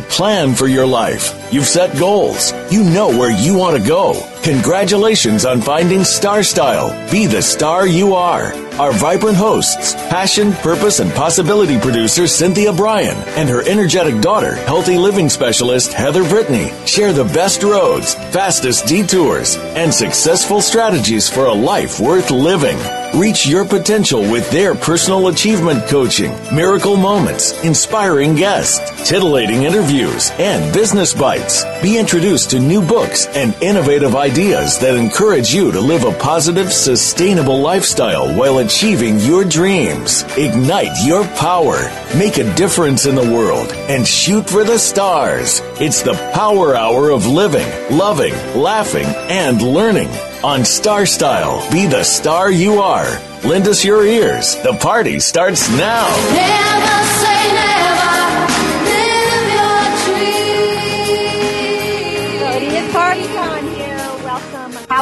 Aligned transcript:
plan 0.00 0.54
for 0.54 0.66
your 0.66 0.86
life. 0.86 1.47
You've 1.50 1.66
set 1.66 1.98
goals. 1.98 2.52
You 2.70 2.84
know 2.84 3.08
where 3.08 3.30
you 3.30 3.54
want 3.54 3.76
to 3.76 3.88
go. 3.88 4.22
Congratulations 4.42 5.44
on 5.44 5.60
finding 5.60 6.04
Star 6.04 6.42
Style. 6.42 6.90
Be 7.10 7.26
the 7.26 7.40
star 7.40 7.86
you 7.86 8.14
are. 8.14 8.52
Our 8.78 8.92
vibrant 8.92 9.36
hosts, 9.36 9.94
passion, 9.94 10.52
purpose, 10.52 11.00
and 11.00 11.10
possibility 11.12 11.78
producer 11.80 12.26
Cynthia 12.26 12.72
Brian 12.72 13.16
and 13.36 13.48
her 13.48 13.62
energetic 13.68 14.20
daughter, 14.20 14.54
healthy 14.54 14.96
living 14.96 15.28
specialist 15.28 15.92
Heather 15.92 16.22
Brittany, 16.28 16.70
share 16.86 17.12
the 17.12 17.24
best 17.24 17.62
roads, 17.62 18.14
fastest 18.32 18.86
detours, 18.86 19.56
and 19.74 19.92
successful 19.92 20.60
strategies 20.60 21.28
for 21.28 21.46
a 21.46 21.52
life 21.52 21.98
worth 21.98 22.30
living. 22.30 22.78
Reach 23.18 23.46
your 23.46 23.64
potential 23.64 24.20
with 24.20 24.48
their 24.50 24.74
personal 24.74 25.28
achievement 25.28 25.88
coaching, 25.88 26.30
miracle 26.54 26.96
moments, 26.96 27.52
inspiring 27.64 28.36
guests, 28.36 29.08
titillating 29.08 29.64
interviews, 29.64 30.30
and 30.38 30.72
business 30.72 31.14
bites. 31.14 31.37
Be 31.82 31.98
introduced 31.98 32.50
to 32.50 32.58
new 32.58 32.80
books 32.80 33.26
and 33.28 33.54
innovative 33.62 34.16
ideas 34.16 34.78
that 34.80 34.96
encourage 34.96 35.54
you 35.54 35.70
to 35.72 35.80
live 35.80 36.04
a 36.04 36.12
positive, 36.18 36.72
sustainable 36.72 37.60
lifestyle 37.60 38.34
while 38.34 38.58
achieving 38.58 39.18
your 39.20 39.44
dreams. 39.44 40.24
Ignite 40.36 40.96
your 41.04 41.24
power, 41.36 41.90
make 42.16 42.38
a 42.38 42.54
difference 42.54 43.06
in 43.06 43.14
the 43.14 43.32
world, 43.32 43.72
and 43.88 44.06
shoot 44.06 44.48
for 44.48 44.64
the 44.64 44.78
stars. 44.78 45.60
It's 45.80 46.02
the 46.02 46.14
power 46.34 46.74
hour 46.74 47.10
of 47.10 47.26
living, 47.26 47.68
loving, 47.96 48.34
laughing, 48.54 49.06
and 49.28 49.62
learning. 49.62 50.10
On 50.42 50.64
Star 50.64 51.06
Style, 51.06 51.68
be 51.72 51.86
the 51.86 52.04
star 52.04 52.50
you 52.50 52.80
are. 52.80 53.20
Lend 53.44 53.68
us 53.68 53.84
your 53.84 54.04
ears. 54.04 54.56
The 54.62 54.76
party 54.80 55.20
starts 55.20 55.68
now. 55.70 56.06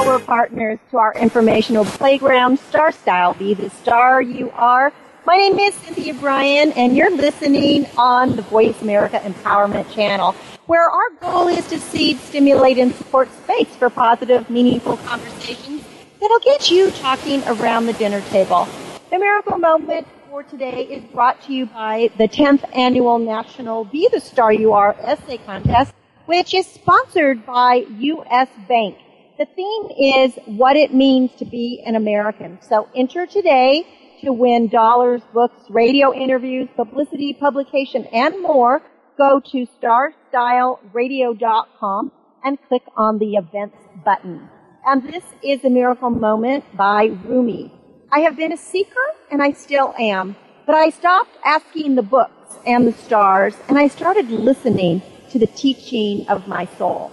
Power 0.06 0.21
Partners, 0.21 0.78
to 0.93 0.99
our 0.99 1.12
informational 1.15 1.84
playground, 1.84 2.61
Star 2.61 2.93
Style. 2.93 3.34
Be 3.34 3.55
the 3.55 3.71
star 3.71 4.22
you 4.22 4.53
are. 4.53 4.93
My 5.27 5.34
name 5.34 5.59
is 5.59 5.75
Cynthia 5.75 6.15
Brian, 6.15 6.71
and 6.75 6.97
you're 6.97 7.11
listening 7.11 7.89
on 7.99 8.37
the 8.37 8.43
Voice 8.43 8.81
America 8.83 9.19
Empowerment 9.19 9.93
Channel, 9.93 10.31
where 10.66 10.89
our 10.89 11.11
goal 11.21 11.49
is 11.49 11.66
to 11.66 11.81
seed, 11.81 12.21
stimulate, 12.21 12.78
and 12.78 12.95
support 12.95 13.28
space 13.43 13.75
for 13.75 13.91
positive, 13.91 14.49
meaningful 14.49 14.97
conversations 14.99 15.83
that'll 16.21 16.39
get 16.39 16.71
you 16.71 16.93
talking 16.93 17.43
around 17.49 17.87
the 17.87 17.93
dinner 17.95 18.21
table. 18.31 18.69
The 19.11 19.19
miracle 19.19 19.59
moment 19.59 20.06
for 20.31 20.45
today 20.45 20.84
is 20.84 21.03
brought 21.12 21.43
to 21.47 21.53
you 21.53 21.66
by 21.66 22.11
the 22.16 22.28
10th 22.28 22.62
annual 22.77 23.19
National 23.19 23.84
Be 23.84 24.09
the 24.12 24.21
Star 24.21 24.53
You 24.53 24.72
Are 24.72 24.95
essay 25.00 25.39
contest, 25.39 25.93
which 26.27 26.55
is 26.55 26.65
sponsored 26.65 27.45
by 27.45 27.87
U.S. 27.99 28.49
Bank. 28.69 28.99
The 29.39 29.45
theme 29.45 29.91
is 29.99 30.33
what 30.47 30.77
it 30.77 30.95
means 30.95 31.31
to 31.39 31.45
be 31.45 31.83
an 31.85 31.95
American. 31.95 32.59
So 32.63 32.89
enter 32.97 33.27
today 33.27 33.87
to 34.23 34.33
win 34.33 34.69
dollars, 34.69 35.21
books, 35.35 35.61
radio 35.69 36.15
interviews, 36.15 36.71
publicity, 36.75 37.35
publication, 37.35 38.07
and 38.07 38.41
more. 38.41 38.81
Go 39.19 39.41
to 39.53 39.67
starstyleradio.com 39.83 42.13
and 42.45 42.59
click 42.67 42.83
on 42.97 43.19
the 43.19 43.35
events 43.35 43.77
button. 44.07 44.49
And 44.87 45.03
this 45.03 45.25
is 45.43 45.63
a 45.65 45.71
miracle 45.71 46.09
moment 46.09 46.65
by 46.75 47.11
Rumi. 47.27 47.71
I 48.11 48.21
have 48.21 48.37
been 48.37 48.53
a 48.53 48.57
seeker 48.57 48.95
and 49.31 49.43
I 49.43 49.53
still 49.53 49.95
am, 49.99 50.35
but 50.65 50.75
I 50.75 50.89
stopped 50.89 51.37
asking 51.45 51.97
the 51.97 52.03
books 52.03 52.57
and 52.67 52.87
the 52.87 52.93
stars 52.93 53.55
and 53.69 53.77
I 53.77 53.89
started 53.89 54.31
listening 54.31 55.03
to 55.31 55.39
the 55.39 55.49
teaching 55.49 56.27
of 56.29 56.49
my 56.49 56.65
soul. 56.79 57.13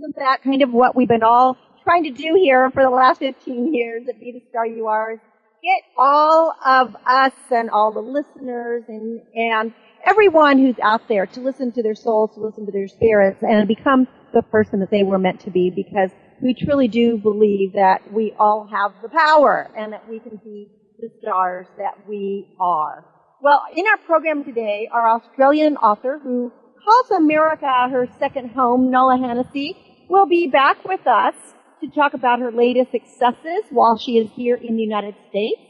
Isn't 0.00 0.16
that 0.16 0.42
kind 0.42 0.62
of 0.62 0.72
what 0.72 0.96
we've 0.96 1.08
been 1.08 1.22
all 1.22 1.58
trying 1.84 2.04
to 2.04 2.10
do 2.10 2.34
here 2.34 2.70
for 2.70 2.82
the 2.82 2.88
last 2.88 3.18
15 3.18 3.74
years 3.74 4.04
at 4.08 4.18
Be 4.18 4.32
the 4.32 4.40
Star 4.48 4.64
You 4.64 4.86
Are? 4.86 5.12
Is 5.12 5.20
get 5.62 5.82
all 5.98 6.54
of 6.64 6.96
us 7.06 7.34
and 7.50 7.68
all 7.68 7.92
the 7.92 8.00
listeners 8.00 8.84
and, 8.88 9.20
and 9.34 9.74
everyone 10.06 10.56
who's 10.56 10.78
out 10.82 11.06
there 11.06 11.26
to 11.26 11.40
listen 11.40 11.70
to 11.72 11.82
their 11.82 11.94
souls, 11.94 12.30
to 12.34 12.40
listen 12.40 12.64
to 12.64 12.72
their 12.72 12.88
spirits, 12.88 13.42
and 13.42 13.68
become 13.68 14.08
the 14.32 14.40
person 14.40 14.80
that 14.80 14.90
they 14.90 15.02
were 15.02 15.18
meant 15.18 15.40
to 15.40 15.50
be 15.50 15.68
because 15.68 16.08
we 16.40 16.54
truly 16.54 16.88
do 16.88 17.18
believe 17.18 17.74
that 17.74 18.00
we 18.10 18.32
all 18.38 18.66
have 18.72 18.92
the 19.02 19.10
power 19.10 19.70
and 19.76 19.92
that 19.92 20.08
we 20.08 20.18
can 20.18 20.40
be 20.42 20.68
the 20.98 21.10
stars 21.20 21.66
that 21.76 22.08
we 22.08 22.56
are. 22.58 23.04
Well, 23.42 23.64
in 23.76 23.84
our 23.86 23.98
program 24.06 24.44
today, 24.44 24.88
our 24.90 25.10
Australian 25.10 25.76
author 25.76 26.18
who 26.22 26.50
calls 26.82 27.10
America 27.10 27.66
her 27.90 28.08
second 28.18 28.52
home, 28.52 28.90
Nola 28.90 29.18
Hennessy, 29.18 29.76
will 30.10 30.26
be 30.26 30.48
back 30.48 30.84
with 30.84 31.06
us 31.06 31.34
to 31.80 31.88
talk 31.88 32.14
about 32.14 32.40
her 32.40 32.50
latest 32.50 32.90
successes 32.90 33.62
while 33.70 33.96
she 33.96 34.18
is 34.18 34.28
here 34.34 34.56
in 34.56 34.74
the 34.74 34.82
United 34.82 35.14
States. 35.28 35.60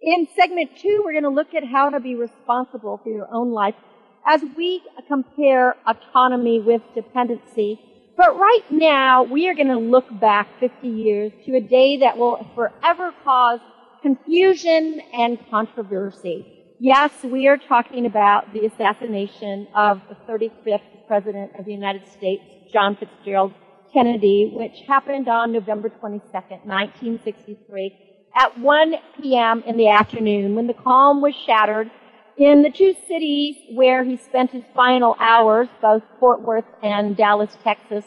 In 0.00 0.26
segment 0.34 0.70
two, 0.78 1.02
we're 1.04 1.12
going 1.12 1.24
to 1.24 1.28
look 1.28 1.54
at 1.54 1.62
how 1.62 1.90
to 1.90 2.00
be 2.00 2.14
responsible 2.14 2.98
for 3.04 3.10
your 3.10 3.28
own 3.30 3.52
life 3.52 3.74
as 4.26 4.40
we 4.56 4.82
compare 5.08 5.76
autonomy 5.86 6.58
with 6.58 6.80
dependency. 6.94 7.78
But 8.16 8.38
right 8.38 8.64
now, 8.70 9.24
we 9.24 9.48
are 9.48 9.54
going 9.54 9.68
to 9.68 9.78
look 9.78 10.06
back 10.18 10.48
50 10.58 10.88
years 10.88 11.32
to 11.44 11.56
a 11.56 11.60
day 11.60 11.98
that 11.98 12.16
will 12.16 12.48
forever 12.54 13.12
cause 13.22 13.60
confusion 14.00 15.02
and 15.12 15.38
controversy. 15.50 16.46
Yes, 16.80 17.12
we 17.22 17.46
are 17.46 17.58
talking 17.58 18.06
about 18.06 18.54
the 18.54 18.66
assassination 18.66 19.68
of 19.76 20.00
the 20.08 20.16
35th 20.32 20.80
President 21.06 21.52
of 21.58 21.66
the 21.66 21.72
United 21.72 22.08
States, 22.08 22.42
John 22.72 22.96
Fitzgerald 22.96 23.52
Kennedy, 23.92 24.52
which 24.54 24.86
happened 24.86 25.28
on 25.28 25.52
November 25.52 25.88
22nd, 25.88 26.64
1963, 26.64 27.98
at 28.34 28.58
1 28.58 28.94
p.m. 29.20 29.62
in 29.66 29.76
the 29.76 29.88
afternoon 29.88 30.54
when 30.54 30.66
the 30.66 30.74
calm 30.74 31.20
was 31.20 31.34
shattered 31.46 31.90
in 32.38 32.62
the 32.62 32.70
two 32.70 32.94
cities 33.06 33.56
where 33.72 34.04
he 34.04 34.16
spent 34.16 34.50
his 34.50 34.64
final 34.74 35.16
hours, 35.20 35.68
both 35.80 36.02
Fort 36.18 36.40
Worth 36.40 36.64
and 36.82 37.16
Dallas, 37.16 37.56
Texas. 37.62 38.04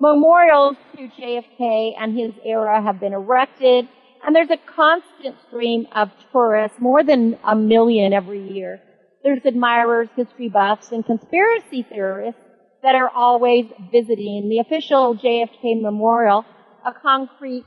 Memorials 0.00 0.76
to 0.96 1.08
JFK 1.08 1.92
and 1.98 2.18
his 2.18 2.32
era 2.44 2.82
have 2.82 3.00
been 3.00 3.12
erected, 3.12 3.88
and 4.24 4.34
there's 4.34 4.50
a 4.50 4.58
constant 4.74 5.36
stream 5.46 5.86
of 5.92 6.10
tourists, 6.32 6.78
more 6.80 7.02
than 7.04 7.38
a 7.44 7.54
million 7.54 8.12
every 8.12 8.50
year. 8.52 8.80
There's 9.22 9.44
admirers, 9.44 10.08
history 10.16 10.48
buffs, 10.48 10.92
and 10.92 11.04
conspiracy 11.04 11.82
theorists 11.82 12.40
that 12.86 12.94
are 12.94 13.10
always 13.10 13.66
visiting. 13.90 14.48
The 14.48 14.60
official 14.60 15.16
JFK 15.16 15.82
Memorial, 15.82 16.44
a 16.86 16.92
concrete, 16.92 17.66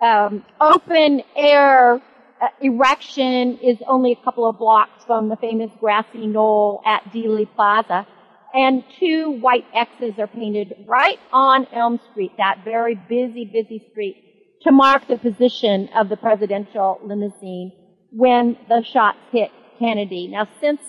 um, 0.00 0.42
open 0.58 1.20
air 1.36 1.96
uh, 2.40 2.48
erection, 2.62 3.58
is 3.58 3.76
only 3.86 4.12
a 4.12 4.24
couple 4.24 4.48
of 4.48 4.56
blocks 4.56 5.04
from 5.04 5.28
the 5.28 5.36
famous 5.36 5.70
grassy 5.78 6.26
knoll 6.26 6.80
at 6.86 7.04
Dealey 7.12 7.46
Plaza. 7.54 8.06
And 8.54 8.82
two 8.98 9.32
white 9.32 9.66
X's 9.74 10.18
are 10.18 10.28
painted 10.28 10.72
right 10.86 11.18
on 11.30 11.66
Elm 11.70 12.00
Street, 12.10 12.32
that 12.38 12.64
very 12.64 12.94
busy, 12.94 13.44
busy 13.44 13.86
street, 13.90 14.16
to 14.62 14.72
mark 14.72 15.06
the 15.08 15.18
position 15.18 15.90
of 15.94 16.08
the 16.08 16.16
presidential 16.16 17.00
limousine 17.04 17.70
when 18.12 18.56
the 18.70 18.82
shots 18.82 19.18
hit 19.30 19.50
Kennedy. 19.78 20.28
Now, 20.28 20.48
since 20.58 20.80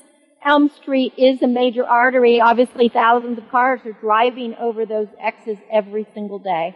Elm 0.45 0.69
Street 0.69 1.13
is 1.18 1.42
a 1.42 1.47
major 1.47 1.83
artery, 1.83 2.39
obviously 2.39 2.88
thousands 2.88 3.39
of 3.39 3.50
cars 3.50 3.80
are 3.83 3.94
driving 3.94 4.53
over 4.59 4.86
those 4.86 5.07
X's 5.19 5.57
every 5.71 6.06
single 6.13 6.38
day. 6.38 6.75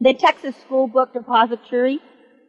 The 0.00 0.12
Texas 0.12 0.54
School 0.56 0.88
Book 0.88 1.14
Depository, 1.14 2.00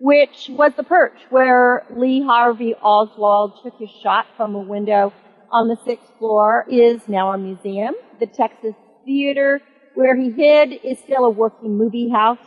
which 0.01 0.49
was 0.49 0.73
the 0.75 0.83
perch 0.83 1.17
where 1.29 1.85
Lee 1.95 2.21
Harvey 2.21 2.75
Oswald 2.75 3.53
took 3.63 3.75
his 3.79 3.89
shot 4.01 4.25
from 4.35 4.53
a 4.53 4.59
window 4.59 5.13
on 5.49 5.69
the 5.69 5.77
sixth 5.85 6.11
floor, 6.19 6.65
is 6.69 7.07
now 7.07 7.31
a 7.31 7.37
museum. 7.37 7.93
The 8.19 8.27
Texas 8.27 8.75
Theater, 9.05 9.61
where 9.95 10.17
he 10.17 10.29
hid, 10.29 10.73
is 10.83 10.99
still 10.99 11.23
a 11.23 11.29
working 11.29 11.77
movie 11.77 12.09
house. 12.09 12.39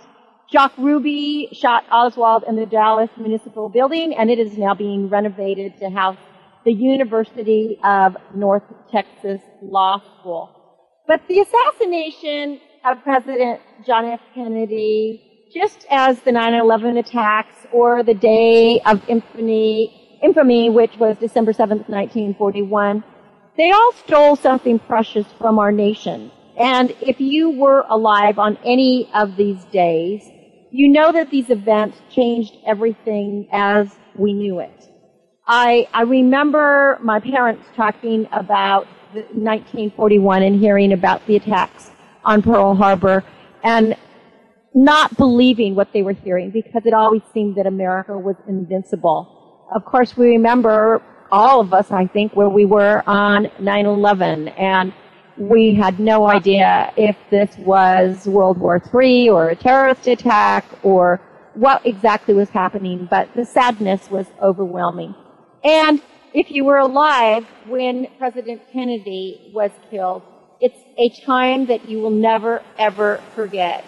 Jack 0.52 0.72
Ruby 0.76 1.48
shot 1.52 1.84
Oswald 1.90 2.44
in 2.46 2.56
the 2.56 2.66
Dallas 2.66 3.10
Municipal 3.16 3.70
Building, 3.70 4.14
and 4.14 4.30
it 4.30 4.38
is 4.38 4.58
now 4.58 4.74
being 4.74 5.08
renovated 5.08 5.78
to 5.78 5.88
house 5.88 6.18
the 6.66 6.72
University 6.72 7.78
of 7.84 8.16
North 8.34 8.64
Texas 8.90 9.40
Law 9.62 10.02
School. 10.18 10.50
But 11.06 11.22
the 11.28 11.38
assassination 11.38 12.60
of 12.84 13.02
President 13.04 13.60
John 13.86 14.04
F. 14.04 14.20
Kennedy, 14.34 15.48
just 15.54 15.86
as 15.90 16.18
the 16.22 16.32
9-11 16.32 16.98
attacks 16.98 17.54
or 17.72 18.02
the 18.02 18.14
day 18.14 18.80
of 18.84 19.00
infamy, 19.08 20.18
infamy, 20.20 20.68
which 20.68 20.96
was 20.98 21.16
December 21.18 21.52
7th, 21.52 21.88
1941, 21.88 23.04
they 23.56 23.70
all 23.70 23.92
stole 23.92 24.34
something 24.34 24.80
precious 24.80 25.26
from 25.38 25.60
our 25.60 25.70
nation. 25.70 26.32
And 26.58 26.90
if 27.00 27.20
you 27.20 27.50
were 27.50 27.84
alive 27.88 28.40
on 28.40 28.58
any 28.64 29.08
of 29.14 29.36
these 29.36 29.64
days, 29.66 30.28
you 30.72 30.88
know 30.88 31.12
that 31.12 31.30
these 31.30 31.48
events 31.48 31.98
changed 32.10 32.56
everything 32.66 33.48
as 33.52 33.88
we 34.16 34.32
knew 34.32 34.58
it. 34.58 34.90
I, 35.48 35.86
I 35.92 36.02
remember 36.02 36.98
my 37.00 37.20
parents 37.20 37.64
talking 37.76 38.26
about 38.32 38.88
1941 39.12 40.42
and 40.42 40.58
hearing 40.58 40.92
about 40.92 41.24
the 41.28 41.36
attacks 41.36 41.92
on 42.24 42.42
Pearl 42.42 42.74
Harbor 42.74 43.22
and 43.62 43.96
not 44.74 45.16
believing 45.16 45.76
what 45.76 45.92
they 45.92 46.02
were 46.02 46.14
hearing 46.14 46.50
because 46.50 46.82
it 46.84 46.92
always 46.92 47.22
seemed 47.32 47.54
that 47.56 47.66
America 47.66 48.18
was 48.18 48.34
invincible. 48.48 49.64
Of 49.72 49.84
course, 49.84 50.16
we 50.16 50.30
remember 50.30 51.00
all 51.30 51.60
of 51.60 51.72
us, 51.72 51.92
I 51.92 52.06
think, 52.08 52.34
where 52.34 52.48
we 52.48 52.64
were 52.64 53.04
on 53.06 53.46
9-11 53.60 54.52
and 54.58 54.92
we 55.38 55.74
had 55.74 56.00
no 56.00 56.26
idea 56.26 56.92
if 56.96 57.16
this 57.30 57.56
was 57.58 58.26
World 58.26 58.58
War 58.58 58.82
III 58.92 59.28
or 59.28 59.50
a 59.50 59.56
terrorist 59.56 60.08
attack 60.08 60.64
or 60.82 61.20
what 61.54 61.86
exactly 61.86 62.34
was 62.34 62.50
happening, 62.50 63.06
but 63.08 63.28
the 63.36 63.44
sadness 63.44 64.10
was 64.10 64.26
overwhelming. 64.42 65.14
And 65.66 66.00
if 66.32 66.48
you 66.52 66.64
were 66.64 66.78
alive 66.78 67.44
when 67.66 68.06
President 68.18 68.62
Kennedy 68.72 69.50
was 69.52 69.72
killed, 69.90 70.22
it's 70.60 70.78
a 70.96 71.08
time 71.24 71.66
that 71.66 71.88
you 71.88 71.98
will 71.98 72.10
never, 72.10 72.62
ever 72.78 73.20
forget. 73.34 73.84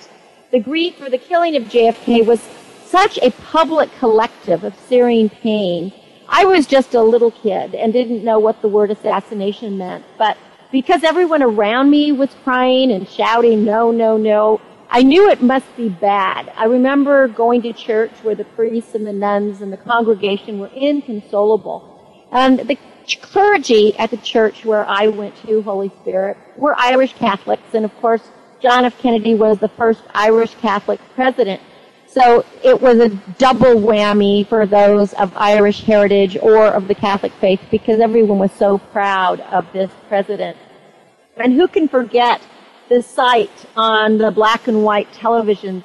The 0.50 0.58
grief 0.58 0.96
for 0.96 1.08
the 1.08 1.18
killing 1.18 1.54
of 1.54 1.62
JFK 1.64 2.26
was 2.26 2.40
such 2.84 3.16
a 3.18 3.30
public 3.30 3.90
collective 4.00 4.64
of 4.64 4.74
searing 4.88 5.28
pain. 5.28 5.92
I 6.28 6.46
was 6.46 6.66
just 6.66 6.94
a 6.94 7.02
little 7.02 7.30
kid 7.30 7.76
and 7.76 7.92
didn't 7.92 8.24
know 8.24 8.40
what 8.40 8.60
the 8.60 8.68
word 8.68 8.90
assassination 8.90 9.78
meant, 9.78 10.04
but 10.18 10.36
because 10.72 11.04
everyone 11.04 11.44
around 11.44 11.90
me 11.90 12.10
was 12.10 12.30
crying 12.42 12.90
and 12.90 13.08
shouting, 13.08 13.64
no, 13.64 13.92
no, 13.92 14.16
no, 14.16 14.60
I 14.90 15.02
knew 15.02 15.28
it 15.28 15.42
must 15.42 15.76
be 15.76 15.88
bad. 15.88 16.50
I 16.56 16.64
remember 16.64 17.28
going 17.28 17.62
to 17.62 17.72
church 17.72 18.12
where 18.22 18.34
the 18.34 18.44
priests 18.44 18.94
and 18.94 19.06
the 19.06 19.12
nuns 19.12 19.60
and 19.60 19.72
the 19.72 19.76
congregation 19.76 20.58
were 20.58 20.70
inconsolable. 20.74 22.26
And 22.32 22.60
the 22.60 22.78
clergy 23.20 23.96
at 23.98 24.10
the 24.10 24.16
church 24.18 24.64
where 24.64 24.86
I 24.86 25.08
went 25.08 25.36
to, 25.46 25.62
Holy 25.62 25.90
Spirit, 26.00 26.38
were 26.56 26.74
Irish 26.78 27.14
Catholics. 27.14 27.74
And 27.74 27.84
of 27.84 27.94
course, 28.00 28.22
John 28.60 28.84
F. 28.84 28.98
Kennedy 28.98 29.34
was 29.34 29.58
the 29.58 29.68
first 29.68 30.02
Irish 30.14 30.54
Catholic 30.56 31.00
president. 31.14 31.60
So 32.06 32.44
it 32.64 32.80
was 32.80 32.98
a 32.98 33.10
double 33.38 33.74
whammy 33.74 34.46
for 34.46 34.64
those 34.64 35.12
of 35.14 35.36
Irish 35.36 35.82
heritage 35.82 36.38
or 36.40 36.66
of 36.66 36.88
the 36.88 36.94
Catholic 36.94 37.32
faith 37.34 37.60
because 37.70 38.00
everyone 38.00 38.38
was 38.38 38.52
so 38.52 38.78
proud 38.78 39.40
of 39.40 39.70
this 39.74 39.90
president. 40.08 40.56
And 41.36 41.52
who 41.52 41.68
can 41.68 41.88
forget 41.88 42.40
the 42.88 43.02
sight 43.02 43.66
on 43.76 44.18
the 44.18 44.30
black 44.30 44.66
and 44.66 44.82
white 44.82 45.10
televisions 45.12 45.84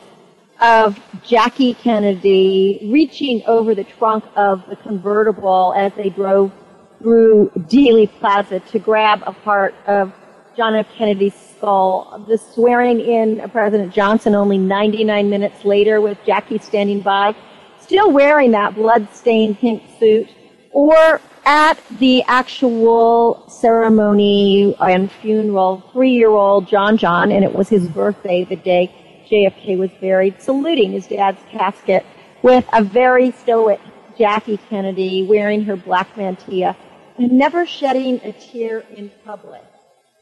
of 0.62 1.00
Jackie 1.24 1.74
Kennedy 1.74 2.88
reaching 2.92 3.44
over 3.46 3.76
the 3.76 3.84
trunk 3.84 4.24
of 4.36 4.66
the 4.70 4.76
convertible 4.78 5.74
as 5.76 5.94
they 5.94 6.10
drove 6.10 6.52
through 7.00 7.52
Dealey 7.58 8.10
Plaza 8.20 8.62
to 8.62 8.80
grab 8.80 9.22
a 9.26 9.34
part 9.34 9.76
of 9.88 10.14
John 10.56 10.76
F. 10.76 10.88
Kennedy's 10.96 11.34
skull. 11.36 12.24
The 12.30 12.38
swearing 12.38 13.02
in 13.02 13.42
of 13.42 13.52
President 13.52 13.94
Johnson 13.94 14.36
only 14.36 14.58
99 14.58 15.30
minutes 15.30 15.66
later 15.66 16.00
with 16.00 16.18
Jackie 16.26 16.60
standing 16.60 17.02
by, 17.02 17.36
still 17.82 18.12
wearing 18.12 18.52
that 18.52 18.76
blood-stained 18.76 19.60
pink 19.60 19.84
suit, 20.00 20.30
or 20.72 21.20
at 21.46 21.80
the 22.00 22.24
actual 22.24 23.44
ceremony 23.50 24.76
and 24.80 25.12
funeral, 25.12 25.84
three-year-old 25.92 26.68
John 26.68 26.98
John, 26.98 27.32
and 27.32 27.44
it 27.44 27.54
was 27.54 27.70
his 27.70 27.88
birthday 27.88 28.46
the 28.46 28.56
day 28.56 28.94
JFK 29.30 29.78
was 29.78 29.92
buried, 30.00 30.42
saluting 30.42 30.92
his 30.92 31.08
dad's 31.08 31.42
casket 31.52 32.06
with 32.42 32.66
a 32.74 32.84
very 32.84 33.32
stoic 33.32 33.80
Jackie 34.18 34.58
Kennedy 34.70 35.26
wearing 35.26 35.64
her 35.66 35.76
black 35.76 36.16
mantilla 36.16 36.76
and 37.18 37.32
never 37.32 37.66
shedding 37.66 38.20
a 38.24 38.32
tear 38.34 38.80
in 38.96 39.12
public. 39.26 39.64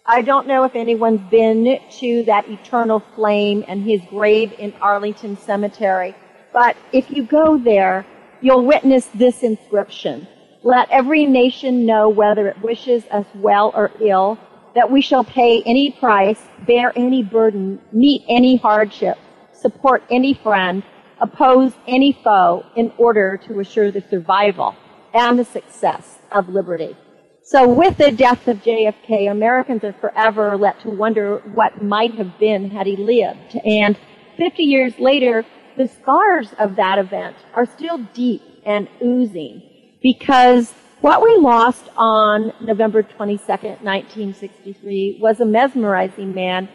I 0.05 0.21
don't 0.21 0.47
know 0.47 0.63
if 0.63 0.75
anyone's 0.75 1.29
been 1.29 1.79
to 1.99 2.23
that 2.23 2.49
eternal 2.49 2.99
flame 2.99 3.63
and 3.67 3.83
his 3.83 4.01
grave 4.09 4.53
in 4.57 4.73
Arlington 4.81 5.37
Cemetery, 5.37 6.15
but 6.53 6.75
if 6.91 7.11
you 7.11 7.23
go 7.23 7.57
there, 7.57 8.05
you'll 8.41 8.65
witness 8.65 9.05
this 9.13 9.43
inscription. 9.43 10.27
Let 10.63 10.91
every 10.91 11.25
nation 11.25 11.87
know 11.87 12.07
whether 12.07 12.47
it 12.47 12.61
wishes 12.61 13.03
us 13.09 13.25
well 13.33 13.71
or 13.73 13.91
ill, 13.99 14.37
that 14.75 14.91
we 14.91 15.01
shall 15.01 15.23
pay 15.23 15.63
any 15.63 15.89
price, 15.89 16.39
bear 16.67 16.93
any 16.95 17.23
burden, 17.23 17.81
meet 17.91 18.23
any 18.29 18.57
hardship, 18.57 19.17
support 19.53 20.03
any 20.11 20.35
friend, 20.35 20.83
oppose 21.19 21.73
any 21.87 22.13
foe 22.23 22.63
in 22.75 22.93
order 22.99 23.37
to 23.47 23.59
assure 23.59 23.89
the 23.89 24.03
survival 24.07 24.75
and 25.15 25.39
the 25.39 25.45
success 25.45 26.19
of 26.31 26.47
liberty. 26.47 26.95
So 27.41 27.67
with 27.67 27.97
the 27.97 28.11
death 28.11 28.47
of 28.47 28.57
JFK, 28.57 29.31
Americans 29.31 29.83
are 29.83 29.93
forever 29.93 30.55
let 30.57 30.79
to 30.81 30.91
wonder 30.91 31.39
what 31.55 31.83
might 31.83 32.13
have 32.15 32.37
been 32.37 32.69
had 32.69 32.85
he 32.85 32.95
lived. 32.95 33.55
And 33.65 33.97
50 34.37 34.61
years 34.61 34.93
later, 34.99 35.43
the 35.75 35.87
scars 35.87 36.53
of 36.59 36.75
that 36.75 36.99
event 36.99 37.35
are 37.55 37.65
still 37.65 37.97
deep 38.13 38.43
and 38.63 38.87
oozing 39.03 39.63
because 40.01 40.73
what 41.01 41.21
we 41.21 41.35
lost 41.37 41.89
on 41.97 42.53
November 42.61 43.03
22nd, 43.03 43.81
1963 43.81 45.17
was 45.21 45.39
a 45.39 45.45
mesmerizing 45.45 46.33
man 46.33 46.69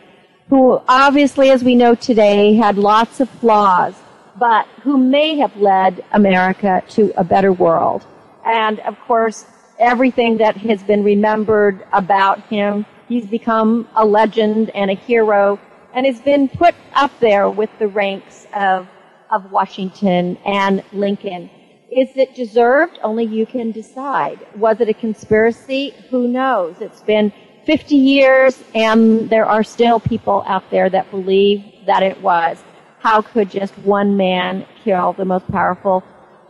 who 0.49 0.81
obviously, 0.89 1.51
as 1.51 1.65
we 1.65 1.75
know 1.75 1.95
today, 1.95 2.55
had 2.55 2.79
lots 2.79 3.21
of 3.21 3.29
flaws, 3.29 3.95
but 4.39 4.67
who 4.83 4.97
may 4.97 5.37
have 5.37 5.57
led 5.57 6.05
America 6.13 6.83
to 6.89 7.13
a 7.17 7.25
better 7.25 7.53
world. 7.53 8.07
And 8.45 8.79
of 8.81 8.99
course, 9.01 9.47
everything 9.79 10.39
that 10.39 10.57
has 10.57 10.83
been 10.83 11.03
remembered 11.03 11.85
about 11.93 12.41
him. 12.47 12.87
He's 13.09 13.27
become 13.27 13.89
a 13.95 14.05
legend 14.05 14.71
and 14.71 14.91
a 14.91 14.95
hero 14.95 15.59
and 15.95 16.07
has 16.07 16.21
been 16.21 16.49
put 16.49 16.75
up 16.95 17.13
there 17.21 17.49
with 17.49 17.71
the 17.79 17.89
ranks 17.89 18.47
of, 18.55 18.89
of 19.31 19.51
Washington 19.51 20.37
and 20.45 20.83
Lincoln. 20.93 21.51
Is 21.91 22.09
it 22.17 22.35
deserved? 22.35 22.99
Only 23.03 23.25
you 23.25 23.47
can 23.47 23.71
decide. 23.71 24.45
Was 24.57 24.81
it 24.81 24.89
a 24.89 24.95
conspiracy? 24.95 25.95
Who 26.11 26.27
knows? 26.27 26.81
It's 26.81 27.01
been 27.03 27.33
50 27.65 27.95
years 27.95 28.63
and 28.75 29.31
there 29.31 29.47
are 29.47 29.63
still 29.63 30.01
people 30.01 30.43
out 30.47 30.69
there 30.71 30.91
that 30.91 31.11
believe 31.13 31.65
that 31.87 32.03
it 32.03 32.21
was. 32.21 32.59
How 32.99 33.23
could 33.23 33.51
just 33.51 33.73
one 33.79 34.17
man 34.17 34.67
kill 34.83 35.13
the 35.13 35.25
most 35.25 35.49
powerful 35.49 36.03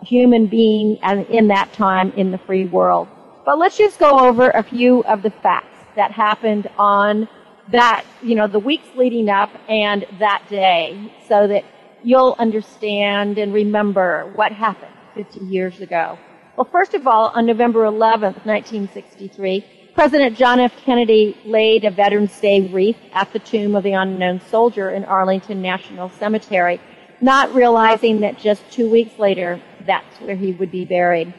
human 0.02 0.47
being 0.47 0.97
in 1.28 1.49
that 1.49 1.71
time 1.75 2.12
in 2.12 2.31
the 2.31 2.38
free 2.38 2.64
world? 2.64 3.07
But 3.45 3.59
let's 3.59 3.76
just 3.76 3.99
go 3.99 4.19
over 4.19 4.50
a 4.50 4.62
few 4.62 5.05
of 5.05 5.23
the 5.23 5.31
facts 5.31 5.76
that 5.97 6.12
happened 6.12 6.69
on 6.78 7.28
that, 7.73 8.05
you 8.23 8.35
know, 8.35 8.47
the 8.47 8.59
weeks 8.59 8.88
leading 8.97 9.28
up 9.28 9.50
and 9.69 10.07
that 10.19 10.43
day 10.49 11.12
so 11.28 11.47
that 11.47 11.64
you'll 12.02 12.37
understand 12.38 13.37
and 13.37 13.52
remember 13.52 14.33
what 14.35 14.50
happened 14.52 14.96
50 15.16 15.40
years 15.46 15.80
ago. 15.80 16.18
Well, 16.56 16.68
first 16.70 16.94
of 16.94 17.06
all, 17.06 17.32
on 17.35 17.46
November 17.46 17.85
11th, 17.85 18.44
1963, 18.44 19.64
President 19.94 20.37
John 20.37 20.61
F. 20.61 20.76
Kennedy 20.85 21.37
laid 21.44 21.85
a 21.85 21.90
Veterans 21.90 22.38
Day 22.38 22.68
wreath 22.68 22.99
at 23.12 23.32
the 23.32 23.38
tomb 23.38 23.75
of 23.75 23.82
the 23.82 23.92
unknown 23.92 24.40
soldier 24.42 24.90
in 24.90 25.04
Arlington 25.04 25.62
National 25.62 26.11
Cemetery. 26.11 26.80
not 27.23 27.54
realizing 27.54 28.20
that 28.20 28.38
just 28.38 28.62
two 28.70 28.90
weeks 28.90 29.18
later, 29.18 29.58
that's 29.87 30.20
where 30.20 30.37
he 30.37 30.52
would 30.52 30.70
be 30.70 30.85
buried. 30.85 31.32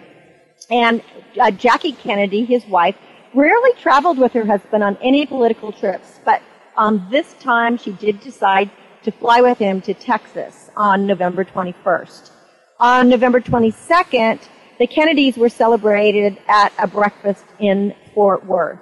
And 0.72 1.04
uh, 1.40 1.52
Jackie 1.52 1.92
Kennedy, 1.92 2.46
his 2.46 2.66
wife, 2.66 2.96
rarely 3.36 3.72
traveled 3.74 4.18
with 4.18 4.34
her 4.34 4.44
husband 4.44 4.84
on 4.84 4.98
any 5.04 5.28
political 5.28 5.72
trips, 5.72 6.20
but 6.26 6.42
on 6.76 7.08
this 7.12 7.34
time 7.34 7.78
she 7.78 7.92
did 7.92 8.20
decide 8.22 8.72
to 9.04 9.12
fly 9.12 9.42
with 9.42 9.60
him 9.60 9.82
to 9.82 9.94
Texas 9.94 10.72
on 10.76 11.06
November 11.06 11.46
21st. 11.46 12.32
On 12.80 13.10
November 13.10 13.42
22nd, 13.42 14.40
the 14.78 14.86
Kennedys 14.86 15.36
were 15.36 15.50
celebrated 15.50 16.38
at 16.48 16.72
a 16.78 16.86
breakfast 16.86 17.44
in 17.58 17.96
Fort 18.14 18.46
Worth. 18.46 18.78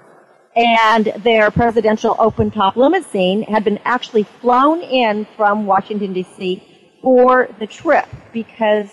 And 0.53 1.13
their 1.23 1.49
presidential 1.49 2.13
open 2.19 2.51
top 2.51 2.75
limousine 2.75 3.43
had 3.43 3.63
been 3.63 3.79
actually 3.85 4.23
flown 4.23 4.81
in 4.81 5.25
from 5.37 5.65
Washington 5.65 6.13
DC 6.13 6.61
for 7.01 7.47
the 7.57 7.67
trip 7.67 8.05
because 8.33 8.89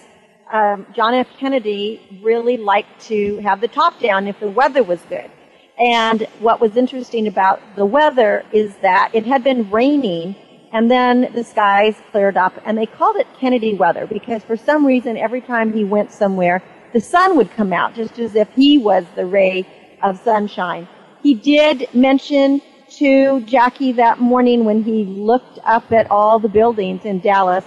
um, 0.53 0.87
John 0.95 1.15
F. 1.15 1.27
Kennedy 1.37 2.21
really 2.23 2.57
liked 2.57 3.01
to 3.07 3.39
have 3.39 3.61
the 3.61 3.69
top 3.69 3.99
down 3.99 4.29
if 4.29 4.39
the 4.39 4.51
weather 4.51 4.85
was 4.85 5.01
good. 5.09 5.29
And 5.79 6.29
what 6.39 6.61
was 6.61 6.77
interesting 6.77 7.27
about 7.27 7.61
the 7.75 7.87
weather 7.87 8.45
is 8.53 8.77
that 8.83 9.11
it 9.15 9.27
had 9.27 9.43
been 9.43 9.69
raining 9.69 10.37
and 10.73 10.91
then 10.91 11.31
the 11.35 11.45
skies 11.45 11.97
cleared 12.11 12.37
up 12.37 12.55
and 12.65 12.77
they 12.77 12.87
called 12.87 13.17
it 13.17 13.27
Kennedy 13.39 13.75
weather 13.75 14.07
because 14.07 14.43
for 14.43 14.57
some 14.57 14.87
reason 14.87 15.17
every 15.17 15.43
time 15.43 15.73
he 15.73 15.85
went 15.85 16.11
somewhere, 16.11 16.63
the 16.93 17.01
sun 17.01 17.37
would 17.37 17.51
come 17.51 17.73
out 17.73 17.95
just 17.95 18.19
as 18.19 18.35
if 18.35 18.49
he 18.55 18.79
was 18.79 19.05
the 19.15 19.27
ray 19.27 19.67
of 20.03 20.19
sunshine. 20.19 20.89
He 21.23 21.35
did 21.35 21.89
mention 21.95 22.61
to 22.97 23.41
Jackie 23.43 23.93
that 23.93 24.21
morning 24.21 24.65
when 24.65 24.83
he 24.83 25.05
looked 25.05 25.59
up 25.65 25.93
at 25.93 26.11
all 26.11 26.39
the 26.39 26.49
buildings 26.49 27.05
in 27.05 27.21
Dallas 27.21 27.65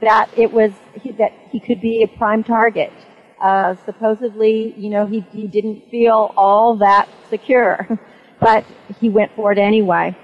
that 0.00 0.30
it 0.36 0.52
was 0.52 0.72
that 1.16 1.32
he 1.50 1.58
could 1.58 1.80
be 1.80 2.02
a 2.02 2.08
prime 2.08 2.44
target. 2.44 2.92
Uh, 3.40 3.76
supposedly, 3.84 4.74
you 4.76 4.90
know, 4.90 5.06
he, 5.06 5.20
he 5.32 5.46
didn't 5.46 5.88
feel 5.90 6.32
all 6.36 6.76
that 6.76 7.08
secure, 7.30 7.86
but 8.40 8.64
he 9.00 9.08
went 9.08 9.32
for 9.34 9.52
it 9.52 9.58
anyway. 9.58 10.16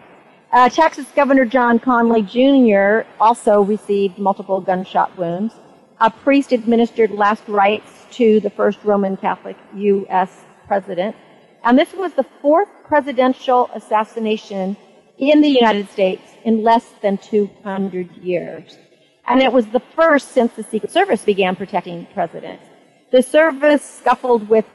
Uh, 0.55 0.69
Texas 0.69 1.07
Governor 1.17 1.47
John 1.47 1.81
Connally 1.81 2.23
Jr. 2.25 3.09
also 3.19 3.63
received 3.63 4.19
multiple 4.21 4.61
gunshot 4.61 5.19
wounds. 5.19 5.53
A 6.01 6.09
priest 6.09 6.53
administered 6.53 7.11
last 7.11 7.43
rites 7.49 7.91
to 8.13 8.39
the 8.39 8.51
first 8.51 8.79
Roman 8.85 9.17
Catholic 9.17 9.57
U.S. 9.75 10.45
president. 10.69 11.17
And 11.65 11.77
this 11.77 11.93
was 11.93 12.13
the 12.13 12.25
fourth 12.41 12.69
presidential 12.85 13.69
assassination 13.75 14.77
in 15.19 15.41
the 15.41 15.49
United 15.49 15.91
States 15.91 16.23
in 16.45 16.63
less 16.63 16.89
than 17.03 17.19
200 17.19 18.19
years. 18.19 18.79
And 19.27 19.43
it 19.43 19.53
was 19.53 19.67
the 19.67 19.83
first 19.97 20.29
since 20.29 20.53
the 20.53 20.63
Secret 20.63 20.93
Service 20.93 21.25
began 21.25 21.57
protecting 21.57 22.07
presidents. 22.15 22.65
The 23.11 23.23
service 23.23 23.83
scuffled 23.83 24.49
with 24.49 24.67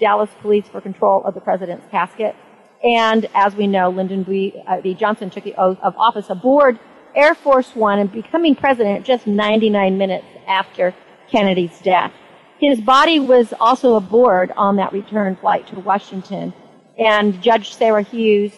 Dallas 0.00 0.30
police 0.40 0.66
for 0.66 0.80
control 0.80 1.22
of 1.24 1.34
the 1.34 1.42
president's 1.42 1.86
casket. 1.90 2.34
And 2.82 3.28
as 3.34 3.54
we 3.54 3.66
know, 3.66 3.90
Lyndon 3.90 4.22
B. 4.22 4.62
Uh, 4.66 4.80
B. 4.80 4.94
Johnson 4.94 5.30
took 5.30 5.44
the 5.44 5.54
oath 5.56 5.78
of 5.82 5.96
office 5.96 6.30
aboard 6.30 6.78
Air 7.14 7.34
Force 7.34 7.74
One 7.74 7.98
and 7.98 8.12
becoming 8.12 8.54
president 8.54 9.04
just 9.04 9.26
99 9.26 9.96
minutes 9.96 10.26
after 10.46 10.94
Kennedy's 11.30 11.80
death. 11.80 12.12
His 12.58 12.80
body 12.80 13.18
was 13.18 13.52
also 13.60 13.96
aboard 13.96 14.52
on 14.56 14.76
that 14.76 14.92
return 14.92 15.36
flight 15.36 15.66
to 15.68 15.80
Washington, 15.80 16.54
and 16.98 17.42
Judge 17.42 17.74
Sarah 17.74 18.02
Hughes 18.02 18.52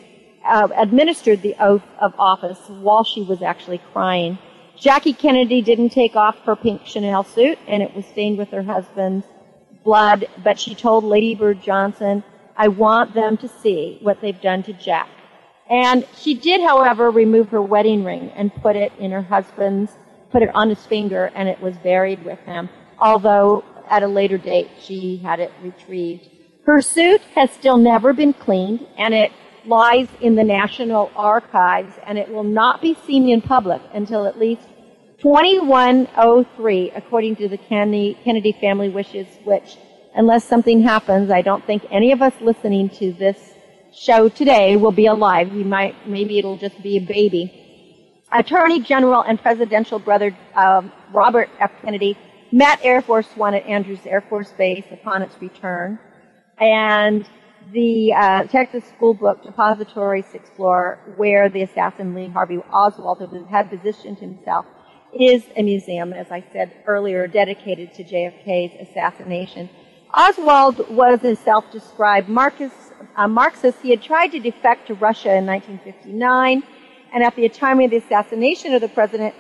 uh, 0.45 0.69
administered 0.77 1.43
the 1.43 1.57
oath 1.61 1.83
of 2.01 2.15
office 2.19 2.59
while 2.69 3.05
she 3.05 3.23
was 3.23 3.43
actually 3.43 3.79
crying. 3.93 4.39
Jackie 4.77 5.13
Kennedy 5.13 5.63
didn't 5.63 5.91
take 5.91 6.15
off 6.15 6.39
her 6.45 6.55
pink 6.55 6.87
Chanel 6.87 7.25
suit, 7.25 7.59
and 7.67 7.83
it 7.83 7.95
was 7.95 8.07
stained 8.07 8.39
with 8.39 8.51
her 8.51 8.63
husband's 8.63 9.27
blood, 9.83 10.27
but 10.45 10.61
she 10.61 10.75
told 10.75 11.03
Lady 11.03 11.35
Bird 11.35 11.61
Johnson, 11.63 12.23
I 12.59 12.69
want 12.69 13.15
them 13.15 13.37
to 13.39 13.49
see 13.49 13.99
what 14.03 14.21
they've 14.21 14.41
done 14.41 14.63
to 14.65 14.73
Jack. 14.73 15.09
And 15.71 16.07
she 16.17 16.35
did, 16.35 16.61
however, 16.61 17.11
remove 17.11 17.51
her 17.51 17.63
wedding 17.63 18.05
ring 18.05 18.31
and 18.35 18.55
put 18.55 18.75
it 18.75 18.93
in 18.99 19.13
her 19.13 19.23
husband's, 19.23 19.93
put 20.33 20.43
it 20.43 20.51
on 20.55 20.69
his 20.69 20.85
finger, 20.85 21.31
and 21.35 21.49
it 21.49 21.61
was 21.61 21.77
buried 21.77 22.25
with 22.25 22.41
him. 22.41 22.69
Although 22.99 23.65
at 23.89 24.03
a 24.03 24.09
later 24.09 24.39
date 24.39 24.69
she 24.81 25.19
had 25.19 25.41
it 25.41 25.53
retrieved. 25.63 26.29
Her 26.67 26.83
suit 26.83 27.21
has 27.35 27.51
still 27.53 27.77
never 27.79 28.13
been 28.13 28.33
cleaned, 28.33 28.87
and 28.99 29.15
it 29.15 29.33
lies 29.65 30.09
in 30.21 30.35
the 30.35 30.45
National 30.45 31.11
Archives, 31.15 31.95
and 32.07 32.19
it 32.19 32.29
will 32.29 32.45
not 32.45 32.83
be 32.83 32.97
seen 33.07 33.29
in 33.29 33.41
public 33.41 33.81
until 33.95 34.27
at 34.27 34.39
least 34.39 34.63
2103, 35.21 36.91
according 36.93 37.37
to 37.37 37.49
the 37.49 37.59
Kennedy 37.59 38.57
family 38.61 38.89
wishes, 38.89 39.27
which, 39.45 39.77
unless 40.19 40.45
something 40.45 40.83
happens, 40.83 41.31
I 41.31 41.43
don't 41.43 41.65
think 41.65 41.87
any 41.91 42.11
of 42.11 42.21
us 42.21 42.35
listening 42.41 42.91
to 43.01 43.13
this 43.13 43.39
show 43.95 44.29
today 44.29 44.77
will 44.77 44.93
be 44.93 45.07
alive. 45.07 45.53
We 45.53 45.63
might, 45.63 46.09
maybe 46.09 46.39
it'll 46.39 46.59
just 46.59 46.83
be 46.83 46.97
a 46.97 47.01
baby. 47.01 48.25
Attorney 48.33 48.81
General 48.81 49.23
and 49.23 49.41
presidential 49.41 50.01
brother 50.01 50.37
uh, 50.57 50.83
Robert 51.13 51.49
F. 51.61 51.71
Kennedy 51.83 52.19
met 52.51 52.81
Air 52.83 53.01
Force 53.01 53.29
One 53.37 53.55
at 53.55 53.65
Andrews 53.65 54.01
Air 54.05 54.21
Force 54.21 54.51
Base 54.59 54.85
upon 54.91 55.23
its 55.23 55.41
return, 55.41 55.99
and 56.59 57.25
the 57.73 58.13
uh, 58.13 58.43
Texas 58.45 58.85
School 58.97 59.15
Book 59.15 59.45
Depository, 59.45 60.23
sixth 60.23 60.55
floor, 60.57 60.99
where 61.17 61.49
the 61.49 61.63
assassin 61.63 62.15
Lee 62.15 62.29
Harvey 62.29 62.59
Oswald 62.73 63.23
had 63.51 63.71
positioned 63.71 64.19
himself, 64.19 64.67
is 65.19 65.45
a 65.57 65.63
museum, 65.63 66.13
as 66.13 66.31
I 66.31 66.45
said 66.53 66.73
earlier, 66.87 67.29
dedicated 67.29 67.95
to 67.95 68.05
JFK's 68.05 68.89
assassination. 68.89 69.71
Oswald 70.19 70.91
was 70.91 71.23
a 71.23 71.37
self-described 71.37 72.29
Marcus, 72.29 72.73
uh, 73.15 73.29
Marxist. 73.29 73.79
He 73.81 73.91
had 73.91 74.03
tried 74.03 74.33
to 74.33 74.41
defect 74.41 74.89
to 74.89 74.95
Russia 74.95 75.37
in 75.37 75.47
1959, 75.47 76.65
and 77.13 77.23
at 77.23 77.37
the 77.37 77.49
time 77.49 77.79
of 77.79 77.91
the 77.91 77.99
assassination 77.99 78.75
of 78.75 78.81
the 78.81 78.89
president, 78.89 79.37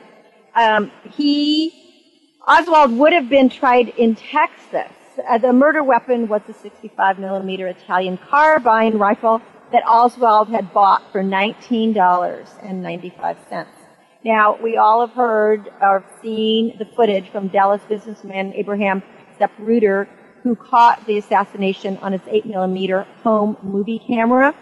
um, 0.55 0.93
he 1.11 1.75
Oswald 2.47 2.93
would 2.93 3.13
have 3.13 3.29
been 3.29 3.49
tried 3.49 3.89
in 3.89 4.15
Texas. 4.15 4.93
Uh, 5.29 5.39
the 5.39 5.53
murder 5.53 5.83
weapon 5.83 6.29
was 6.29 6.43
a 6.49 6.53
65 6.53 7.19
millimeter 7.19 7.67
Italian 7.67 8.17
carbine 8.17 8.99
rifle 8.99 9.43
that 9.73 9.83
Oswald 9.85 10.49
had 10.49 10.73
bought 10.73 11.03
for 11.11 11.25
$19.95. 11.25 13.67
Now, 14.25 14.57
we 14.63 14.77
all 14.77 15.05
have 15.05 15.17
heard 15.17 15.69
or 15.81 16.05
seen 16.23 16.79
the 16.79 16.85
footage 16.85 17.31
from 17.31 17.49
Dallas 17.49 17.83
businessman 17.89 18.53
Abraham 18.55 19.03
Zapruder, 19.41 20.07
who 20.49 20.57
caught 20.57 21.07
the 21.07 21.19
assassination 21.19 21.99
on 21.99 22.12
his 22.12 22.23
8 22.26 22.47
millimeter 22.47 23.07
home 23.23 23.59
movie 23.62 23.99
camera. 23.99 24.55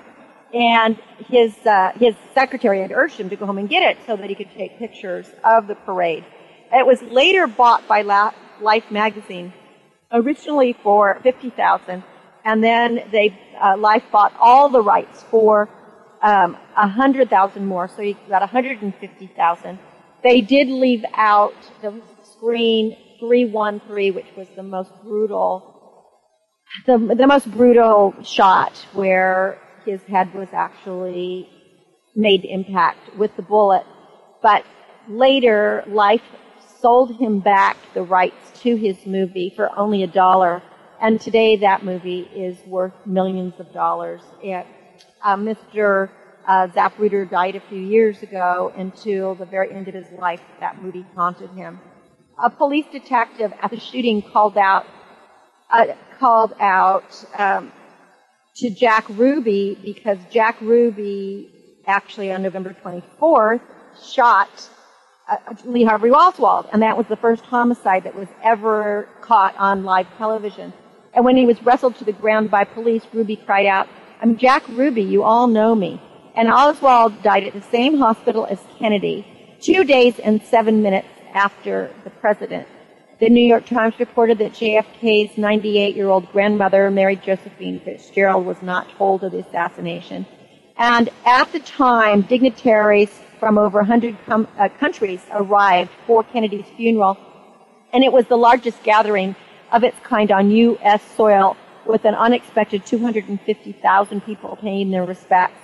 And 0.52 0.98
his, 1.28 1.54
uh, 1.64 1.92
his 1.96 2.16
secretary 2.34 2.80
had 2.80 2.90
urged 2.90 3.18
him 3.18 3.30
to 3.30 3.36
go 3.36 3.46
home 3.46 3.58
and 3.58 3.68
get 3.68 3.84
it 3.84 3.98
so 4.04 4.16
that 4.16 4.28
he 4.28 4.34
could 4.34 4.50
take 4.50 4.78
pictures 4.78 5.26
of 5.44 5.68
the 5.68 5.76
parade. 5.76 6.24
It 6.72 6.84
was 6.84 7.00
later 7.02 7.46
bought 7.46 7.86
by 7.86 8.02
Life 8.02 8.90
magazine, 8.90 9.52
originally 10.10 10.72
for 10.72 11.20
fifty 11.22 11.50
thousand, 11.50 12.02
and 12.44 12.64
then 12.64 13.04
they 13.12 13.38
uh, 13.62 13.76
Life 13.76 14.04
bought 14.10 14.32
all 14.40 14.68
the 14.68 14.80
rights 14.82 15.22
for 15.30 15.68
um, 16.22 16.56
a 16.76 16.88
hundred 16.88 17.30
thousand 17.30 17.66
more, 17.66 17.86
so 17.86 18.02
you 18.02 18.16
got 18.28 18.42
a 18.42 18.46
hundred 18.46 18.82
and 18.82 18.92
fifty 18.96 19.28
thousand. 19.28 19.78
They 20.24 20.40
did 20.40 20.68
leave 20.68 21.04
out 21.14 21.54
the 21.80 22.00
screen 22.24 22.96
three 23.18 23.44
one 23.44 23.80
three, 23.80 24.10
which 24.10 24.26
was 24.36 24.48
the 24.56 24.62
most 24.62 24.90
brutal, 25.02 25.75
the 26.86 26.98
the 26.98 27.26
most 27.26 27.50
brutal 27.50 28.14
shot 28.22 28.76
where 28.92 29.58
his 29.84 30.02
head 30.04 30.32
was 30.34 30.48
actually 30.52 31.48
made 32.14 32.44
impact 32.44 33.16
with 33.16 33.34
the 33.36 33.42
bullet. 33.42 33.84
But 34.42 34.64
later, 35.08 35.84
Life 35.86 36.22
sold 36.80 37.16
him 37.16 37.40
back 37.40 37.76
the 37.94 38.02
rights 38.02 38.60
to 38.62 38.76
his 38.76 39.06
movie 39.06 39.52
for 39.54 39.76
only 39.78 40.02
a 40.02 40.06
dollar. 40.06 40.62
And 41.00 41.20
today 41.20 41.56
that 41.56 41.84
movie 41.84 42.22
is 42.34 42.56
worth 42.66 42.94
millions 43.06 43.54
of 43.58 43.72
dollars. 43.72 44.22
It, 44.42 44.66
uh, 45.22 45.36
Mr. 45.36 46.10
Uh, 46.46 46.68
Zapruder 46.68 47.28
died 47.28 47.56
a 47.56 47.60
few 47.60 47.80
years 47.80 48.22
ago. 48.22 48.72
Until 48.76 49.34
the 49.34 49.44
very 49.46 49.72
end 49.72 49.88
of 49.88 49.94
his 49.94 50.10
life, 50.18 50.40
that 50.60 50.82
movie 50.82 51.06
haunted 51.14 51.50
him. 51.50 51.80
A 52.42 52.50
police 52.50 52.86
detective 52.92 53.52
at 53.62 53.70
the 53.70 53.80
shooting 53.80 54.22
called 54.22 54.56
out 54.56 54.86
uh, 55.70 55.86
called 56.18 56.54
out 56.60 57.24
um, 57.38 57.72
to 58.56 58.70
Jack 58.70 59.06
Ruby 59.10 59.78
because 59.84 60.18
Jack 60.30 60.60
Ruby 60.60 61.50
actually 61.86 62.32
on 62.32 62.42
November 62.42 62.74
24th 62.84 63.60
shot 64.02 64.68
uh, 65.28 65.36
Lee 65.64 65.84
Harvey 65.84 66.10
Oswald, 66.10 66.66
and 66.72 66.82
that 66.82 66.96
was 66.96 67.06
the 67.08 67.16
first 67.16 67.44
homicide 67.44 68.04
that 68.04 68.14
was 68.14 68.28
ever 68.42 69.08
caught 69.20 69.56
on 69.56 69.84
live 69.84 70.06
television. 70.16 70.72
And 71.14 71.24
when 71.24 71.36
he 71.36 71.46
was 71.46 71.60
wrestled 71.62 71.96
to 71.96 72.04
the 72.04 72.12
ground 72.12 72.50
by 72.50 72.64
police, 72.64 73.02
Ruby 73.12 73.36
cried 73.36 73.66
out, 73.66 73.88
I'm 74.20 74.36
Jack 74.36 74.68
Ruby, 74.68 75.02
you 75.02 75.22
all 75.22 75.46
know 75.46 75.74
me. 75.74 76.00
And 76.34 76.48
Oswald 76.48 77.22
died 77.22 77.44
at 77.44 77.54
the 77.54 77.62
same 77.62 77.98
hospital 77.98 78.46
as 78.46 78.60
Kennedy, 78.78 79.26
two 79.60 79.84
days 79.84 80.18
and 80.18 80.42
seven 80.42 80.82
minutes 80.82 81.08
after 81.32 81.90
the 82.04 82.10
president. 82.10 82.68
The 83.18 83.30
New 83.30 83.46
York 83.46 83.64
Times 83.64 83.98
reported 83.98 84.36
that 84.38 84.52
JFK's 84.52 85.38
98 85.38 85.96
year 85.96 86.08
old 86.08 86.30
grandmother, 86.32 86.90
Mary 86.90 87.16
Josephine 87.16 87.80
Fitzgerald, 87.80 88.44
was 88.44 88.60
not 88.60 88.90
told 88.98 89.24
of 89.24 89.32
the 89.32 89.38
assassination. 89.38 90.26
And 90.76 91.08
at 91.24 91.50
the 91.50 91.60
time, 91.60 92.20
dignitaries 92.20 93.08
from 93.40 93.56
over 93.56 93.78
100 93.78 94.18
com- 94.26 94.46
uh, 94.58 94.68
countries 94.68 95.22
arrived 95.30 95.90
for 96.06 96.24
Kennedy's 96.24 96.66
funeral, 96.76 97.16
and 97.94 98.04
it 98.04 98.12
was 98.12 98.26
the 98.26 98.36
largest 98.36 98.82
gathering 98.82 99.34
of 99.72 99.82
its 99.82 99.98
kind 100.00 100.30
on 100.30 100.50
U.S. 100.50 101.02
soil 101.16 101.56
with 101.86 102.04
an 102.04 102.14
unexpected 102.14 102.84
250,000 102.84 104.20
people 104.26 104.58
paying 104.60 104.90
their 104.90 105.06
respects 105.06 105.60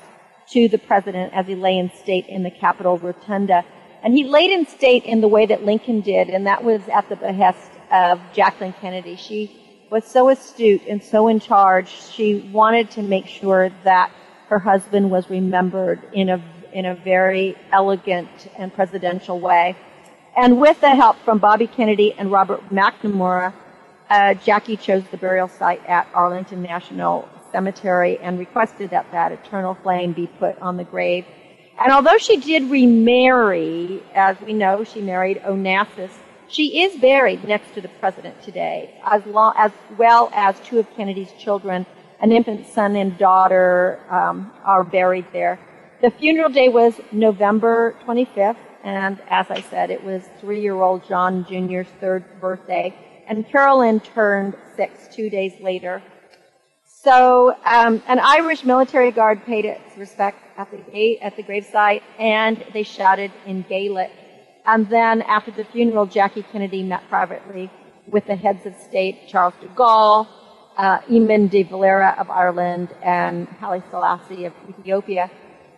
to 0.53 0.69
the 0.69 0.79
president 0.79 1.35
as 1.35 1.47
he 1.47 1.55
lay 1.55 1.77
in 1.77 1.91
state 1.91 2.27
in 2.29 2.45
the 2.45 2.51
Capitol 2.51 2.97
Rotunda. 2.97 3.63
And 4.03 4.15
he 4.15 4.25
laid 4.25 4.51
in 4.51 4.67
state 4.67 5.05
in 5.05 5.21
the 5.21 5.29
way 5.29 5.47
that 5.47 5.65
Lincoln 5.65 6.01
did, 6.01 6.29
and 6.29 6.47
that 6.47 6.65
was 6.65 6.81
at 6.89 7.09
the 7.09 7.17
behest 7.17 7.71
of 7.93 8.21
Jacqueline 8.33 8.75
Kennedy. 8.81 9.17
She 9.17 9.87
was 9.91 10.05
so 10.07 10.31
astute 10.31 10.83
and 10.89 11.03
so 11.03 11.29
in 11.29 11.39
charge, 11.39 11.89
she 11.89 12.51
wanted 12.53 12.91
to 12.93 13.03
make 13.03 13.27
sure 13.27 13.71
that 13.85 14.11
her 14.49 14.59
husband 14.59 15.11
was 15.11 15.29
remembered 15.29 16.01
in 16.13 16.31
a, 16.31 16.43
in 16.73 16.87
a 16.87 16.95
very 16.95 17.57
elegant 17.71 18.29
and 18.57 18.73
presidential 18.73 19.39
way. 19.39 19.77
And 20.35 20.61
with 20.61 20.81
the 20.81 20.95
help 20.95 21.19
from 21.25 21.39
Bobby 21.39 21.67
Kennedy 21.67 22.15
and 22.15 22.33
Robert 22.33 22.71
McNamara, 22.71 23.53
uh, 24.09 24.35
Jackie 24.35 24.79
chose 24.79 25.05
the 25.11 25.19
burial 25.19 25.49
site 25.49 25.85
at 25.87 26.09
Arlington 26.15 26.63
National 26.63 27.29
Cemetery 27.53 28.19
and 28.19 28.39
requested 28.39 28.91
that 28.91 29.13
that 29.13 29.33
eternal 29.33 29.75
flame 29.75 30.13
be 30.13 30.27
put 30.27 30.59
on 30.59 30.79
the 30.79 30.85
grave. 30.85 31.27
And 31.83 31.93
although 31.93 32.19
she 32.19 32.37
did 32.37 32.71
remarry, 32.71 34.03
as 34.15 34.37
we 34.41 34.53
know, 34.53 34.85
she 34.85 35.01
married 35.01 35.43
Onassis, 35.43 36.11
she 36.49 36.83
is 36.83 37.01
buried 37.01 37.45
next 37.45 37.75
to 37.75 37.81
the 37.81 37.89
president 37.89 38.41
today, 38.43 39.01
as, 39.05 39.23
as 39.57 39.73
well 39.97 40.31
as 40.35 40.55
two 40.61 40.79
of 40.79 40.87
Kennedy's 40.95 41.33
children, 41.33 41.87
an 42.21 42.31
infant 42.31 42.67
son 42.67 42.95
and 42.95 43.17
daughter, 43.19 44.01
um, 44.11 44.53
are 44.65 44.85
buried 44.85 45.27
there. 45.33 45.59
The 46.03 46.11
funeral 46.11 46.51
day 46.51 46.69
was 46.69 47.01
November 47.11 47.97
25th, 48.05 48.57
and 48.85 49.21
as 49.29 49.51
I 49.51 49.63
said, 49.63 49.91
it 49.91 50.05
was 50.05 50.23
three-year-old 50.41 51.09
John 51.09 51.45
Jr.'s 51.45 51.89
third 52.01 52.25
birthday 52.41 52.95
and 53.27 53.49
Carolyn 53.49 54.01
turned 54.01 54.55
six 54.77 55.09
two 55.15 55.31
days 55.31 55.53
later. 55.61 56.03
So 56.85 57.57
um, 57.65 58.03
an 58.07 58.19
Irish 58.19 58.65
military 58.65 59.11
guard 59.11 59.45
paid 59.45 59.65
its 59.65 59.97
respect 59.97 60.39
at 60.57 60.71
the 60.71 60.79
gate, 60.79 61.19
at 61.23 61.37
the 61.37 61.43
gravesite, 61.43 62.03
and 62.19 62.65
they 62.73 62.83
shouted 62.83 63.33
in 63.47 63.63
Gaelic. 63.69 64.11
And 64.65 64.89
then 64.89 65.23
after 65.23 65.51
the 65.51 65.65
funeral, 65.65 66.07
Jackie 66.07 66.43
Kennedy 66.43 66.83
met 66.83 67.09
privately 67.09 67.71
with 68.07 68.27
the 68.27 68.37
heads 68.37 68.67
of 68.67 68.75
state, 68.77 69.29
Charles 69.29 69.55
de 69.61 69.69
Gaulle, 69.69 70.29
uh, 70.77 70.99
Eamon 71.01 71.51
de 71.51 71.63
Valera 71.63 72.15
of 72.19 72.31
Ireland, 72.31 72.89
and 73.03 73.49
Haile 73.49 73.83
Selassie 73.91 74.45
of 74.45 74.53
Ethiopia. 74.69 75.31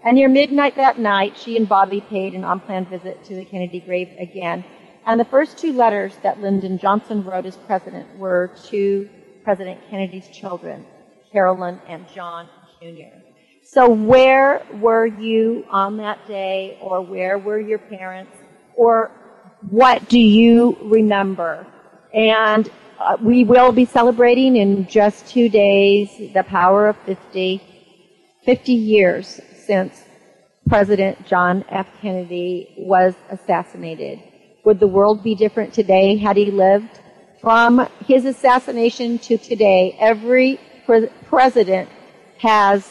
And 0.04 0.16
near 0.16 0.28
midnight 0.28 0.76
that 0.76 0.98
night, 0.98 1.36
she 1.38 1.56
and 1.56 1.68
Bobby 1.68 2.00
paid 2.02 2.34
an 2.34 2.44
unplanned 2.44 2.88
visit 2.88 3.24
to 3.24 3.34
the 3.34 3.44
Kennedy 3.44 3.80
grave 3.80 4.10
again. 4.18 4.64
And 5.06 5.18
the 5.18 5.24
first 5.24 5.58
two 5.58 5.72
letters 5.72 6.14
that 6.22 6.40
Lyndon 6.40 6.78
Johnson 6.78 7.24
wrote 7.24 7.46
as 7.46 7.56
president 7.56 8.18
were 8.18 8.50
to 8.66 9.08
President 9.44 9.80
Kennedy's 9.90 10.28
children, 10.28 10.86
Carolyn 11.32 11.80
and 11.88 12.06
John 12.14 12.48
Jr. 12.80 13.33
So 13.66 13.88
where 13.88 14.62
were 14.74 15.06
you 15.06 15.64
on 15.70 15.96
that 15.96 16.26
day, 16.28 16.76
or 16.82 17.00
where 17.00 17.38
were 17.38 17.58
your 17.58 17.78
parents, 17.78 18.36
or 18.76 19.10
what 19.70 20.06
do 20.10 20.20
you 20.20 20.76
remember? 20.82 21.66
And 22.12 22.70
uh, 22.98 23.16
we 23.22 23.42
will 23.42 23.72
be 23.72 23.86
celebrating 23.86 24.56
in 24.56 24.86
just 24.86 25.26
two 25.28 25.48
days 25.48 26.10
the 26.34 26.42
power 26.42 26.88
of 26.88 26.96
50, 27.06 27.62
50 28.44 28.72
years 28.72 29.40
since 29.64 30.04
President 30.68 31.26
John 31.26 31.64
F. 31.70 31.86
Kennedy 32.02 32.74
was 32.76 33.14
assassinated. 33.30 34.22
Would 34.66 34.78
the 34.78 34.86
world 34.86 35.24
be 35.24 35.34
different 35.34 35.72
today 35.72 36.18
had 36.18 36.36
he 36.36 36.50
lived? 36.50 37.00
From 37.40 37.88
his 38.06 38.26
assassination 38.26 39.18
to 39.20 39.38
today, 39.38 39.96
every 39.98 40.60
pre- 40.84 41.08
president 41.26 41.88
has 42.38 42.90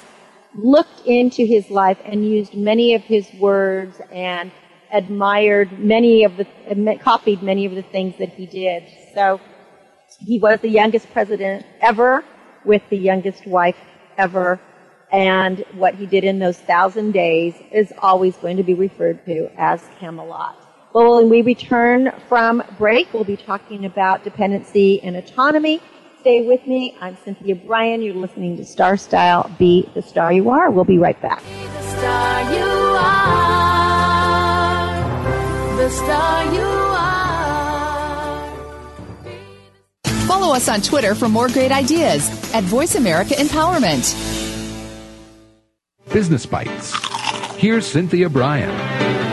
looked 0.56 1.06
into 1.06 1.46
his 1.46 1.70
life 1.70 1.98
and 2.06 2.28
used 2.28 2.54
many 2.54 2.94
of 2.94 3.02
his 3.02 3.28
words 3.40 4.00
and 4.12 4.52
admired 4.92 5.80
many 5.80 6.24
of 6.24 6.38
the, 6.38 6.46
copied 7.02 7.42
many 7.42 7.66
of 7.66 7.74
the 7.74 7.82
things 7.82 8.16
that 8.20 8.30
he 8.30 8.46
did. 8.46 8.84
So 9.14 9.42
he 10.20 10.40
was 10.40 10.60
the 10.62 10.70
youngest 10.70 11.12
president 11.12 11.66
ever 11.82 12.24
with 12.66 12.84
the 12.90 12.98
youngest 12.98 13.48
wife 13.48 13.78
ever. 14.18 14.60
And 15.12 15.64
what 15.74 15.96
he 15.96 16.06
did 16.06 16.24
in 16.24 16.40
those 16.40 16.58
thousand 16.58 17.12
days 17.12 17.56
is 17.72 17.92
always 18.00 18.36
going 18.38 18.58
to 18.58 18.64
be 18.64 18.74
referred 18.74 19.26
to 19.26 19.50
as 19.58 19.82
Camelot. 20.00 20.58
Well, 20.94 21.18
when 21.18 21.30
we 21.30 21.42
return 21.42 22.12
from 22.30 22.64
break, 22.78 23.14
we'll 23.14 23.24
be 23.24 23.38
talking 23.38 23.86
about 23.86 24.24
dependency 24.24 25.02
and 25.02 25.16
autonomy. 25.16 25.82
Stay 26.24 26.48
with 26.48 26.66
me. 26.66 26.96
I'm 27.02 27.18
Cynthia 27.26 27.54
Brian. 27.54 28.02
You're 28.02 28.14
listening 28.14 28.56
to 28.56 28.64
Star 28.64 28.96
Style. 28.96 29.52
Be 29.60 29.90
the 29.94 30.02
star 30.02 30.32
you 30.32 30.50
are. 30.52 30.72
We'll 30.72 30.86
be 30.86 30.98
right 30.98 31.22
back. 31.22 31.44
Be 31.44 31.66
the 31.66 31.82
star 31.82 32.54
you 32.54 32.64
are. 32.96 33.36
The 35.76 35.90
star 35.90 36.46
you 36.54 36.62
are. 36.62 37.36
Follow 40.26 40.56
us 40.56 40.70
on 40.70 40.80
Twitter 40.80 41.14
for 41.14 41.28
more 41.28 41.50
great 41.50 41.74
ideas 41.74 42.30
at 42.54 42.64
Voice 42.64 42.96
America 42.96 43.34
Empowerment. 43.34 44.14
Business 46.14 46.46
Bites. 46.46 46.94
Here's 47.58 47.86
Cynthia 47.86 48.30
Brian. 48.30 49.33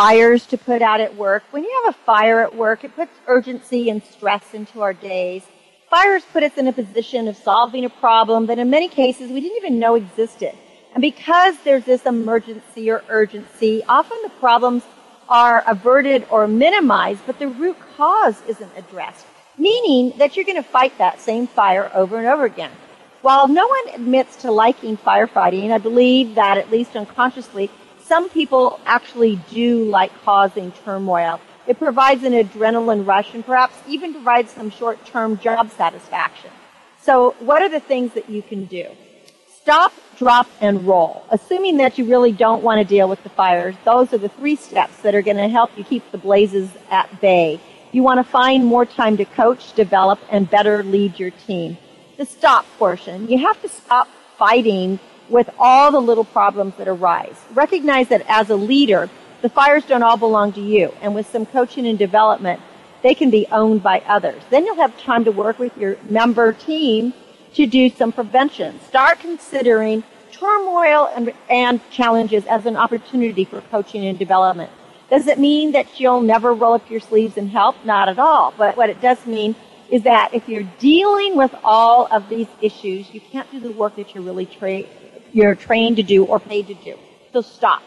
Fires 0.00 0.46
to 0.46 0.56
put 0.56 0.80
out 0.80 0.98
at 0.98 1.14
work. 1.14 1.42
When 1.50 1.62
you 1.62 1.82
have 1.84 1.94
a 1.94 1.98
fire 2.06 2.40
at 2.40 2.56
work, 2.56 2.84
it 2.84 2.96
puts 2.96 3.12
urgency 3.26 3.90
and 3.90 4.02
stress 4.02 4.54
into 4.54 4.80
our 4.80 4.94
days. 4.94 5.42
Fires 5.90 6.22
put 6.32 6.42
us 6.42 6.56
in 6.56 6.66
a 6.68 6.72
position 6.72 7.28
of 7.28 7.36
solving 7.36 7.84
a 7.84 7.90
problem 7.90 8.46
that 8.46 8.58
in 8.58 8.70
many 8.70 8.88
cases 8.88 9.30
we 9.30 9.42
didn't 9.42 9.58
even 9.58 9.78
know 9.78 9.96
existed. 9.96 10.54
And 10.94 11.02
because 11.02 11.54
there's 11.64 11.84
this 11.84 12.06
emergency 12.06 12.90
or 12.90 13.04
urgency, 13.10 13.82
often 13.86 14.16
the 14.22 14.30
problems 14.40 14.84
are 15.28 15.62
averted 15.66 16.26
or 16.30 16.48
minimized, 16.48 17.20
but 17.26 17.38
the 17.38 17.48
root 17.48 17.76
cause 17.98 18.40
isn't 18.48 18.72
addressed, 18.78 19.26
meaning 19.58 20.16
that 20.16 20.34
you're 20.34 20.46
going 20.46 20.56
to 20.56 20.62
fight 20.78 20.96
that 20.96 21.20
same 21.20 21.46
fire 21.46 21.90
over 21.92 22.16
and 22.16 22.26
over 22.26 22.46
again. 22.46 22.72
While 23.20 23.48
no 23.48 23.66
one 23.66 23.94
admits 23.94 24.36
to 24.36 24.50
liking 24.50 24.96
firefighting, 24.96 25.70
I 25.72 25.76
believe 25.76 26.36
that 26.36 26.56
at 26.56 26.70
least 26.70 26.96
unconsciously, 26.96 27.68
some 28.10 28.28
people 28.28 28.80
actually 28.86 29.36
do 29.50 29.84
like 29.84 30.10
causing 30.24 30.72
turmoil. 30.84 31.40
It 31.68 31.78
provides 31.78 32.24
an 32.24 32.32
adrenaline 32.32 33.06
rush 33.06 33.32
and 33.34 33.46
perhaps 33.46 33.76
even 33.86 34.12
provides 34.12 34.50
some 34.50 34.68
short-term 34.68 35.38
job 35.38 35.70
satisfaction. 35.70 36.50
So 37.00 37.36
what 37.38 37.62
are 37.62 37.68
the 37.68 37.78
things 37.78 38.12
that 38.14 38.28
you 38.28 38.42
can 38.42 38.64
do? 38.64 38.86
Stop, 39.62 39.92
drop, 40.18 40.48
and 40.60 40.84
roll. 40.88 41.24
Assuming 41.30 41.76
that 41.76 41.98
you 41.98 42.04
really 42.04 42.32
don't 42.32 42.64
want 42.64 42.80
to 42.80 42.84
deal 42.84 43.08
with 43.08 43.22
the 43.22 43.28
fires, 43.28 43.76
those 43.84 44.12
are 44.12 44.18
the 44.18 44.28
three 44.28 44.56
steps 44.56 44.96
that 45.02 45.14
are 45.14 45.22
going 45.22 45.36
to 45.36 45.48
help 45.48 45.70
you 45.78 45.84
keep 45.84 46.10
the 46.10 46.18
blazes 46.18 46.68
at 46.90 47.20
bay. 47.20 47.60
You 47.92 48.02
want 48.02 48.18
to 48.18 48.28
find 48.28 48.66
more 48.66 48.86
time 48.86 49.18
to 49.18 49.24
coach, 49.24 49.72
develop, 49.74 50.18
and 50.32 50.50
better 50.50 50.82
lead 50.82 51.20
your 51.20 51.30
team. 51.30 51.78
The 52.16 52.26
stop 52.26 52.66
portion. 52.76 53.28
You 53.28 53.38
have 53.46 53.62
to 53.62 53.68
stop 53.68 54.08
fighting 54.36 54.98
with 55.30 55.48
all 55.58 55.90
the 55.90 56.00
little 56.00 56.24
problems 56.24 56.74
that 56.76 56.88
arise. 56.88 57.36
Recognize 57.52 58.08
that 58.08 58.24
as 58.28 58.50
a 58.50 58.56
leader, 58.56 59.08
the 59.42 59.48
fires 59.48 59.84
don't 59.84 60.02
all 60.02 60.16
belong 60.16 60.52
to 60.54 60.60
you. 60.60 60.92
And 61.00 61.14
with 61.14 61.30
some 61.30 61.46
coaching 61.46 61.86
and 61.86 61.98
development, 61.98 62.60
they 63.02 63.14
can 63.14 63.30
be 63.30 63.46
owned 63.50 63.82
by 63.82 64.00
others. 64.06 64.42
Then 64.50 64.66
you'll 64.66 64.76
have 64.76 64.98
time 65.00 65.24
to 65.24 65.32
work 65.32 65.58
with 65.58 65.76
your 65.78 65.96
member 66.08 66.52
team 66.52 67.14
to 67.54 67.66
do 67.66 67.88
some 67.88 68.12
prevention. 68.12 68.80
Start 68.80 69.20
considering 69.20 70.04
turmoil 70.32 71.10
and, 71.14 71.32
and 71.48 71.80
challenges 71.90 72.44
as 72.46 72.66
an 72.66 72.76
opportunity 72.76 73.44
for 73.44 73.60
coaching 73.62 74.04
and 74.06 74.18
development. 74.18 74.70
Does 75.08 75.26
it 75.26 75.38
mean 75.38 75.72
that 75.72 75.98
you'll 75.98 76.20
never 76.20 76.54
roll 76.54 76.74
up 76.74 76.88
your 76.88 77.00
sleeves 77.00 77.36
and 77.36 77.50
help? 77.50 77.84
Not 77.84 78.08
at 78.08 78.18
all. 78.18 78.54
But 78.56 78.76
what 78.76 78.90
it 78.90 79.00
does 79.00 79.26
mean 79.26 79.56
is 79.90 80.02
that 80.04 80.32
if 80.32 80.48
you're 80.48 80.68
dealing 80.78 81.36
with 81.36 81.52
all 81.64 82.06
of 82.12 82.28
these 82.28 82.46
issues, 82.60 83.12
you 83.12 83.20
can't 83.20 83.50
do 83.50 83.58
the 83.58 83.72
work 83.72 83.96
that 83.96 84.14
you're 84.14 84.22
really 84.22 84.46
tra- 84.46 84.84
you're 85.32 85.54
trained 85.54 85.96
to 85.96 86.02
do 86.02 86.24
or 86.24 86.40
paid 86.40 86.66
to 86.68 86.74
do. 86.74 86.98
So 87.32 87.40
stop. 87.40 87.82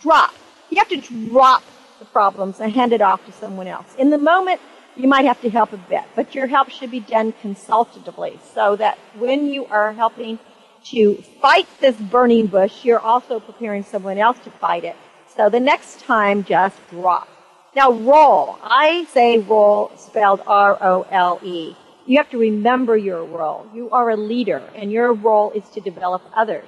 Drop. 0.00 0.34
You 0.70 0.78
have 0.78 0.88
to 0.88 1.28
drop 1.28 1.62
the 1.98 2.04
problems 2.04 2.60
and 2.60 2.72
hand 2.72 2.92
it 2.92 3.00
off 3.00 3.24
to 3.26 3.32
someone 3.32 3.66
else. 3.66 3.94
In 3.98 4.10
the 4.10 4.18
moment, 4.18 4.60
you 4.96 5.08
might 5.08 5.26
have 5.26 5.40
to 5.42 5.50
help 5.50 5.72
a 5.72 5.76
bit, 5.76 6.04
but 6.14 6.34
your 6.34 6.46
help 6.46 6.70
should 6.70 6.90
be 6.90 7.00
done 7.00 7.32
consultatively 7.42 8.38
so 8.54 8.76
that 8.76 8.98
when 9.18 9.46
you 9.46 9.66
are 9.66 9.92
helping 9.92 10.38
to 10.84 11.16
fight 11.42 11.66
this 11.80 11.96
burning 11.96 12.46
bush, 12.46 12.84
you're 12.84 13.00
also 13.00 13.40
preparing 13.40 13.82
someone 13.82 14.18
else 14.18 14.38
to 14.40 14.50
fight 14.50 14.84
it 14.84 14.96
So 15.36 15.50
the 15.50 15.60
next 15.60 16.00
time, 16.00 16.44
just 16.44 16.76
drop. 16.88 17.28
Now, 17.74 17.92
roll. 17.92 18.58
I 18.62 19.04
say 19.12 19.38
roll 19.38 19.92
spelled 19.98 20.40
R-O-L-E. 20.46 21.76
You 22.06 22.16
have 22.16 22.30
to 22.30 22.38
remember 22.38 22.96
your 22.96 23.22
role. 23.24 23.66
You 23.74 23.90
are 23.90 24.08
a 24.10 24.16
leader, 24.16 24.62
and 24.74 24.90
your 24.90 25.12
role 25.12 25.50
is 25.50 25.68
to 25.74 25.80
develop 25.80 26.22
others. 26.34 26.66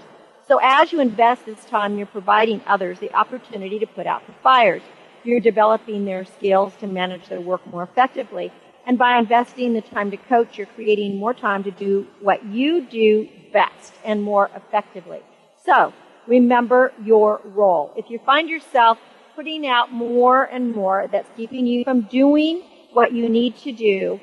So 0.49 0.59
as 0.63 0.93
you 0.93 1.01
invest 1.01 1.45
this 1.45 1.63
time, 1.67 1.99
you're 1.99 2.07
providing 2.07 2.63
others 2.67 2.99
the 2.99 3.13
opportunity 3.15 3.79
to 3.81 3.87
put 3.87 4.07
out 4.07 4.27
the 4.27 4.33
fires. 4.43 4.81
You're 5.23 5.41
developing 5.41 6.07
their 6.07 6.25
skills 6.25 6.73
to 6.81 6.87
manage 6.87 7.29
their 7.29 7.41
work 7.41 7.67
more 7.67 7.83
effectively. 7.83 8.51
And 8.87 8.97
by 8.97 9.19
investing 9.19 9.75
the 9.75 9.83
time 9.83 10.11
to 10.11 10.17
coach, 10.17 10.57
you're 10.57 10.67
creating 10.69 11.19
more 11.19 11.35
time 11.35 11.63
to 11.65 11.71
do 11.71 12.07
what 12.23 12.43
you 12.47 12.81
do 12.87 13.29
best 13.53 13.93
and 14.07 14.23
more 14.23 14.51
effectively. 14.57 15.21
So, 15.67 15.93
remember 16.27 16.95
your 17.05 17.43
role. 17.45 17.93
If 17.95 18.09
you 18.09 18.19
find 18.25 18.49
yourself 18.49 18.97
putting 19.37 19.67
out 19.67 19.93
more 19.93 20.45
and 20.45 20.75
more 20.75 21.09
that's 21.13 21.29
keeping 21.37 21.67
you 21.67 21.85
from 21.85 22.03
doing 22.03 22.63
what 22.95 23.13
you 23.13 23.29
need 23.29 23.59
to 23.59 23.73
do, 23.73 24.19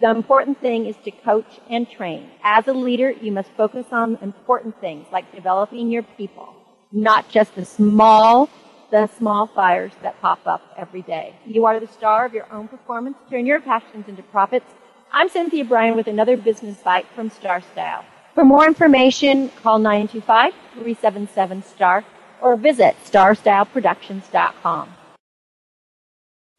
the 0.00 0.10
important 0.10 0.60
thing 0.60 0.86
is 0.86 0.96
to 1.04 1.10
coach 1.10 1.60
and 1.68 1.86
train. 1.88 2.30
As 2.42 2.66
a 2.68 2.72
leader, 2.72 3.10
you 3.10 3.32
must 3.32 3.50
focus 3.56 3.86
on 3.92 4.16
important 4.22 4.80
things 4.80 5.06
like 5.12 5.30
developing 5.34 5.90
your 5.90 6.02
people, 6.02 6.54
not 6.90 7.28
just 7.28 7.54
the 7.54 7.66
small, 7.66 8.48
the 8.90 9.08
small 9.18 9.46
fires 9.46 9.92
that 10.02 10.18
pop 10.22 10.40
up 10.46 10.62
every 10.78 11.02
day. 11.02 11.34
You 11.44 11.66
are 11.66 11.78
the 11.78 11.86
star 11.86 12.24
of 12.24 12.32
your 12.32 12.50
own 12.50 12.68
performance. 12.68 13.18
Turn 13.28 13.44
your 13.44 13.60
passions 13.60 14.08
into 14.08 14.22
profits. 14.22 14.64
I'm 15.12 15.28
Cynthia 15.28 15.64
Brian 15.64 15.96
with 15.96 16.06
another 16.06 16.38
business 16.38 16.78
bite 16.78 17.06
from 17.14 17.28
Star 17.28 17.60
Style. 17.60 18.02
For 18.34 18.44
more 18.44 18.66
information, 18.66 19.50
call 19.62 19.78
925-377-STAR 19.80 22.04
or 22.40 22.56
visit 22.56 22.96
starstyleproductions.com. 23.04 24.88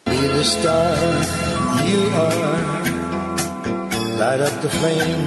Be 0.06 0.28
the 0.28 0.44
star 0.44 0.96
you 1.88 2.10
are. 2.10 2.81
Light 4.22 4.40
up 4.40 4.62
the 4.62 4.70
flame 4.70 5.26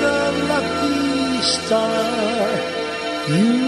the 0.00 0.44
lucky 0.48 1.40
star 1.42 2.08
you 3.28 3.67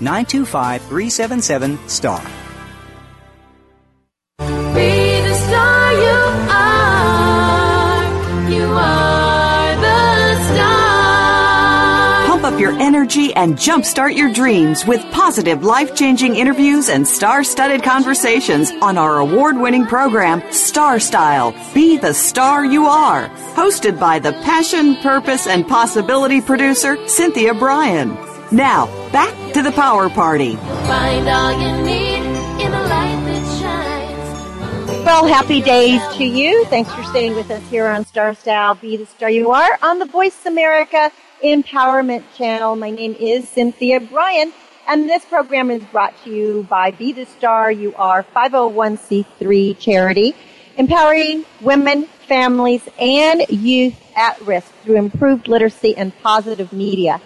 925 0.00 0.82
377 0.82 1.78
STAR. 1.88 2.22
Be 4.74 5.20
the 5.22 5.34
star 5.34 5.92
you 5.92 6.20
are. 6.50 8.02
You 8.50 8.66
are 8.66 9.76
the 9.76 10.44
star. 10.52 12.26
Pump 12.28 12.44
up 12.44 12.60
your 12.60 12.72
energy 12.78 13.34
and 13.34 13.56
jumpstart 13.56 14.16
your 14.16 14.32
dreams 14.32 14.86
with 14.86 15.00
positive, 15.10 15.64
life 15.64 15.96
changing 15.96 16.36
interviews 16.36 16.88
and 16.88 17.06
star 17.06 17.42
studded 17.42 17.82
conversations 17.82 18.70
on 18.80 18.96
our 18.98 19.18
award 19.18 19.56
winning 19.56 19.86
program, 19.86 20.42
Star 20.52 21.00
Style 21.00 21.52
Be 21.74 21.96
the 21.96 22.14
Star 22.14 22.64
You 22.64 22.86
Are. 22.86 23.28
Hosted 23.56 23.98
by 23.98 24.20
the 24.20 24.32
passion, 24.44 24.94
purpose, 24.96 25.48
and 25.48 25.66
possibility 25.66 26.40
producer, 26.40 26.96
Cynthia 27.08 27.54
Brian. 27.54 28.27
Now, 28.50 28.86
back 29.12 29.52
to 29.52 29.62
the 29.62 29.72
power 29.72 30.08
party. 30.08 30.56
Find 30.56 31.28
all 31.28 31.52
you 31.52 31.84
need 31.84 32.16
in 32.62 32.70
the 32.70 32.78
light 32.78 33.20
that 33.26 33.60
shines. 33.60 35.04
Well, 35.04 35.26
happy 35.26 35.60
days 35.60 36.00
to 36.16 36.24
you. 36.24 36.64
Thanks 36.64 36.90
for 36.94 37.02
staying 37.04 37.34
with 37.34 37.50
us 37.50 37.62
here 37.68 37.86
on 37.86 38.06
Star 38.06 38.34
Style 38.34 38.74
Be 38.74 38.96
the 38.96 39.04
Star 39.04 39.28
You 39.28 39.50
Are 39.50 39.78
on 39.82 39.98
the 39.98 40.06
Voice 40.06 40.46
America 40.46 41.12
Empowerment 41.44 42.24
Channel. 42.36 42.74
My 42.76 42.88
name 42.90 43.14
is 43.20 43.46
Cynthia 43.46 44.00
Brian, 44.00 44.50
and 44.88 45.10
this 45.10 45.26
program 45.26 45.70
is 45.70 45.82
brought 45.84 46.14
to 46.24 46.30
you 46.30 46.66
by 46.70 46.90
Be 46.90 47.12
the 47.12 47.26
Star 47.26 47.70
You 47.70 47.94
Are 47.96 48.22
501c3 48.34 49.78
charity, 49.78 50.34
empowering 50.78 51.44
women, 51.60 52.04
families, 52.26 52.88
and 52.98 53.42
youth 53.50 54.02
at 54.16 54.40
risk 54.40 54.72
through 54.84 54.96
improved 54.96 55.48
literacy 55.48 55.94
and 55.98 56.18
positive 56.22 56.72
media. 56.72 57.20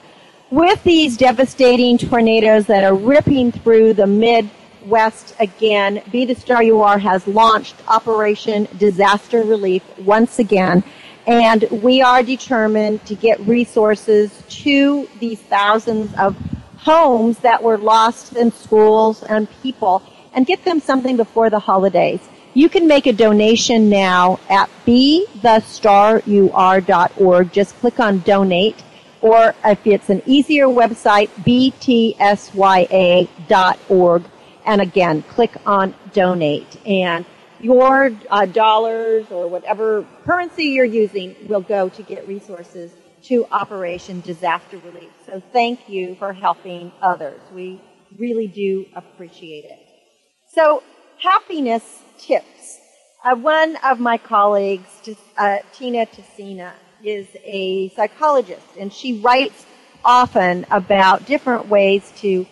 With 0.52 0.84
these 0.84 1.16
devastating 1.16 1.96
tornadoes 1.96 2.66
that 2.66 2.84
are 2.84 2.94
ripping 2.94 3.52
through 3.52 3.94
the 3.94 4.06
Midwest 4.06 5.34
again, 5.40 6.02
Be 6.12 6.26
the 6.26 6.34
Star 6.34 6.62
You 6.62 6.82
Are 6.82 6.98
has 6.98 7.26
launched 7.26 7.76
Operation 7.88 8.68
Disaster 8.76 9.44
Relief 9.44 9.82
once 10.00 10.38
again. 10.38 10.84
And 11.26 11.62
we 11.70 12.02
are 12.02 12.22
determined 12.22 13.02
to 13.06 13.14
get 13.14 13.40
resources 13.40 14.42
to 14.62 15.08
these 15.20 15.40
thousands 15.40 16.14
of 16.18 16.36
homes 16.76 17.38
that 17.38 17.62
were 17.62 17.78
lost 17.78 18.36
in 18.36 18.52
schools 18.52 19.22
and 19.22 19.48
people 19.62 20.02
and 20.34 20.44
get 20.44 20.66
them 20.66 20.80
something 20.80 21.16
before 21.16 21.48
the 21.48 21.60
holidays. 21.60 22.20
You 22.52 22.68
can 22.68 22.86
make 22.86 23.06
a 23.06 23.14
donation 23.14 23.88
now 23.88 24.38
at 24.50 24.68
bethestaryouare.org. 24.86 27.52
Just 27.52 27.80
click 27.80 27.98
on 27.98 28.18
donate 28.18 28.76
or 29.22 29.54
if 29.64 29.86
it's 29.86 30.10
an 30.10 30.20
easier 30.26 30.66
website, 30.66 31.30
btsya.org. 31.46 32.22
And 34.64 34.80
again, 34.80 35.22
click 35.22 35.56
on 35.66 35.94
donate. 36.12 36.86
And 36.86 37.24
your 37.60 38.12
uh, 38.30 38.46
dollars 38.46 39.26
or 39.30 39.48
whatever 39.48 40.04
currency 40.24 40.64
you're 40.64 40.84
using 40.84 41.36
will 41.48 41.60
go 41.60 41.88
to 41.88 42.02
get 42.02 42.26
resources 42.28 42.92
to 43.24 43.46
Operation 43.52 44.20
Disaster 44.20 44.78
Relief. 44.78 45.10
So 45.26 45.40
thank 45.52 45.88
you 45.88 46.16
for 46.16 46.32
helping 46.32 46.90
others. 47.00 47.40
We 47.54 47.80
really 48.18 48.48
do 48.48 48.86
appreciate 48.94 49.64
it. 49.64 49.78
So 50.52 50.82
happiness 51.18 52.02
tips. 52.18 52.80
Uh, 53.24 53.36
one 53.36 53.76
of 53.84 54.00
my 54.00 54.18
colleagues, 54.18 54.88
uh, 55.38 55.58
Tina 55.72 56.06
Tessina, 56.06 56.72
is 57.04 57.26
a 57.44 57.88
psychologist 57.90 58.66
and 58.78 58.92
she 58.92 59.20
writes 59.20 59.66
often 60.04 60.66
about 60.70 61.26
different 61.26 61.68
ways 61.68 62.12
to 62.16 62.46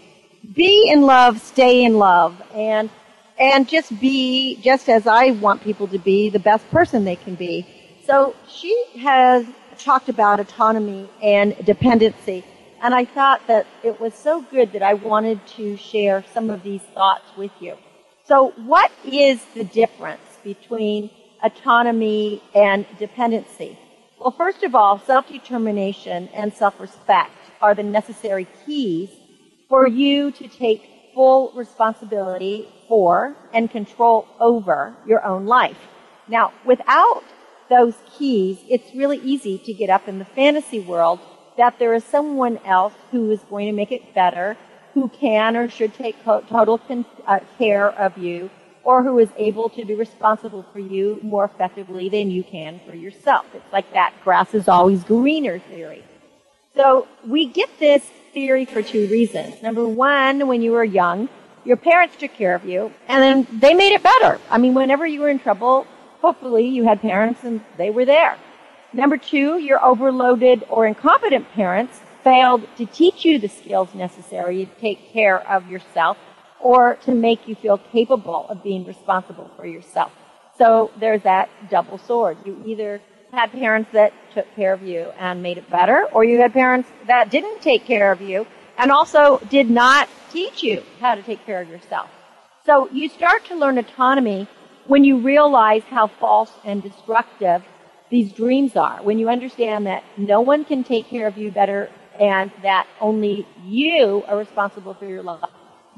be 0.55 0.91
in 0.91 1.03
love, 1.03 1.41
stay 1.41 1.85
in 1.85 1.99
love, 1.99 2.41
and 2.55 2.91
and 3.39 3.69
just 3.69 3.99
be 4.01 4.57
just 4.57 4.89
as 4.89 5.07
I 5.07 5.31
want 5.31 5.63
people 5.63 5.89
to 5.89 5.99
be 5.99 6.29
the 6.29 6.39
best 6.39 6.69
person 6.71 7.05
they 7.05 7.17
can 7.17 7.35
be. 7.35 7.67
So 8.07 8.35
she 8.49 8.85
has 8.99 9.47
talked 9.79 10.09
about 10.09 10.41
autonomy 10.41 11.09
and 11.23 11.57
dependency, 11.65 12.45
and 12.83 12.95
I 12.95 13.05
thought 13.05 13.47
that 13.47 13.67
it 13.83 14.01
was 14.01 14.15
so 14.15 14.43
good 14.43 14.73
that 14.73 14.83
I 14.83 14.95
wanted 14.95 15.47
to 15.57 15.77
share 15.77 16.25
some 16.35 16.51
of 16.51 16.63
these 16.63 16.83
thoughts 16.95 17.25
with 17.37 17.53
you. 17.61 17.77
So 18.25 18.51
what 18.57 18.91
is 19.05 19.43
the 19.55 19.65
difference 19.65 20.21
between 20.45 21.11
autonomy 21.43 22.43
and 22.55 22.87
dependency? 22.99 23.79
Well, 24.21 24.33
first 24.33 24.63
of 24.65 24.75
all, 24.75 24.99
self-determination 24.99 26.29
and 26.35 26.53
self-respect 26.53 27.31
are 27.63 27.75
the 27.75 27.83
necessary 27.83 28.47
keys 28.67 29.09
for 29.67 29.89
you 29.89 30.31
to 30.33 30.47
take 30.47 30.87
full 31.15 31.53
responsibility 31.57 32.69
for 32.87 33.35
and 33.55 33.71
control 33.71 34.29
over 34.39 34.95
your 35.07 35.25
own 35.25 35.47
life. 35.47 35.79
Now, 36.29 36.53
without 36.67 37.25
those 37.71 37.95
keys, 38.19 38.59
it's 38.69 38.95
really 38.95 39.17
easy 39.21 39.57
to 39.57 39.73
get 39.73 39.89
up 39.89 40.07
in 40.07 40.19
the 40.19 40.27
fantasy 40.27 40.81
world 40.81 41.21
that 41.57 41.79
there 41.79 41.95
is 41.95 42.05
someone 42.05 42.59
else 42.67 42.93
who 43.13 43.31
is 43.31 43.41
going 43.49 43.69
to 43.69 43.73
make 43.73 43.91
it 43.91 44.15
better, 44.15 44.59
who 44.93 45.09
can 45.09 45.57
or 45.57 45.71
should 45.71 45.95
take 45.95 46.23
total 46.25 46.77
con- 46.77 47.07
uh, 47.27 47.41
care 47.57 47.89
of 47.89 48.19
you, 48.19 48.51
or 48.85 49.03
who 49.03 49.19
is 49.19 49.29
able 49.37 49.69
to 49.71 49.85
be 49.85 49.95
responsible 49.95 50.65
for 50.73 50.79
you 50.79 51.19
more 51.23 51.45
effectively 51.45 52.09
than 52.09 52.31
you 52.31 52.43
can 52.43 52.81
for 52.87 52.95
yourself. 52.95 53.47
It's 53.55 53.73
like 53.73 53.93
that 53.93 54.15
grass 54.25 54.55
is 54.55 54.69
always 54.69 55.05
greener 55.05 55.59
theory. 55.59 56.05
So 56.75 57.09
we 57.27 57.47
get 57.47 57.69
this 57.79 58.03
theory 58.33 58.65
for 58.65 58.83
two 58.83 59.09
reasons. 59.09 59.63
Number 59.63 59.87
one, 59.87 60.47
when 60.47 60.63
you 60.63 60.73
were 60.73 60.85
young, 60.85 61.29
your 61.65 61.77
parents 61.77 62.17
took 62.17 62.33
care 62.35 62.55
of 62.55 62.65
you, 62.65 62.93
and 63.09 63.23
then 63.23 63.61
they 63.61 63.75
made 63.75 63.93
it 63.93 64.03
better. 64.03 64.41
I 64.49 64.59
mean, 64.59 64.75
whenever 64.75 65.07
you 65.07 65.21
were 65.21 65.29
in 65.29 65.39
trouble, 65.39 65.87
hopefully 66.21 66.67
you 66.67 66.85
had 66.85 67.01
parents 67.01 67.45
and 67.45 67.61
they 67.77 67.91
were 67.91 68.05
there. 68.05 68.39
Number 68.93 69.17
two, 69.17 69.59
your 69.59 69.83
overloaded 69.85 70.65
or 70.69 70.87
incompetent 70.87 71.51
parents 71.53 72.01
failed 72.25 72.67
to 72.77 72.87
teach 72.87 73.25
you 73.25 73.39
the 73.39 73.49
skills 73.49 73.95
necessary 73.95 74.67
to 74.67 74.81
take 74.81 75.13
care 75.13 75.39
of 75.49 75.71
yourself 75.71 76.17
or 76.63 76.97
to 77.05 77.13
make 77.13 77.49
you 77.49 77.55
feel 77.55 77.79
capable 77.79 78.47
of 78.49 78.63
being 78.63 78.85
responsible 78.85 79.51
for 79.57 79.67
yourself. 79.67 80.13
So 80.59 80.91
there's 80.99 81.23
that 81.23 81.49
double 81.71 81.99
sword. 81.99 82.37
You 82.45 82.63
either 82.67 83.01
had 83.33 83.53
parents 83.53 83.91
that 83.93 84.13
took 84.35 84.47
care 84.55 84.73
of 84.73 84.83
you 84.83 85.13
and 85.19 85.43
made 85.43 85.59
it 85.59 85.71
better, 85.71 86.07
or 86.13 86.25
you 86.25 86.39
had 86.39 86.53
parents 86.53 86.89
that 87.07 87.31
didn't 87.31 87.63
take 87.63 87.85
care 87.85 88.13
of 88.13 88.21
you 88.21 88.47
and 88.77 88.91
also 88.91 89.39
did 89.51 89.71
not 89.71 90.09
teach 90.33 90.63
you 90.63 90.83
how 91.01 91.15
to 91.15 91.23
take 91.23 91.45
care 91.47 91.61
of 91.61 91.69
yourself. 91.69 92.09
So 92.67 92.89
you 92.91 93.09
start 93.09 93.45
to 93.47 93.55
learn 93.55 93.79
autonomy 93.79 94.49
when 94.87 95.05
you 95.05 95.19
realize 95.19 95.83
how 95.85 96.09
false 96.09 96.53
and 96.65 96.83
destructive 96.83 97.63
these 98.11 98.33
dreams 98.33 98.77
are, 98.77 99.03
when 99.03 99.19
you 99.19 99.29
understand 99.29 99.87
that 99.87 100.03
no 100.17 100.41
one 100.41 100.65
can 100.65 100.83
take 100.83 101.07
care 101.07 101.29
of 101.29 101.39
you 101.39 101.51
better 101.51 101.89
and 102.19 102.51
that 102.63 102.87
only 103.01 103.47
you 103.65 104.25
are 104.27 104.37
responsible 104.37 104.95
for 104.95 105.07
your 105.07 105.23
life, 105.23 105.45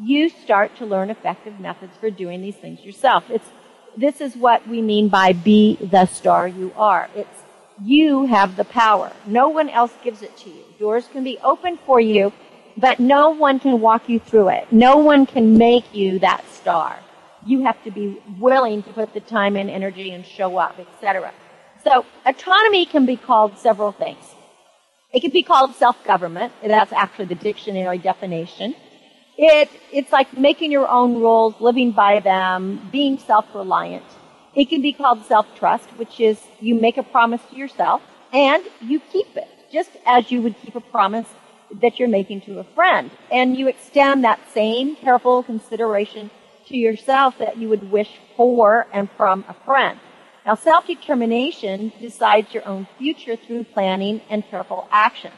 you 0.00 0.28
start 0.28 0.76
to 0.76 0.86
learn 0.86 1.10
effective 1.10 1.60
methods 1.60 1.96
for 1.98 2.10
doing 2.10 2.42
these 2.42 2.56
things 2.56 2.80
yourself. 2.80 3.24
It's, 3.28 3.48
this 3.96 4.20
is 4.20 4.36
what 4.36 4.66
we 4.66 4.80
mean 4.80 5.08
by 5.08 5.32
be 5.32 5.76
the 5.76 6.06
star 6.06 6.48
you 6.48 6.72
are. 6.76 7.08
It's 7.14 7.42
you 7.82 8.26
have 8.26 8.56
the 8.56 8.64
power. 8.64 9.12
No 9.26 9.48
one 9.48 9.68
else 9.68 9.92
gives 10.04 10.22
it 10.22 10.36
to 10.38 10.50
you. 10.50 10.64
Doors 10.78 11.08
can 11.12 11.24
be 11.24 11.38
open 11.42 11.78
for 11.86 12.00
you, 12.00 12.32
but 12.76 13.00
no 13.00 13.30
one 13.30 13.58
can 13.58 13.80
walk 13.80 14.08
you 14.08 14.18
through 14.18 14.48
it. 14.50 14.70
No 14.72 14.98
one 14.98 15.26
can 15.26 15.56
make 15.58 15.94
you 15.94 16.18
that 16.20 16.44
star. 16.50 16.98
You 17.44 17.64
have 17.64 17.82
to 17.84 17.90
be 17.90 18.20
willing 18.38 18.82
to 18.84 18.92
put 18.92 19.12
the 19.14 19.20
time 19.20 19.56
and 19.56 19.68
energy 19.68 20.12
and 20.12 20.24
show 20.24 20.56
up, 20.58 20.78
etc. 20.78 21.32
So 21.82 22.04
autonomy 22.24 22.86
can 22.86 23.04
be 23.04 23.16
called 23.16 23.58
several 23.58 23.92
things. 23.92 24.24
It 25.12 25.20
can 25.20 25.30
be 25.30 25.42
called 25.42 25.74
self-government. 25.74 26.52
That's 26.64 26.92
actually 26.92 27.26
the 27.26 27.34
dictionary 27.34 27.98
definition. 27.98 28.74
It, 29.44 29.70
it's 29.90 30.12
like 30.12 30.38
making 30.38 30.70
your 30.70 30.86
own 30.86 31.16
rules, 31.16 31.60
living 31.60 31.90
by 31.90 32.20
them, 32.20 32.88
being 32.92 33.18
self-reliant. 33.18 34.04
It 34.54 34.68
can 34.68 34.82
be 34.82 34.92
called 34.92 35.24
self-trust, 35.24 35.88
which 35.98 36.20
is 36.20 36.40
you 36.60 36.76
make 36.76 36.96
a 36.96 37.02
promise 37.02 37.40
to 37.50 37.56
yourself 37.56 38.02
and 38.32 38.62
you 38.80 39.00
keep 39.00 39.36
it, 39.36 39.48
just 39.72 39.90
as 40.06 40.30
you 40.30 40.42
would 40.42 40.54
keep 40.62 40.76
a 40.76 40.80
promise 40.80 41.26
that 41.80 41.98
you're 41.98 42.08
making 42.08 42.42
to 42.42 42.60
a 42.60 42.64
friend. 42.76 43.10
And 43.32 43.56
you 43.56 43.66
extend 43.66 44.22
that 44.22 44.38
same 44.54 44.94
careful 44.94 45.42
consideration 45.42 46.30
to 46.68 46.76
yourself 46.76 47.36
that 47.38 47.56
you 47.56 47.68
would 47.68 47.90
wish 47.90 48.20
for 48.36 48.86
and 48.92 49.10
from 49.16 49.44
a 49.48 49.54
friend. 49.54 49.98
Now, 50.46 50.54
self-determination 50.54 51.94
decides 52.00 52.54
your 52.54 52.64
own 52.64 52.86
future 52.96 53.34
through 53.34 53.64
planning 53.64 54.20
and 54.30 54.46
careful 54.46 54.86
action. 54.92 55.32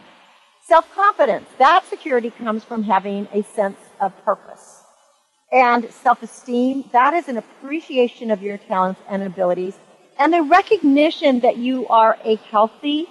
Self-confidence, 0.67 1.49
that 1.59 1.87
security 1.87 2.31
comes 2.31 2.65
from 2.65 2.83
having 2.85 3.29
a 3.33 3.43
sense 3.43 3.79
of 4.01 4.13
purpose. 4.25 4.83
And 5.53 5.91
self-esteem, 5.91 6.91
that 6.93 7.15
is 7.15 7.29
an 7.29 7.39
appreciation 7.39 8.31
of 8.31 8.43
your 8.43 8.59
talents 8.59 9.01
and 9.09 9.23
abilities 9.23 9.77
and 10.19 10.33
the 10.33 10.43
recognition 10.43 11.41
that 11.41 11.57
you 11.57 11.87
are 11.89 12.17
a 12.25 12.37
healthy, 12.37 13.07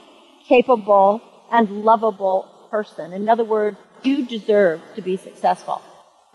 capable, 0.47 1.21
and 1.51 1.83
lovable 1.83 2.47
person. 2.69 3.13
In 3.13 3.27
other 3.29 3.43
words, 3.43 3.77
you 4.03 4.25
deserve 4.25 4.81
to 4.95 5.01
be 5.01 5.17
successful. 5.17 5.81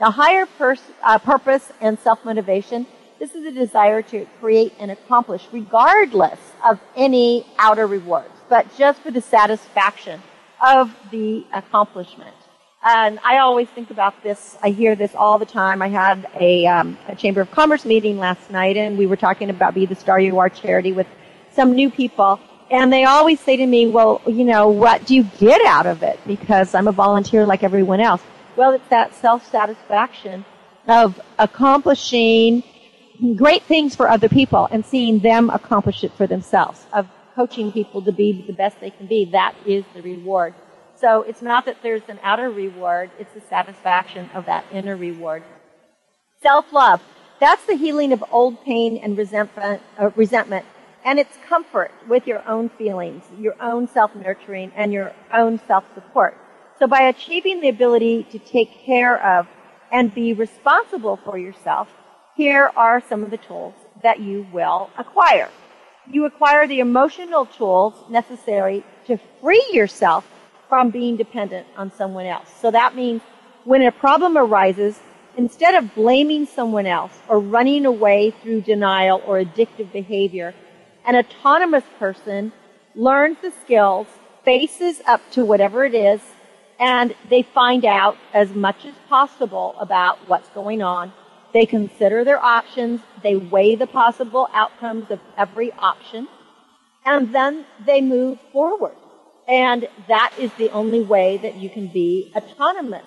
Now, 0.01 0.11
higher 0.11 0.47
pers- 0.47 0.81
uh, 1.03 1.19
purpose 1.19 1.73
and 1.81 1.99
self-motivation 1.99 2.87
this 3.19 3.35
is 3.35 3.45
a 3.45 3.51
desire 3.51 4.01
to 4.03 4.27
create 4.39 4.73
and 4.79 4.93
accomplish 4.93 5.49
regardless 5.51 6.39
of 6.65 6.81
any 6.95 7.45
outer 7.59 7.87
rewards, 7.87 8.31
but 8.49 8.67
just 8.77 9.01
for 9.01 9.11
the 9.11 9.21
satisfaction 9.21 10.23
of 10.65 10.95
the 11.11 11.45
accomplishment. 11.53 12.37
And 12.91 13.19
I 13.23 13.37
always 13.41 13.69
think 13.69 13.91
about 13.91 14.23
this. 14.23 14.57
I 14.63 14.71
hear 14.71 14.97
this 14.97 15.15
all 15.15 15.39
the 15.39 15.45
time. 15.45 15.83
I 15.83 15.89
had 15.89 16.27
a, 16.41 16.65
um, 16.65 16.97
a 17.07 17.15
Chamber 17.15 17.43
of 17.43 17.51
Commerce 17.51 17.85
meeting 17.85 18.17
last 18.17 18.51
night, 18.51 18.79
and 18.79 18.97
we 18.97 19.05
were 19.05 19.17
talking 19.17 19.51
about 19.51 19.75
Be 19.75 19.85
the 19.85 19.95
Star 19.95 20.19
You 20.19 20.39
Are 20.39 20.49
charity 20.49 20.93
with 20.93 21.07
some 21.53 21.75
new 21.75 21.91
people. 21.91 22.41
And 22.71 22.91
they 22.91 23.05
always 23.05 23.41
say 23.41 23.59
to 23.59 23.67
me, 23.67 23.89
well, 23.89 24.23
you 24.27 24.43
know, 24.43 24.71
what 24.71 25.05
do 25.05 25.15
you 25.15 25.25
get 25.39 25.61
out 25.67 25.85
of 25.85 26.03
it? 26.03 26.19
Because 26.27 26.75
I'm 26.75 26.89
a 26.89 26.93
volunteer 26.93 27.45
like 27.45 27.63
everyone 27.63 28.01
else. 28.01 28.23
Well, 28.57 28.73
it's 28.73 28.89
that 28.89 29.15
self-satisfaction 29.15 30.47
of 30.87 31.21
accomplishing 31.39 32.63
great 33.37 33.65
things 33.65 33.97
for 33.97 34.09
other 34.09 34.31
people 34.31 34.67
and 34.71 34.83
seeing 34.83 35.19
them 35.19 35.51
accomplish 35.51 36.05
it 36.05 36.13
for 36.13 36.27
themselves, 36.27 36.87
of 36.95 37.07
coaching 37.35 37.71
people 37.71 38.01
to 38.01 38.13
be 38.13 38.47
the 38.47 38.55
best 38.55 38.81
they 38.81 38.91
can 38.91 39.07
be. 39.07 39.27
That 39.27 39.55
is 39.67 39.85
the 39.95 40.01
reward. 40.01 40.55
So 41.01 41.23
it's 41.23 41.43
not 41.43 41.65
that 41.67 41.77
there's 41.83 42.03
an 42.09 42.19
outer 42.25 42.51
reward, 42.51 43.11
it's 43.21 43.33
the 43.33 43.41
satisfaction 43.41 44.31
of 44.35 44.47
that 44.47 44.65
inner 44.73 44.97
reward. 44.97 45.45
Self-love. 46.43 47.01
That's 47.41 47.65
the 47.67 47.77
healing 47.77 48.13
of 48.13 48.25
old 48.33 48.65
pain 48.65 48.99
and 48.99 49.17
resentment, 49.17 49.81
uh, 49.97 50.11
resentment. 50.17 50.67
And 51.05 51.21
it's 51.21 51.37
comfort 51.49 51.93
with 52.09 52.27
your 52.27 52.47
own 52.49 52.69
feelings, 52.71 53.23
your 53.39 53.55
own 53.63 53.87
self-nurturing, 53.87 54.73
and 54.75 54.93
your 54.93 55.13
own 55.33 55.61
self-support. 55.69 56.37
So 56.81 56.89
by 56.89 57.03
achieving 57.03 57.61
the 57.61 57.69
ability 57.69 58.25
to 58.33 58.39
take 58.41 58.85
care 58.85 59.25
of 59.25 59.47
and 59.93 60.13
be 60.13 60.33
responsible 60.33 61.17
for 61.17 61.39
yourself, 61.39 61.89
here 62.37 62.73
are 62.77 63.01
some 63.01 63.23
of 63.23 63.31
the 63.31 63.37
tools 63.37 63.75
that 64.03 64.19
you 64.19 64.49
will 64.53 64.91
acquire. 64.99 65.49
You 66.11 66.25
acquire 66.25 66.67
the 66.67 66.81
emotional 66.81 67.47
tools 67.47 67.95
necessary 68.11 68.85
to 69.07 69.19
free 69.41 69.65
yourself 69.73 70.25
from 70.69 70.91
being 70.91 71.17
dependent 71.17 71.67
on 71.77 71.91
someone 71.93 72.27
else. 72.27 72.49
So 72.61 72.71
that 72.71 72.95
means 72.95 73.23
when 73.65 73.83
a 73.83 73.93
problem 73.93 74.37
arises, 74.37 75.01
instead 75.37 75.75
of 75.75 75.95
blaming 75.95 76.47
someone 76.47 76.87
else 76.87 77.13
or 77.29 77.41
running 77.41 77.87
away 77.87 78.33
through 78.43 78.63
denial 78.63 79.23
or 79.27 79.43
addictive 79.43 79.93
behavior, 79.93 80.55
an 81.07 81.17
autonomous 81.17 81.85
person 81.99 82.53
learns 82.95 83.39
the 83.41 83.53
skills, 83.65 84.07
faces 84.45 85.01
up 85.07 85.21
to 85.33 85.45
whatever 85.45 85.85
it 85.85 85.95
is, 85.95 86.21
and 86.79 87.15
they 87.29 87.43
find 87.43 87.85
out 87.85 88.17
as 88.33 88.55
much 88.55 88.85
as 88.85 88.95
possible 89.09 89.75
about 89.81 90.19
what's 90.29 90.49
going 90.51 90.83
on 90.83 91.13
they 91.53 91.65
consider 91.65 92.25
their 92.25 92.43
options, 92.43 93.01
they 93.23 93.37
weigh 93.37 93.75
the 93.75 93.87
possible 93.87 94.49
outcomes 94.53 95.11
of 95.11 95.21
every 95.37 95.73
option, 95.73 96.29
and 97.05 97.35
then 97.35 97.65
they 97.87 98.01
move 98.01 98.39
forward. 98.53 98.97
And 99.49 99.89
that 100.09 100.35
is 100.39 100.53
the 100.59 100.71
only 100.71 101.01
way 101.01 101.39
that 101.39 101.55
you 101.57 101.71
can 101.71 101.89
be 101.89 102.31
autonomous. 102.37 103.07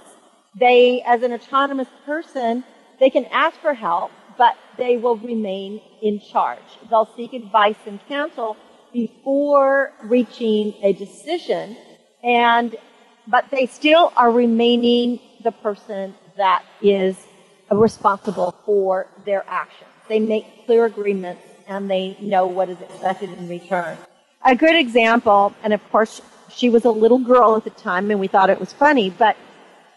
They, 0.60 1.04
as 1.06 1.21
an 1.21 1.32
autonomous 1.32 1.88
person, 2.06 2.63
they 2.99 3.12
can 3.12 3.25
ask 3.25 3.60
for 3.60 3.75
help, 3.75 4.12
but 4.38 4.58
they 4.77 4.97
will 4.97 5.17
remain 5.17 5.82
in 6.01 6.19
charge. 6.19 6.60
They'll 6.89 7.10
seek 7.15 7.34
advice 7.34 7.77
and 7.86 7.99
counsel 8.08 8.58
before 8.91 9.93
reaching 10.04 10.73
a 10.82 10.93
decision, 10.93 11.77
and, 12.23 12.75
but 13.27 13.45
they 13.51 13.67
still 13.67 14.12
are 14.17 14.32
remaining 14.32 15.19
the 15.43 15.51
person 15.51 16.15
that 16.38 16.65
is 16.82 17.15
responsible 17.69 18.56
for 18.65 19.08
their 19.25 19.45
actions. 19.47 19.89
They 20.10 20.19
make 20.19 20.65
clear 20.65 20.86
agreements 20.86 21.43
and 21.67 21.89
they 21.89 22.17
know 22.19 22.47
what 22.47 22.69
is 22.69 22.82
expected 22.82 23.30
in 23.30 23.47
return. 23.47 23.97
A 24.43 24.56
good 24.56 24.75
example, 24.75 25.54
and 25.63 25.73
of 25.73 25.82
course 25.91 26.21
she 26.49 26.69
was 26.69 26.86
a 26.86 26.91
little 26.91 27.19
girl 27.19 27.56
at 27.56 27.63
the 27.63 27.69
time 27.69 28.10
and 28.12 28.19
we 28.19 28.27
thought 28.27 28.49
it 28.49 28.60
was 28.60 28.73
funny, 28.73 29.10
but 29.10 29.38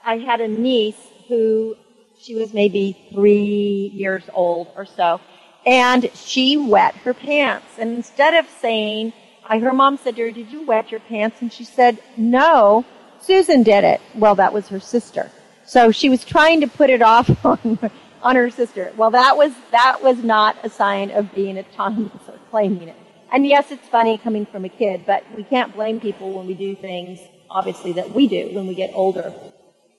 I 0.04 0.18
had 0.18 0.40
a 0.40 0.48
niece 0.48 1.00
who 1.28 1.76
she 2.20 2.34
was 2.34 2.52
maybe 2.54 2.96
three 3.12 3.90
years 3.94 4.22
old 4.32 4.68
or 4.76 4.86
so. 4.86 5.20
and 5.66 6.10
she 6.14 6.56
wet 6.56 6.94
her 6.96 7.14
pants. 7.14 7.66
And 7.78 7.94
instead 7.96 8.34
of 8.34 8.48
saying, 8.60 9.12
I, 9.46 9.58
her 9.58 9.72
mom 9.72 9.96
said 9.96 10.16
to 10.16 10.22
her, 10.22 10.30
did 10.30 10.50
you 10.52 10.66
wet 10.66 10.90
your 10.90 11.00
pants? 11.00 11.40
And 11.40 11.52
she 11.52 11.64
said, 11.64 11.98
no, 12.16 12.84
Susan 13.20 13.62
did 13.62 13.84
it. 13.84 14.00
Well, 14.14 14.34
that 14.36 14.52
was 14.52 14.68
her 14.68 14.80
sister. 14.80 15.30
So 15.64 15.90
she 15.90 16.10
was 16.10 16.24
trying 16.24 16.60
to 16.60 16.66
put 16.66 16.90
it 16.90 17.00
off 17.02 17.44
on, 17.52 17.78
on 18.22 18.36
her 18.36 18.50
sister. 18.50 18.92
Well, 18.96 19.10
that 19.12 19.36
was, 19.36 19.52
that 19.70 20.02
was 20.02 20.18
not 20.18 20.56
a 20.62 20.68
sign 20.70 21.10
of 21.10 21.34
being 21.34 21.58
autonomous 21.58 22.28
or 22.28 22.38
claiming 22.50 22.88
it. 22.88 22.96
And 23.32 23.46
yes, 23.46 23.70
it's 23.70 23.88
funny 23.88 24.18
coming 24.18 24.46
from 24.46 24.64
a 24.64 24.68
kid, 24.68 25.04
but 25.06 25.24
we 25.36 25.42
can't 25.42 25.74
blame 25.74 26.00
people 26.00 26.32
when 26.32 26.46
we 26.46 26.54
do 26.54 26.76
things, 26.76 27.18
obviously, 27.50 27.92
that 27.92 28.12
we 28.12 28.28
do 28.28 28.50
when 28.52 28.66
we 28.66 28.74
get 28.74 28.90
older. 28.94 29.32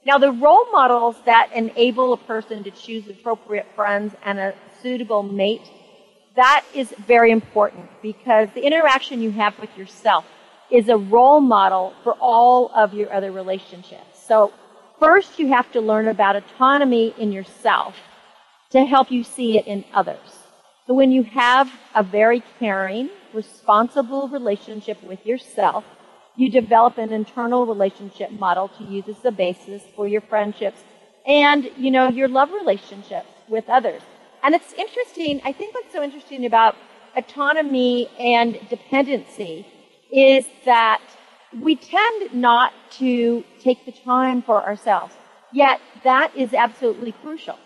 Now, 0.05 0.19
the 0.19 0.31
role 0.31 0.71
models 0.71 1.15
that 1.25 1.51
enable 1.53 2.13
a 2.13 2.17
person 2.17 2.63
to 2.63 2.71
choose 2.71 3.07
appropriate 3.09 3.65
friends 3.75 4.13
and 4.23 4.37
a 4.37 4.53
suitable 4.81 5.23
mate, 5.23 5.67
that 6.35 6.63
is 6.73 6.93
very 7.07 7.31
important 7.31 7.89
because 8.01 8.49
the 8.53 8.61
interaction 8.65 9.21
you 9.21 9.31
have 9.31 9.57
with 9.59 9.75
yourself 9.77 10.25
is 10.69 10.89
a 10.89 10.97
role 10.97 11.41
model 11.41 11.93
for 12.03 12.13
all 12.19 12.71
of 12.75 12.93
your 12.93 13.11
other 13.11 13.31
relationships. 13.31 14.23
So 14.27 14.53
first 14.99 15.39
you 15.39 15.47
have 15.47 15.71
to 15.71 15.81
learn 15.81 16.07
about 16.07 16.35
autonomy 16.35 17.13
in 17.17 17.31
yourself 17.31 17.95
to 18.71 18.85
help 18.85 19.11
you 19.11 19.23
see 19.23 19.57
it 19.57 19.65
in 19.65 19.85
others. 19.93 20.44
So 20.87 20.93
when 20.93 21.11
you 21.11 21.23
have 21.23 21.71
a 21.95 22.03
very 22.03 22.43
caring, 22.59 23.09
responsible 23.33 24.27
relationship 24.27 25.01
with 25.01 25.25
yourself, 25.25 25.83
you 26.35 26.51
develop 26.51 26.99
an 26.99 27.11
internal 27.11 27.65
relationship 27.65 28.29
model 28.31 28.67
to 28.77 28.83
use 28.83 29.07
as 29.07 29.17
the 29.19 29.31
basis 29.31 29.81
for 29.95 30.07
your 30.07 30.21
friendships 30.21 30.83
and, 31.25 31.71
you 31.75 31.89
know, 31.89 32.09
your 32.09 32.27
love 32.27 32.51
relationships 32.51 33.29
with 33.49 33.67
others. 33.67 34.03
And 34.43 34.53
it's 34.53 34.73
interesting, 34.73 35.41
I 35.43 35.53
think 35.53 35.73
what's 35.73 35.91
so 35.91 36.03
interesting 36.03 36.45
about 36.45 36.75
autonomy 37.15 38.07
and 38.19 38.59
dependency 38.69 39.65
is 40.11 40.45
that 40.65 41.01
we 41.59 41.77
tend 41.77 42.31
not 42.31 42.73
to 42.99 43.43
take 43.59 43.85
the 43.87 43.91
time 43.91 44.43
for 44.43 44.63
ourselves. 44.63 45.15
Yet 45.51 45.79
that 46.03 46.35
is 46.35 46.53
absolutely 46.53 47.13
crucial. 47.13 47.57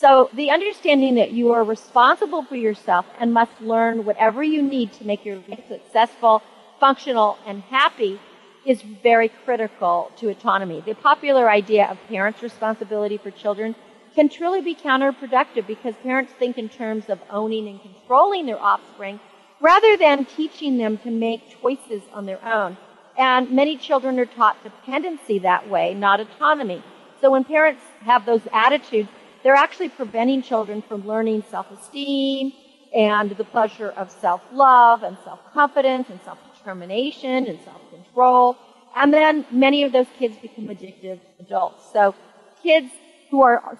So 0.00 0.30
the 0.32 0.52
understanding 0.52 1.16
that 1.16 1.32
you 1.32 1.50
are 1.50 1.64
responsible 1.64 2.44
for 2.44 2.54
yourself 2.54 3.04
and 3.18 3.34
must 3.34 3.60
learn 3.60 4.04
whatever 4.04 4.44
you 4.44 4.62
need 4.62 4.92
to 4.92 5.04
make 5.04 5.24
your 5.24 5.42
life 5.48 5.64
successful, 5.66 6.40
functional, 6.78 7.36
and 7.44 7.62
happy 7.62 8.20
is 8.64 8.80
very 9.02 9.28
critical 9.44 10.12
to 10.18 10.28
autonomy. 10.28 10.84
The 10.86 10.94
popular 10.94 11.50
idea 11.50 11.88
of 11.88 11.98
parents' 12.06 12.44
responsibility 12.44 13.16
for 13.16 13.32
children 13.32 13.74
can 14.14 14.28
truly 14.28 14.60
be 14.60 14.76
counterproductive 14.76 15.66
because 15.66 15.96
parents 16.04 16.32
think 16.38 16.58
in 16.58 16.68
terms 16.68 17.08
of 17.08 17.18
owning 17.28 17.66
and 17.66 17.82
controlling 17.82 18.46
their 18.46 18.62
offspring 18.62 19.18
rather 19.60 19.96
than 19.96 20.24
teaching 20.24 20.78
them 20.78 20.98
to 20.98 21.10
make 21.10 21.60
choices 21.60 22.02
on 22.12 22.24
their 22.24 22.44
own. 22.44 22.76
And 23.16 23.50
many 23.50 23.76
children 23.76 24.20
are 24.20 24.26
taught 24.26 24.62
dependency 24.62 25.40
that 25.40 25.68
way, 25.68 25.92
not 25.92 26.20
autonomy. 26.20 26.84
So 27.20 27.32
when 27.32 27.42
parents 27.42 27.82
have 28.02 28.26
those 28.26 28.46
attitudes, 28.52 29.08
they're 29.42 29.54
actually 29.54 29.88
preventing 29.88 30.42
children 30.42 30.82
from 30.82 31.06
learning 31.06 31.44
self-esteem 31.50 32.52
and 32.94 33.30
the 33.30 33.44
pleasure 33.44 33.90
of 33.90 34.10
self-love 34.10 35.02
and 35.02 35.16
self-confidence 35.24 36.08
and 36.10 36.20
self-determination 36.24 37.46
and 37.46 37.58
self-control. 37.64 38.56
And 38.96 39.12
then 39.12 39.44
many 39.50 39.82
of 39.84 39.92
those 39.92 40.06
kids 40.18 40.36
become 40.38 40.66
addictive 40.68 41.20
adults. 41.38 41.92
So 41.92 42.14
kids 42.62 42.90
who 43.30 43.42
are 43.42 43.78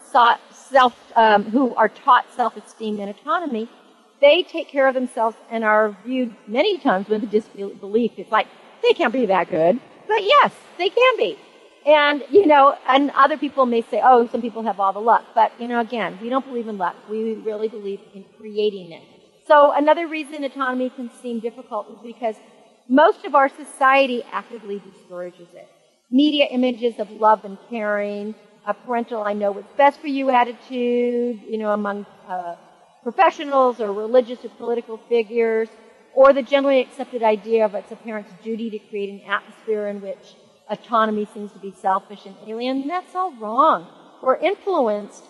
self, 0.52 0.94
um, 1.16 1.44
who 1.44 1.74
are 1.74 1.88
taught 1.88 2.26
self-esteem 2.36 3.00
and 3.00 3.10
autonomy, 3.10 3.68
they 4.20 4.42
take 4.42 4.68
care 4.68 4.86
of 4.86 4.94
themselves 4.94 5.36
and 5.50 5.64
are 5.64 5.96
viewed 6.04 6.34
many 6.46 6.78
times 6.78 7.08
with 7.08 7.30
disbelief. 7.30 8.12
It's 8.16 8.30
like, 8.30 8.46
they 8.82 8.92
can't 8.92 9.12
be 9.12 9.26
that 9.26 9.48
good. 9.48 9.80
But 10.06 10.22
yes, 10.22 10.52
they 10.76 10.90
can 10.90 11.16
be. 11.16 11.38
And, 11.86 12.22
you 12.30 12.46
know, 12.46 12.76
and 12.86 13.10
other 13.12 13.36
people 13.36 13.66
may 13.66 13.82
say, 13.82 14.00
oh, 14.04 14.28
some 14.28 14.42
people 14.42 14.62
have 14.62 14.80
all 14.80 14.92
the 14.92 15.00
luck. 15.00 15.24
But, 15.34 15.52
you 15.58 15.68
know, 15.68 15.80
again, 15.80 16.18
we 16.20 16.28
don't 16.28 16.44
believe 16.44 16.68
in 16.68 16.78
luck. 16.78 16.96
We 17.08 17.34
really 17.34 17.68
believe 17.68 18.00
in 18.14 18.24
creating 18.38 18.92
it. 18.92 19.02
So 19.46 19.72
another 19.72 20.06
reason 20.06 20.44
autonomy 20.44 20.90
can 20.90 21.10
seem 21.22 21.40
difficult 21.40 21.90
is 21.90 21.98
because 22.02 22.36
most 22.88 23.24
of 23.24 23.34
our 23.34 23.48
society 23.48 24.22
actively 24.32 24.80
discourages 24.80 25.48
it. 25.54 25.68
Media 26.10 26.46
images 26.50 26.98
of 26.98 27.10
love 27.10 27.44
and 27.44 27.58
caring, 27.68 28.34
a 28.66 28.74
parental 28.74 29.22
I 29.22 29.32
know 29.32 29.52
what's 29.52 29.72
best 29.76 30.00
for 30.00 30.08
you 30.08 30.30
attitude, 30.30 31.40
you 31.48 31.58
know, 31.58 31.72
among 31.72 32.04
uh, 32.28 32.56
professionals 33.02 33.80
or 33.80 33.92
religious 33.92 34.44
or 34.44 34.50
political 34.50 34.98
figures, 35.08 35.68
or 36.14 36.32
the 36.32 36.42
generally 36.42 36.80
accepted 36.80 37.22
idea 37.22 37.64
of 37.64 37.74
it's 37.74 37.92
a 37.92 37.96
parent's 37.96 38.30
duty 38.42 38.68
to 38.70 38.78
create 38.78 39.10
an 39.10 39.30
atmosphere 39.30 39.88
in 39.88 40.00
which 40.00 40.34
autonomy 40.70 41.26
seems 41.32 41.52
to 41.52 41.58
be 41.58 41.72
selfish 41.72 42.26
and 42.26 42.36
alien. 42.46 42.82
And 42.82 42.90
That's 42.90 43.14
all 43.14 43.32
wrong. 43.36 43.86
We're 44.22 44.36
influenced 44.36 45.24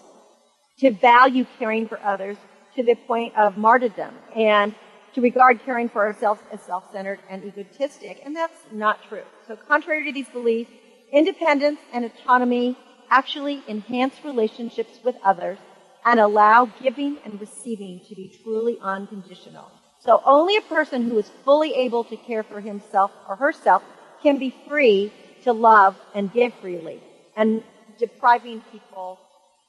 to 0.79 0.90
value 0.90 1.44
caring 1.59 1.88
for 1.88 2.01
others 2.03 2.37
to 2.77 2.83
the 2.83 2.94
point 2.94 3.37
of 3.37 3.57
martyrdom 3.57 4.14
and 4.37 4.74
to 5.14 5.20
regard 5.20 5.61
caring 5.64 5.88
for 5.88 6.07
ourselves 6.07 6.40
as 6.53 6.61
self-centered 6.62 7.18
and 7.29 7.44
egotistic. 7.44 8.20
And 8.24 8.37
that's 8.37 8.59
not 8.72 8.98
true. 9.09 9.24
So 9.46 9.57
contrary 9.57 10.05
to 10.05 10.12
these 10.12 10.29
beliefs, 10.29 10.70
independence 11.12 11.81
and 11.92 12.05
autonomy 12.05 12.77
actually 13.11 13.62
enhance 13.68 14.14
relationships 14.24 14.98
with 15.03 15.16
others 15.24 15.59
and 16.05 16.20
allow 16.20 16.66
giving 16.83 17.18
and 17.24 17.40
receiving 17.40 18.01
to 18.09 18.14
be 18.14 18.38
truly 18.42 18.79
unconditional. 18.81 19.70
So 20.01 20.22
only 20.24 20.57
a 20.57 20.62
person 20.62 21.11
who 21.11 21.18
is 21.18 21.29
fully 21.44 21.74
able 21.74 22.05
to 22.05 22.16
care 22.16 22.42
for 22.42 22.61
himself 22.61 23.11
or 23.29 23.37
herself 23.37 23.83
can 24.22 24.38
be 24.38 24.55
free 24.68 25.12
to 25.48 25.52
love 25.52 25.96
and 26.14 26.32
give 26.32 26.52
freely 26.61 27.00
and 27.34 27.62
depriving 27.98 28.61
people 28.70 29.18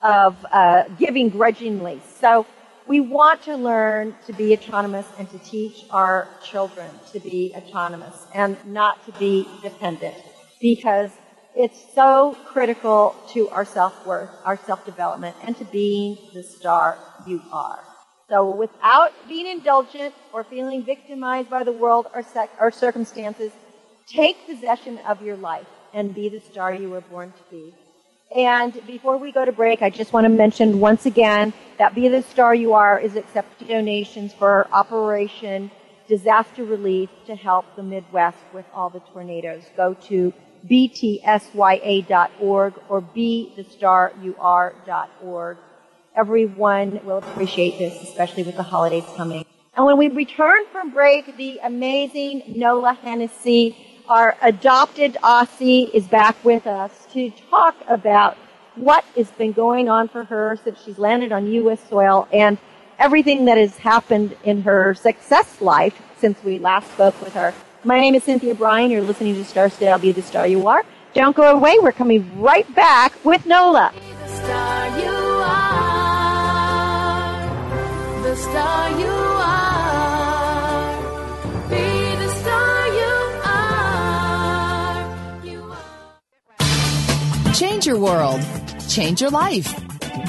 of 0.02 0.36
uh, 0.52 0.84
giving 0.98 1.30
grudgingly. 1.30 2.02
So 2.20 2.46
we 2.86 3.00
want 3.00 3.44
to 3.44 3.56
learn 3.56 4.16
to 4.28 4.34
be 4.34 4.52
autonomous 4.54 5.08
and 5.18 5.30
to 5.32 5.40
teach 5.40 5.86
our 5.92 6.28
children 6.44 6.90
to 7.14 7.20
be 7.20 7.54
autonomous 7.56 8.28
and 8.34 8.58
not 8.66 9.06
to 9.06 9.12
be 9.14 9.48
dependent 9.62 10.16
because 10.62 11.12
it's 11.56 11.80
so 11.96 12.36
critical 12.46 13.16
to 13.34 13.50
our 13.50 13.66
self-worth, 13.66 14.30
our 14.44 14.58
self-development, 14.58 15.36
and 15.44 15.58
to 15.58 15.66
being 15.66 16.18
the 16.34 16.44
star 16.44 16.98
you 17.26 17.42
are. 17.54 17.80
So 18.30 18.50
without 18.50 19.12
being 19.28 19.48
indulgent 19.48 20.14
or 20.34 20.44
feeling 20.44 20.84
victimized 20.84 21.50
by 21.50 21.64
the 21.64 21.72
world 21.72 22.08
or, 22.14 22.22
sec- 22.22 22.52
or 22.60 22.70
circumstances, 22.70 23.52
take 24.10 24.48
possession 24.48 24.98
of 25.08 25.22
your 25.22 25.38
life 25.38 25.68
and 25.94 26.14
be 26.14 26.28
the 26.30 26.40
star 26.40 26.74
you 26.74 26.90
were 26.90 27.02
born 27.02 27.32
to 27.32 27.44
be. 27.52 27.74
And 28.36 28.80
before 28.86 29.18
we 29.18 29.32
go 29.32 29.44
to 29.44 29.52
break, 29.52 29.82
I 29.82 29.90
just 29.90 30.14
want 30.14 30.26
to 30.26 30.30
mention 30.30 30.80
once 30.80 31.08
again 31.08 31.52
that 31.80 31.96
Be 31.96 32.10
the 32.10 32.22
Star 32.22 32.54
You 32.54 32.74
Are 32.74 33.00
is 33.00 33.16
accepting 33.16 33.68
donations 33.68 34.34
for 34.34 34.68
Operation 34.72 35.72
Disaster 36.08 36.64
Relief 36.64 37.10
to 37.26 37.36
help 37.36 37.66
the 37.76 37.82
Midwest 37.82 38.38
with 38.54 38.68
all 38.74 38.92
the 38.92 39.00
tornadoes. 39.00 39.64
Go 39.76 39.96
to 40.06 40.32
btsya.org 40.70 42.74
or 42.90 43.02
bethestaryouare.org. 43.02 45.58
Everyone 46.16 47.00
will 47.06 47.20
appreciate 47.20 47.78
this, 47.80 48.02
especially 48.04 48.44
with 48.44 48.58
the 48.58 48.64
holidays 48.64 49.06
coming. 49.16 49.46
And 49.76 49.86
when 49.86 49.98
we 49.98 50.10
return 50.10 50.66
from 50.72 50.92
break, 50.92 51.38
the 51.38 51.60
amazing 51.64 52.56
Nola 52.58 52.94
Hennessy, 52.94 53.89
our 54.10 54.36
adopted 54.42 55.14
Aussie, 55.24 55.90
is 55.94 56.08
back 56.08 56.44
with 56.44 56.66
us 56.66 57.06
to 57.14 57.30
talk 57.50 57.76
about 57.88 58.36
what 58.76 59.06
has 59.16 59.30
been 59.32 59.52
going 59.52 59.88
on 59.88 60.08
for 60.08 60.24
her 60.24 60.60
since 60.64 60.84
she's 60.84 60.98
landed 60.98 61.32
on 61.32 61.46
U.S. 61.48 61.80
soil 61.88 62.28
and 62.34 62.58
everything 62.98 63.46
that 63.46 63.60
has 63.60 63.78
happened 63.78 64.36
in 64.44 64.64
her 64.64 64.96
success 64.96 65.62
life 65.62 66.02
since 66.18 66.44
we 66.44 66.58
last 66.58 66.92
spoke 66.92 67.22
with 67.22 67.34
her. 67.34 67.54
My 67.84 68.00
name 68.00 68.16
is 68.16 68.24
Cynthia 68.24 68.56
Brian. 68.56 68.90
You're 68.90 69.04
listening 69.04 69.36
to 69.36 69.46
Star 69.46 69.70
Style. 69.70 69.94
I'll 69.94 70.00
be 70.00 70.12
the 70.12 70.24
star 70.24 70.48
you 70.48 70.68
are. 70.68 70.84
Don't 71.14 71.36
go 71.36 71.56
away. 71.56 71.78
We're 71.80 71.92
coming 71.92 72.42
right 72.42 72.74
back 72.76 73.14
with 73.24 73.46
Nola. 73.46 73.94
The 74.22 74.28
star 74.28 75.00
you 75.00 75.12
are. 75.46 75.84
The 78.24 78.36
star 78.36 79.00
you 79.00 79.06
are. 79.06 79.69
Your 87.90 88.00
world. 88.00 88.42
Change 88.88 89.20
your 89.22 89.32
life. 89.32 89.68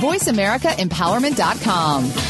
VoiceAmericaEmpowerment.com. 0.01 2.30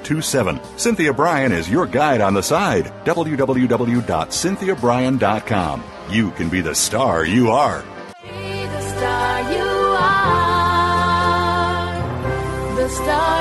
925-377-7827. 0.03 0.79
Cynthia 0.79 1.13
Brian 1.13 1.13
Brian 1.13 1.51
is 1.51 1.69
your 1.69 1.85
guide 1.85 2.21
on 2.21 2.33
the 2.33 2.41
side. 2.43 2.85
www.cynthiabrian.com. 3.05 5.83
You 6.09 6.31
can 6.31 6.49
be 6.49 6.61
the 6.61 6.73
star 6.75 7.25
you 7.25 7.51
are. 7.51 7.83
Be 8.23 8.65
the 8.65 8.81
star 8.81 9.53
you 9.53 9.61
are. 9.61 10.41
The 12.75 12.89
star 12.89 13.40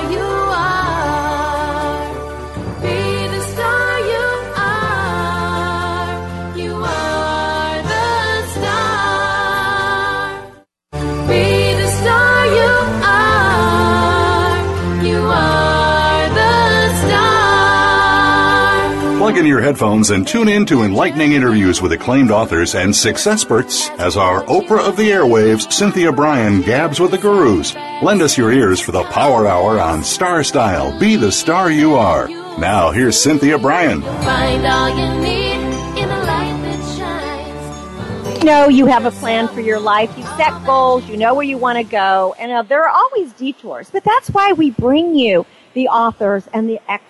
in 19.41 19.47
your 19.47 19.61
headphones 19.61 20.11
and 20.11 20.29
tune 20.29 20.49
in 20.49 20.65
to 20.67 20.83
enlightening 20.83 21.33
interviews 21.33 21.83
with 21.83 21.91
acclaimed 21.91 22.31
authors 22.31 22.77
and 22.77 22.95
success 22.95 23.41
experts 23.41 23.89
as 23.99 24.19
our 24.19 24.45
Oprah 24.45 24.87
of 24.87 24.99
the 24.99 25.11
airwaves, 25.11 25.73
Cynthia 25.73 26.13
Brian, 26.13 26.61
gabs 26.61 27.01
with 27.01 27.11
the 27.11 27.17
gurus. 27.17 27.75
Lend 28.03 28.21
us 28.21 28.37
your 28.37 28.53
ears 28.53 28.81
for 28.81 28.93
the 28.93 29.03
Power 29.05 29.47
Hour 29.47 29.81
on 29.81 30.05
Star 30.05 30.45
Style. 30.45 30.99
Be 31.01 31.17
the 31.17 31.33
star 31.33 31.71
you 31.71 31.95
are. 31.95 32.29
Now, 32.59 32.91
here's 32.91 33.19
Cynthia 33.19 33.57
Brian. 33.57 34.03
Find 34.03 34.67
all 34.67 34.91
you 34.91 35.23
need 35.23 35.55
in 35.99 36.11
a 36.11 36.19
light 36.19 36.61
that 36.65 36.99
shines. 36.99 38.39
You 38.41 38.45
know 38.45 38.69
you 38.69 38.85
have 38.85 39.07
a 39.07 39.11
plan 39.11 39.49
for 39.49 39.63
your 39.63 39.81
life. 39.81 40.13
You 40.19 40.25
set 40.37 40.53
goals. 40.67 41.09
You 41.09 41.17
know 41.17 41.35
where 41.35 41.47
you 41.47 41.57
want 41.57 41.79
to 41.79 41.85
go. 41.85 42.35
And 42.39 42.53
uh, 42.53 42.61
there 42.61 42.87
are 42.87 42.95
always 42.95 43.33
detours. 43.33 43.89
But 43.89 44.05
that's 44.05 44.29
why 44.29 44.53
we 44.53 44.71
bring 44.73 45.15
you 45.15 45.47
the 45.73 45.89
authors 45.89 46.47
and 46.53 46.69
the 46.69 46.79
experts 46.91 47.10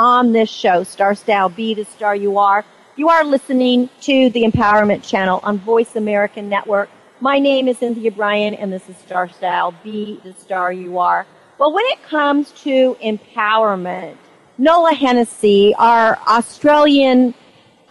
on 0.00 0.32
this 0.32 0.48
show, 0.48 0.82
Star 0.82 1.14
Style, 1.14 1.50
Be 1.50 1.74
the 1.74 1.84
Star 1.84 2.16
You 2.16 2.38
Are. 2.38 2.64
You 2.96 3.10
are 3.10 3.22
listening 3.22 3.90
to 4.00 4.30
the 4.30 4.44
Empowerment 4.44 5.06
Channel 5.06 5.40
on 5.42 5.58
Voice 5.58 5.94
American 5.94 6.48
Network. 6.48 6.88
My 7.20 7.38
name 7.38 7.68
is 7.68 7.76
Cynthia 7.76 8.10
Brian, 8.10 8.54
and 8.54 8.72
this 8.72 8.88
is 8.88 8.96
Star 8.96 9.28
Style, 9.28 9.74
Be 9.84 10.18
the 10.24 10.32
Star 10.32 10.72
You 10.72 10.98
Are. 10.98 11.26
Well, 11.58 11.74
when 11.74 11.84
it 11.88 12.02
comes 12.02 12.50
to 12.62 12.96
empowerment, 13.04 14.16
Nola 14.56 14.94
Hennessy, 14.94 15.74
our 15.76 16.16
Australian 16.26 17.34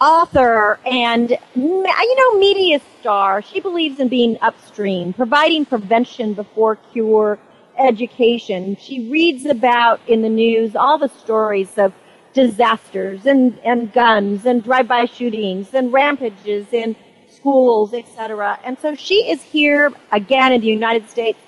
author 0.00 0.80
and 0.84 1.30
you 1.54 2.16
know 2.16 2.38
media 2.38 2.80
star 2.98 3.42
she 3.42 3.60
believes 3.60 4.00
in 4.00 4.08
being 4.08 4.38
upstream 4.40 5.12
providing 5.12 5.66
prevention 5.66 6.32
before 6.32 6.76
cure 6.76 7.38
education 7.78 8.74
she 8.80 9.10
reads 9.10 9.44
about 9.44 10.00
in 10.08 10.22
the 10.22 10.28
news 10.30 10.74
all 10.74 10.96
the 10.96 11.08
stories 11.08 11.76
of 11.76 11.92
disasters 12.32 13.26
and, 13.26 13.58
and 13.60 13.92
guns 13.92 14.46
and 14.46 14.62
drive-by 14.62 15.04
shootings 15.04 15.74
and 15.74 15.92
rampages 15.92 16.66
in 16.72 16.94
schools 17.28 17.94
etc 17.94 18.58
and 18.64 18.78
so 18.78 18.94
she 18.94 19.30
is 19.30 19.42
here 19.42 19.92
again 20.12 20.52
in 20.52 20.60
the 20.60 20.66
united 20.66 21.08
states 21.08 21.38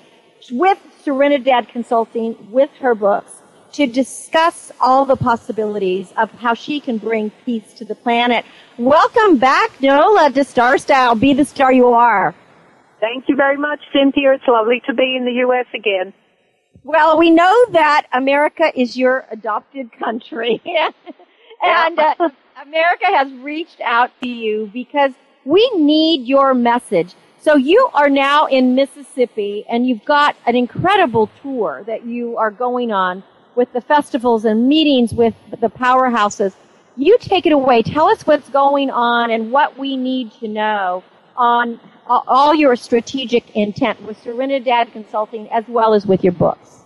with 0.51 0.77
serenidad 1.05 1.67
consulting 1.69 2.35
with 2.51 2.69
her 2.79 2.95
books 2.95 3.43
to 3.73 3.87
discuss 3.87 4.71
all 4.79 5.03
the 5.03 5.15
possibilities 5.15 6.13
of 6.15 6.31
how 6.31 6.53
she 6.53 6.79
can 6.79 6.99
bring 6.99 7.31
peace 7.43 7.73
to 7.73 7.83
the 7.83 7.95
planet. 7.95 8.45
Welcome 8.77 9.37
back, 9.37 9.81
Nola, 9.81 10.31
to 10.31 10.43
Star 10.43 10.77
Style. 10.77 11.15
Be 11.15 11.33
the 11.33 11.43
star 11.43 11.73
you 11.73 11.87
are. 11.87 12.35
Thank 12.99 13.25
you 13.27 13.35
very 13.35 13.57
much, 13.57 13.79
Cynthia. 13.91 14.33
It's 14.33 14.47
lovely 14.47 14.81
to 14.85 14.93
be 14.93 15.15
in 15.17 15.25
the 15.25 15.33
U.S. 15.47 15.65
again. 15.73 16.13
Well, 16.85 17.17
we 17.17 17.29
know 17.29 17.65
that 17.71 18.07
America 18.11 18.69
is 18.77 18.97
your 18.97 19.25
adopted 19.31 19.91
country. 19.97 20.61
and 21.63 21.97
uh, 21.97 22.15
America 22.61 23.05
has 23.05 23.31
reached 23.33 23.79
out 23.79 24.11
to 24.21 24.27
you 24.27 24.69
because 24.73 25.11
we 25.45 25.69
need 25.75 26.27
your 26.27 26.53
message. 26.53 27.13
So 27.39 27.55
you 27.55 27.89
are 27.93 28.09
now 28.09 28.47
in 28.47 28.75
Mississippi 28.75 29.65
and 29.69 29.87
you've 29.87 30.03
got 30.03 30.35
an 30.45 30.57
incredible 30.57 31.29
tour 31.41 31.83
that 31.87 32.05
you 32.05 32.35
are 32.37 32.51
going 32.51 32.91
on 32.91 33.23
with 33.55 33.71
the 33.71 33.81
festivals 33.81 34.43
and 34.43 34.67
meetings 34.67 35.13
with 35.13 35.35
the 35.61 35.69
powerhouses. 35.69 36.53
You 36.97 37.17
take 37.17 37.45
it 37.45 37.53
away. 37.53 37.81
Tell 37.81 38.07
us 38.09 38.27
what's 38.27 38.49
going 38.49 38.89
on 38.89 39.31
and 39.31 39.53
what 39.53 39.77
we 39.77 39.95
need 39.95 40.33
to 40.39 40.49
know 40.49 41.03
on 41.37 41.79
all 42.07 42.53
your 42.53 42.75
strategic 42.75 43.55
intent 43.55 44.01
with 44.03 44.17
Serenidad 44.23 44.91
Consulting 44.91 45.49
as 45.51 45.63
well 45.67 45.93
as 45.93 46.05
with 46.05 46.23
your 46.23 46.33
books. 46.33 46.83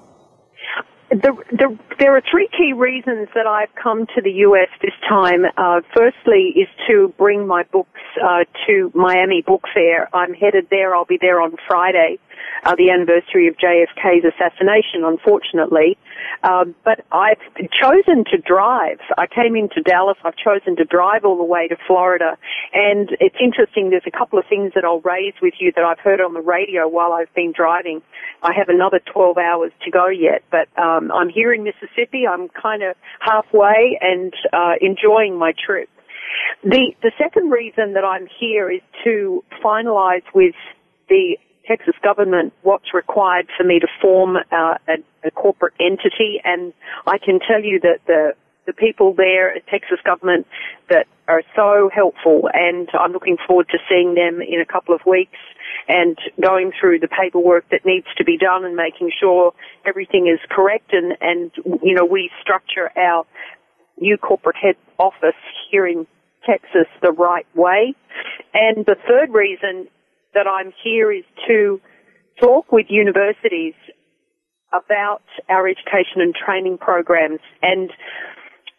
The, 1.10 1.32
the, 1.52 1.78
there 2.00 2.18
are 2.18 2.22
three 2.30 2.50
key 2.58 2.74
reasons 2.74 3.30
that 3.34 3.48
I've 3.48 3.74
come 3.82 4.06
to 4.08 4.22
the 4.22 4.32
U.S. 4.44 4.68
this 4.82 4.92
time. 5.08 5.46
Uh, 5.56 5.80
firstly, 5.96 6.54
is 6.56 6.68
to 6.88 7.14
bring 7.18 7.48
my 7.48 7.64
books 7.72 8.02
uh, 8.22 8.44
to 8.68 8.92
Miami 8.94 9.42
Book 9.42 9.64
Fair. 9.74 10.10
I'm 10.14 10.34
headed 10.34 10.68
there. 10.70 10.94
I'll 10.94 11.06
be 11.06 11.18
there 11.20 11.42
on 11.42 11.56
Friday, 11.66 12.20
uh, 12.64 12.76
the 12.76 12.90
anniversary 12.90 13.48
of 13.48 13.56
JFK's 13.58 14.26
assassination, 14.26 15.04
unfortunately. 15.04 15.98
Um, 16.44 16.76
but 16.84 17.06
I've 17.12 17.42
chosen 17.72 18.24
to 18.32 18.38
drive. 18.38 19.00
I 19.18 19.28
came 19.28 19.56
into 19.56 19.82
Dallas. 19.82 20.18
I've 20.24 20.36
chosen 20.36 20.76
to 20.78 20.86
drive 20.86 21.26
all 21.26 21.38
the 21.38 21.44
way 21.44 21.68
to 21.68 21.76
Florida. 21.88 22.38
And 22.74 23.10
it's 23.20 23.36
interesting. 23.42 23.90
There's 23.90 24.08
a 24.08 24.12
couple 24.12 24.38
of 24.38 24.46
things 24.48 24.74
that 24.76 24.84
I'll 24.84 25.02
raise 25.02 25.34
with 25.42 25.56
you 25.60 25.72
that 25.76 25.84
I've 25.84 26.00
heard 26.00 26.22
on 26.22 26.34
the 26.34 26.42
radio 26.42 26.88
while 26.88 27.14
I've 27.14 27.34
been 27.34 27.54
driving. 27.56 28.02
I 28.44 28.54
have 28.54 28.70
another 28.70 29.00
12 29.12 29.38
hours 29.38 29.72
to 29.86 29.92
go 29.92 30.08
yet, 30.08 30.44
but 30.52 30.68
um, 30.82 31.12
I'm 31.12 31.30
here 31.30 31.54
in 31.54 31.64
Mississippi. 31.64 32.26
I'm 32.30 32.50
kind 32.50 32.84
of 32.84 32.96
halfway 33.20 33.98
and 34.02 34.34
uh, 34.54 34.74
enjoying 34.82 35.38
my 35.38 35.54
trip. 35.54 35.90
The 36.64 36.94
the 37.02 37.12
second 37.18 37.52
reason 37.52 37.94
that 37.94 38.04
I'm 38.04 38.28
here 38.40 38.70
is 38.70 38.82
to 39.04 39.44
finalise 39.64 40.24
with 40.34 40.56
the 41.10 41.38
Texas 41.68 41.96
government 42.04 42.54
what's 42.64 42.94
required 42.94 43.48
for 43.58 43.64
me 43.64 43.80
to 43.80 43.88
form 44.02 44.38
uh, 44.38 44.76
a, 44.88 45.28
a 45.28 45.32
corporate 45.32 45.74
entity, 45.80 46.40
and 46.44 46.74
I 47.06 47.18
can 47.18 47.40
tell 47.40 47.62
you 47.62 47.80
that 47.82 48.00
the 48.08 48.34
the 48.68 48.74
people 48.74 49.14
there 49.14 49.56
at 49.56 49.66
Texas 49.68 49.98
government 50.04 50.46
that 50.90 51.08
are 51.28 51.42
so 51.56 51.90
helpful 51.94 52.50
and 52.54 52.90
I'm 52.94 53.14
looking 53.14 53.38
forward 53.48 53.68
to 53.70 53.78
seeing 53.90 54.14
them 54.14 54.42
in 54.42 54.60
a 54.62 54.66
couple 54.66 54.94
of 54.94 55.02
weeks 55.08 55.40
and 55.88 56.18
going 56.42 56.74
through 56.80 57.00
the 57.00 57.08
paperwork 57.08 57.70
that 57.70 57.86
needs 57.86 58.08
to 58.18 58.26
be 58.26 58.38
done 58.38 58.66
and 58.66 58.76
making 58.76 59.12
sure 59.18 59.54
everything 59.86 60.28
is 60.28 60.40
correct 60.52 60.92
and, 60.92 61.16
and 61.22 61.52
you 61.82 61.96
know, 61.96 62.06
we 62.06 62.30
structure 62.42 62.92
our 62.98 63.26
new 64.00 64.18
corporate 64.18 64.58
head 64.58 64.76
office 65.00 65.40
here 65.72 65.88
in 65.88 66.06
Texas 66.46 66.88
the 67.02 67.12
right 67.12 67.48
way. 67.56 67.96
And 68.54 68.86
the 68.86 68.96
third 69.08 69.34
reason 69.34 69.88
that 70.38 70.46
I'm 70.46 70.72
here 70.84 71.12
is 71.12 71.26
to 71.48 71.82
talk 72.40 72.72
with 72.72 72.86
universities 72.90 73.74
about 74.72 75.24
our 75.50 75.68
education 75.68 76.22
and 76.22 76.36
training 76.36 76.78
programs 76.78 77.40
and 77.64 77.90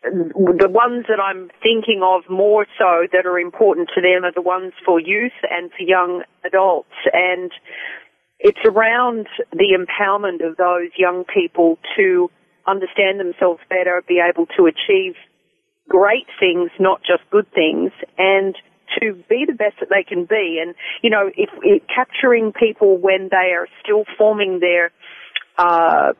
the 0.04 0.70
ones 0.70 1.06
that 1.08 1.18
I'm 1.18 1.50
thinking 1.60 2.02
of 2.04 2.22
more 2.30 2.66
so 2.78 3.08
that 3.10 3.26
are 3.26 3.40
important 3.40 3.90
to 3.96 4.00
them 4.00 4.24
are 4.24 4.32
the 4.32 4.40
ones 4.42 4.72
for 4.86 5.00
youth 5.00 5.34
and 5.50 5.70
for 5.72 5.82
young 5.82 6.22
adults. 6.46 6.94
And 7.12 7.50
it's 8.38 8.62
around 8.64 9.26
the 9.50 9.74
empowerment 9.74 10.48
of 10.48 10.56
those 10.56 10.94
young 10.96 11.24
people 11.24 11.78
to 11.96 12.30
understand 12.68 13.18
themselves 13.18 13.60
better, 13.68 14.00
be 14.06 14.22
able 14.22 14.46
to 14.56 14.70
achieve 14.70 15.16
great 15.88 16.28
things, 16.38 16.70
not 16.78 17.00
just 17.00 17.28
good 17.32 17.50
things, 17.52 17.90
and 18.16 18.54
to 19.00 19.12
be 19.28 19.44
the 19.46 19.52
best 19.52 19.76
that 19.80 19.88
they 19.90 20.02
can 20.02 20.24
be. 20.24 20.60
And, 20.62 20.74
you 21.02 21.10
know, 21.10 21.30
if, 21.36 21.50
if 21.62 21.82
capturing 21.86 22.52
people 22.52 22.98
when 22.98 23.28
they 23.30 23.52
are 23.56 23.68
still 23.82 24.04
forming 24.16 24.60
their, 24.60 24.90
uh, 25.56 26.12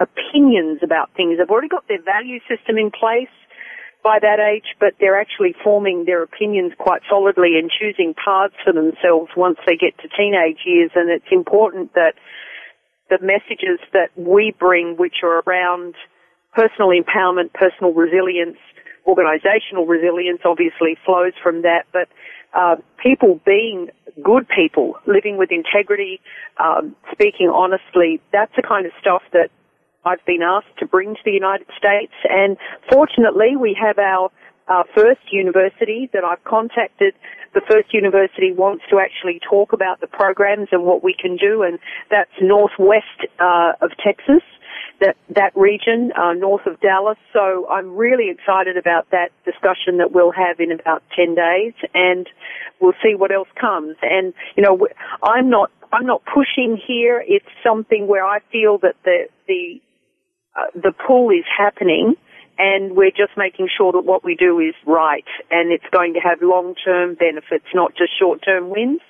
opinions 0.00 0.80
about 0.82 1.10
things. 1.16 1.38
They've 1.38 1.50
already 1.50 1.68
got 1.68 1.86
their 1.88 2.02
value 2.02 2.40
system 2.48 2.78
in 2.78 2.90
place 2.90 3.32
by 4.02 4.18
that 4.20 4.38
age, 4.38 4.76
but 4.80 4.94
they're 5.00 5.18
actually 5.18 5.54
forming 5.62 6.04
their 6.04 6.22
opinions 6.22 6.72
quite 6.78 7.02
solidly 7.08 7.56
and 7.56 7.70
choosing 7.70 8.14
paths 8.14 8.54
for 8.62 8.72
themselves 8.72 9.30
once 9.36 9.58
they 9.66 9.76
get 9.76 9.96
to 9.98 10.08
teenage 10.08 10.60
years. 10.66 10.90
And 10.94 11.08
it's 11.08 11.30
important 11.32 11.94
that 11.94 12.14
the 13.08 13.18
messages 13.22 13.80
that 13.92 14.10
we 14.16 14.52
bring, 14.58 14.96
which 14.96 15.22
are 15.22 15.42
around 15.46 15.94
personal 16.52 16.90
empowerment, 16.90 17.52
personal 17.54 17.94
resilience, 17.94 18.58
organizational 19.06 19.86
resilience 19.86 20.40
obviously 20.44 20.96
flows 21.04 21.32
from 21.42 21.62
that, 21.62 21.86
but 21.92 22.08
uh, 22.54 22.76
people 23.02 23.40
being 23.44 23.90
good 24.22 24.46
people, 24.48 24.94
living 25.06 25.36
with 25.36 25.50
integrity, 25.50 26.20
um, 26.58 26.94
speaking 27.12 27.50
honestly, 27.52 28.20
that's 28.32 28.54
the 28.56 28.62
kind 28.62 28.86
of 28.86 28.92
stuff 29.00 29.22
that 29.32 29.50
I've 30.04 30.24
been 30.24 30.42
asked 30.42 30.78
to 30.78 30.86
bring 30.86 31.14
to 31.14 31.20
the 31.24 31.32
United 31.32 31.66
States. 31.76 32.12
And 32.28 32.56
fortunately, 32.90 33.56
we 33.56 33.76
have 33.80 33.98
our 33.98 34.30
uh, 34.68 34.84
first 34.94 35.20
university 35.32 36.08
that 36.12 36.24
I've 36.24 36.42
contacted. 36.44 37.14
The 37.54 37.62
first 37.68 37.92
university 37.92 38.52
wants 38.52 38.84
to 38.90 38.98
actually 38.98 39.40
talk 39.40 39.72
about 39.72 40.00
the 40.00 40.06
programs 40.06 40.68
and 40.72 40.84
what 40.84 41.02
we 41.02 41.14
can 41.14 41.36
do, 41.36 41.62
and 41.62 41.78
that's 42.10 42.30
northwest 42.40 43.26
uh, 43.38 43.72
of 43.80 43.90
Texas 44.02 44.42
that 45.00 45.16
that 45.30 45.56
region 45.56 46.12
uh, 46.16 46.32
north 46.32 46.66
of 46.66 46.80
Dallas. 46.80 47.18
So 47.32 47.68
I'm 47.68 47.96
really 47.96 48.30
excited 48.30 48.76
about 48.76 49.10
that 49.10 49.30
discussion 49.44 49.98
that 49.98 50.12
we'll 50.12 50.32
have 50.32 50.60
in 50.60 50.72
about 50.72 51.02
ten 51.14 51.34
days, 51.34 51.74
and 51.94 52.28
we'll 52.80 52.94
see 53.02 53.14
what 53.14 53.32
else 53.32 53.48
comes. 53.60 53.96
And 54.02 54.34
you 54.56 54.62
know, 54.62 54.86
I'm 55.22 55.50
not 55.50 55.70
I'm 55.92 56.06
not 56.06 56.22
pushing 56.24 56.80
here. 56.86 57.22
It's 57.26 57.46
something 57.62 58.06
where 58.06 58.24
I 58.24 58.40
feel 58.50 58.78
that 58.78 58.96
the 59.04 59.28
the 59.46 59.80
uh, 60.56 60.66
the 60.74 60.92
pull 60.92 61.30
is 61.30 61.44
happening. 61.56 62.14
And 62.56 62.94
we're 62.94 63.10
just 63.10 63.36
making 63.36 63.68
sure 63.76 63.90
that 63.90 64.02
what 64.02 64.22
we 64.22 64.36
do 64.36 64.60
is 64.60 64.76
right 64.86 65.24
and 65.50 65.72
it's 65.72 65.86
going 65.90 66.14
to 66.14 66.20
have 66.20 66.40
long-term 66.40 67.16
benefits, 67.16 67.64
not 67.74 67.96
just 67.96 68.16
short-term 68.16 68.70
wins. 68.70 69.00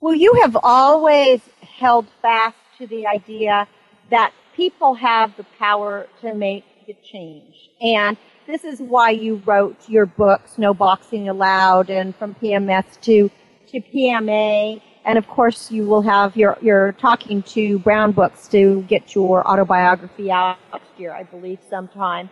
Well, 0.00 0.14
you 0.14 0.32
have 0.40 0.56
always 0.62 1.42
held 1.60 2.06
fast 2.22 2.56
to 2.78 2.86
the 2.86 3.06
idea 3.06 3.68
that 4.08 4.32
people 4.56 4.94
have 4.94 5.36
the 5.36 5.44
power 5.58 6.06
to 6.22 6.34
make 6.34 6.64
the 6.86 6.96
change. 7.04 7.70
And 7.80 8.16
this 8.46 8.64
is 8.64 8.80
why 8.80 9.10
you 9.10 9.42
wrote 9.44 9.76
your 9.88 10.06
books, 10.06 10.56
No 10.56 10.72
Boxing 10.72 11.28
Allowed, 11.28 11.90
and 11.90 12.16
From 12.16 12.34
PMS 12.34 13.00
to, 13.02 13.30
to 13.68 13.80
PMA. 13.80 14.80
And 15.04 15.18
of 15.18 15.28
course, 15.28 15.70
you 15.70 15.84
will 15.84 16.02
have 16.02 16.36
your, 16.36 16.56
you're 16.62 16.92
talking 16.92 17.42
to 17.42 17.78
Brown 17.80 18.12
Books 18.12 18.48
to 18.48 18.82
get 18.88 19.14
your 19.14 19.46
autobiography 19.46 20.30
out 20.30 20.58
next 20.72 20.98
year, 20.98 21.12
I 21.12 21.24
believe, 21.24 21.58
sometime. 21.68 22.30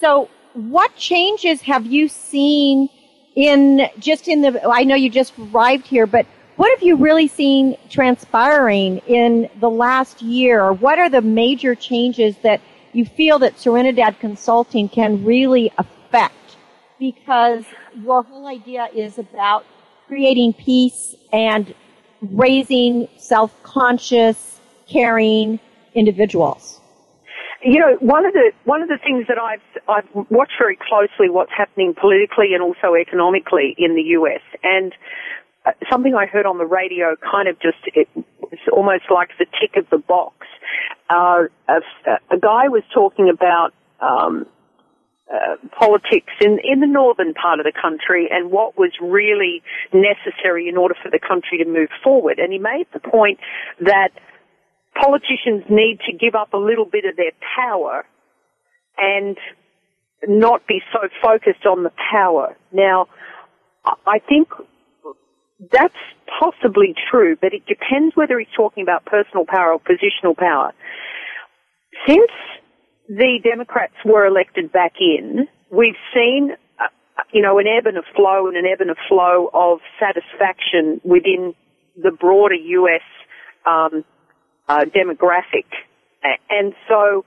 So 0.00 0.28
what 0.54 0.94
changes 0.94 1.60
have 1.62 1.84
you 1.84 2.08
seen 2.08 2.88
in, 3.34 3.88
just 3.98 4.28
in 4.28 4.40
the, 4.40 4.66
I 4.66 4.84
know 4.84 4.94
you 4.94 5.10
just 5.10 5.34
arrived 5.38 5.86
here, 5.86 6.06
but 6.06 6.26
what 6.56 6.70
have 6.70 6.82
you 6.82 6.96
really 6.96 7.28
seen 7.28 7.76
transpiring 7.90 8.98
in 9.06 9.48
the 9.60 9.70
last 9.70 10.22
year? 10.22 10.72
What 10.72 10.98
are 10.98 11.08
the 11.08 11.20
major 11.20 11.74
changes 11.74 12.36
that 12.38 12.60
you 12.92 13.04
feel 13.04 13.38
that 13.40 13.56
Serenidad 13.56 14.18
Consulting 14.20 14.88
can 14.88 15.24
really 15.24 15.70
affect? 15.76 16.56
Because 16.98 17.64
your 17.94 18.22
whole 18.22 18.46
idea 18.46 18.88
is 18.94 19.18
about 19.18 19.66
creating 20.06 20.54
peace 20.54 21.14
and 21.30 21.74
raising 22.22 23.08
self-conscious, 23.18 24.60
caring 24.88 25.60
individuals. 25.94 26.80
You 27.62 27.80
know, 27.80 27.96
one 28.00 28.24
of 28.24 28.32
the 28.32 28.52
one 28.64 28.82
of 28.82 28.88
the 28.88 28.98
things 29.02 29.26
that 29.28 29.38
I've 29.38 29.60
I've 29.88 30.08
watched 30.30 30.52
very 30.58 30.78
closely 30.88 31.28
what's 31.28 31.50
happening 31.56 31.94
politically 31.98 32.54
and 32.54 32.62
also 32.62 32.94
economically 32.94 33.74
in 33.76 33.94
the 33.96 34.02
US, 34.02 34.40
and 34.62 34.94
something 35.90 36.14
I 36.14 36.26
heard 36.26 36.46
on 36.46 36.58
the 36.58 36.66
radio 36.66 37.16
kind 37.16 37.48
of 37.48 37.58
just, 37.60 37.78
it 37.94 38.08
was 38.14 38.58
almost 38.72 39.04
like 39.10 39.30
the 39.38 39.46
tick 39.60 39.76
of 39.76 39.88
the 39.90 39.98
box. 39.98 40.46
Uh, 41.10 41.44
a, 41.68 41.80
a 42.30 42.38
guy 42.38 42.68
was 42.68 42.82
talking 42.92 43.28
about, 43.28 43.72
um, 44.00 44.46
uh, 45.32 45.56
politics 45.76 46.32
in, 46.40 46.58
in 46.62 46.78
the 46.78 46.86
northern 46.86 47.34
part 47.34 47.58
of 47.58 47.64
the 47.64 47.72
country 47.72 48.28
and 48.30 48.52
what 48.52 48.78
was 48.78 48.92
really 49.00 49.60
necessary 49.92 50.68
in 50.68 50.76
order 50.76 50.94
for 51.02 51.10
the 51.10 51.18
country 51.18 51.58
to 51.58 51.64
move 51.64 51.88
forward. 52.04 52.38
And 52.38 52.52
he 52.52 52.60
made 52.60 52.86
the 52.92 53.00
point 53.00 53.40
that 53.80 54.10
politicians 54.94 55.64
need 55.68 55.98
to 56.06 56.12
give 56.12 56.36
up 56.36 56.54
a 56.54 56.56
little 56.58 56.84
bit 56.84 57.04
of 57.04 57.16
their 57.16 57.32
power 57.56 58.04
and 58.96 59.36
not 60.28 60.66
be 60.66 60.80
so 60.92 61.08
focused 61.20 61.66
on 61.66 61.82
the 61.82 61.92
power. 62.12 62.56
Now, 62.72 63.08
I 63.84 64.20
think 64.20 64.48
that's 65.72 65.94
possibly 66.40 66.94
true, 67.10 67.36
but 67.40 67.52
it 67.54 67.64
depends 67.66 68.14
whether 68.14 68.38
he's 68.38 68.48
talking 68.56 68.82
about 68.82 69.04
personal 69.04 69.44
power 69.46 69.72
or 69.72 69.80
positional 69.80 70.36
power. 70.36 70.72
Since 72.06 72.30
the 73.08 73.38
Democrats 73.42 73.94
were 74.04 74.26
elected 74.26 74.70
back 74.70 74.94
in, 75.00 75.48
we've 75.70 75.96
seen, 76.14 76.50
uh, 76.78 76.88
you 77.32 77.40
know, 77.40 77.58
an 77.58 77.66
ebb 77.66 77.86
and 77.86 77.96
a 77.96 78.02
flow 78.14 78.48
and 78.48 78.56
an 78.56 78.64
ebb 78.66 78.80
and 78.80 78.90
a 78.90 78.96
flow 79.08 79.48
of 79.54 79.78
satisfaction 79.98 81.00
within 81.04 81.54
the 81.96 82.10
broader 82.10 82.54
U.S. 82.54 83.02
Um, 83.64 84.04
uh, 84.68 84.84
demographic, 84.84 85.64
and 86.50 86.74
so 86.88 87.24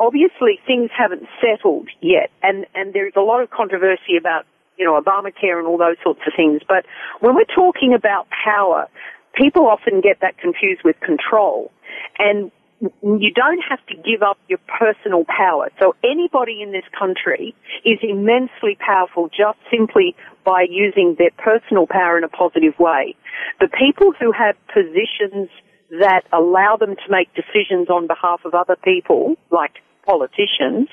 obviously 0.00 0.58
things 0.66 0.90
haven't 0.96 1.24
settled 1.40 1.88
yet, 2.00 2.30
and 2.42 2.66
and 2.74 2.94
there's 2.94 3.12
a 3.16 3.20
lot 3.20 3.42
of 3.42 3.50
controversy 3.50 4.16
about 4.18 4.46
you 4.78 4.84
know, 4.84 5.00
Obamacare 5.00 5.58
and 5.58 5.66
all 5.66 5.78
those 5.78 5.96
sorts 6.02 6.20
of 6.26 6.32
things. 6.36 6.62
But 6.66 6.86
when 7.20 7.34
we're 7.34 7.52
talking 7.54 7.94
about 7.94 8.28
power, 8.30 8.86
people 9.34 9.66
often 9.66 10.00
get 10.00 10.20
that 10.20 10.38
confused 10.38 10.82
with 10.84 10.98
control. 11.00 11.70
And 12.18 12.50
you 12.80 13.32
don't 13.34 13.60
have 13.68 13.84
to 13.86 13.94
give 13.96 14.22
up 14.22 14.38
your 14.48 14.60
personal 14.78 15.24
power. 15.24 15.68
So 15.80 15.96
anybody 16.04 16.62
in 16.62 16.70
this 16.70 16.84
country 16.96 17.54
is 17.84 17.98
immensely 18.02 18.78
powerful 18.78 19.28
just 19.28 19.58
simply 19.70 20.14
by 20.44 20.66
using 20.68 21.16
their 21.18 21.32
personal 21.38 21.86
power 21.88 22.16
in 22.16 22.24
a 22.24 22.28
positive 22.28 22.78
way. 22.78 23.16
The 23.60 23.68
people 23.68 24.12
who 24.18 24.30
have 24.32 24.54
positions 24.72 25.48
that 25.90 26.22
allow 26.32 26.76
them 26.76 26.94
to 26.94 27.10
make 27.10 27.28
decisions 27.34 27.88
on 27.88 28.06
behalf 28.06 28.42
of 28.44 28.54
other 28.54 28.76
people, 28.76 29.34
like 29.50 29.72
politicians, 30.06 30.88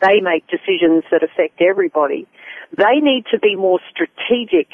they 0.00 0.20
make 0.20 0.44
decisions 0.48 1.04
that 1.10 1.22
affect 1.22 1.60
everybody. 1.60 2.26
They 2.76 3.00
need 3.00 3.24
to 3.30 3.38
be 3.38 3.56
more 3.56 3.80
strategic 3.90 4.68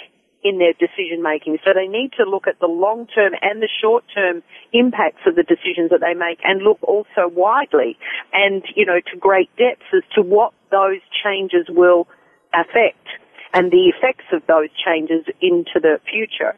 in 0.44 0.58
their 0.58 0.72
decision 0.72 1.22
making. 1.22 1.58
So 1.64 1.70
they 1.74 1.86
need 1.86 2.12
to 2.18 2.28
look 2.28 2.46
at 2.46 2.58
the 2.58 2.66
long 2.66 3.06
term 3.06 3.32
and 3.42 3.62
the 3.62 3.68
short 3.68 4.04
term 4.12 4.42
impacts 4.72 5.22
of 5.26 5.36
the 5.36 5.44
decisions 5.44 5.90
that 5.90 6.00
they 6.00 6.14
make 6.14 6.40
and 6.44 6.62
look 6.62 6.78
also 6.82 7.28
widely 7.28 7.96
and, 8.32 8.62
you 8.74 8.84
know, 8.84 8.98
to 9.12 9.16
great 9.18 9.50
depths 9.56 9.86
as 9.94 10.02
to 10.14 10.22
what 10.22 10.52
those 10.70 11.00
changes 11.22 11.66
will 11.68 12.08
affect 12.52 13.06
and 13.54 13.70
the 13.70 13.92
effects 13.94 14.26
of 14.32 14.42
those 14.48 14.68
changes 14.84 15.24
into 15.40 15.78
the 15.78 16.00
future. 16.10 16.56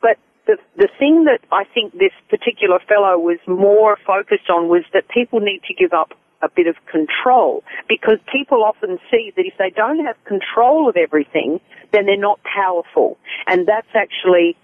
But 0.00 0.16
the, 0.46 0.56
the 0.76 0.88
thing 0.98 1.24
that 1.24 1.40
I 1.52 1.64
think 1.64 1.92
this 1.92 2.14
particular 2.30 2.78
fellow 2.88 3.18
was 3.18 3.38
more 3.46 3.98
focused 4.06 4.48
on 4.48 4.68
was 4.68 4.84
that 4.94 5.08
people 5.08 5.40
need 5.40 5.60
to 5.68 5.74
give 5.74 5.92
up 5.92 6.12
a 6.42 6.48
bit 6.48 6.66
of 6.66 6.76
control 6.90 7.62
because 7.88 8.18
people 8.32 8.64
often 8.64 8.98
see 9.10 9.32
that 9.36 9.44
if 9.44 9.54
they 9.58 9.70
don't 9.70 10.04
have 10.04 10.16
control 10.24 10.88
of 10.88 10.96
everything, 10.96 11.60
then 11.92 12.06
they're 12.06 12.16
not 12.18 12.40
powerful. 12.42 13.18
And 13.46 13.66
that's 13.66 13.88
actually 13.94 14.56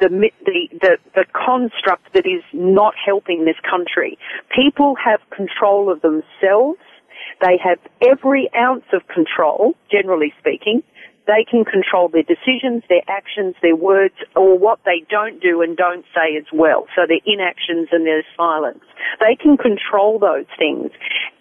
the, 0.00 0.08
the, 0.44 0.68
the, 0.80 0.96
the 1.14 1.24
construct 1.32 2.12
that 2.14 2.26
is 2.26 2.42
not 2.52 2.94
helping 3.04 3.44
this 3.44 3.58
country. 3.68 4.18
People 4.54 4.96
have 5.02 5.20
control 5.30 5.92
of 5.92 6.00
themselves. 6.02 6.80
They 7.40 7.58
have 7.62 7.78
every 8.02 8.50
ounce 8.56 8.84
of 8.92 9.06
control, 9.08 9.74
generally 9.90 10.32
speaking, 10.40 10.82
they 11.30 11.46
can 11.48 11.64
control 11.64 12.08
their 12.08 12.26
decisions, 12.26 12.82
their 12.88 13.06
actions, 13.06 13.54
their 13.62 13.76
words, 13.76 14.14
or 14.34 14.58
what 14.58 14.80
they 14.84 15.06
don't 15.08 15.40
do 15.40 15.62
and 15.62 15.76
don't 15.76 16.04
say 16.12 16.36
as 16.36 16.46
well. 16.52 16.86
So 16.96 17.06
their 17.06 17.22
inactions 17.24 17.88
and 17.92 18.04
their 18.04 18.24
silence. 18.36 18.82
They 19.20 19.36
can 19.40 19.56
control 19.56 20.18
those 20.18 20.50
things. 20.58 20.90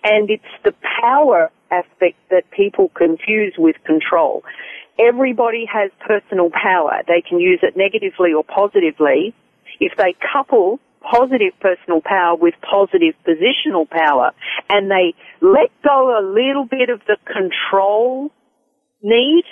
And 0.03 0.29
it's 0.29 0.53
the 0.63 0.75
power 1.01 1.49
aspect 1.71 2.17
that 2.29 2.43
people 2.51 2.91
confuse 2.95 3.55
with 3.57 3.77
control. 3.83 4.43
Everybody 4.99 5.65
has 5.65 5.89
personal 6.05 6.51
power. 6.51 7.01
They 7.07 7.23
can 7.27 7.39
use 7.39 7.59
it 7.63 7.75
negatively 7.75 8.33
or 8.33 8.43
positively. 8.43 9.33
If 9.79 9.93
they 9.97 10.13
couple 10.21 10.79
positive 11.01 11.53
personal 11.61 12.01
power 12.01 12.35
with 12.35 12.53
positive 12.61 13.15
positional 13.25 13.89
power 13.89 14.31
and 14.69 14.91
they 14.91 15.15
let 15.41 15.71
go 15.83 16.13
a 16.13 16.21
little 16.21 16.65
bit 16.69 16.89
of 16.89 17.01
the 17.07 17.17
control 17.25 18.29
need, 19.01 19.45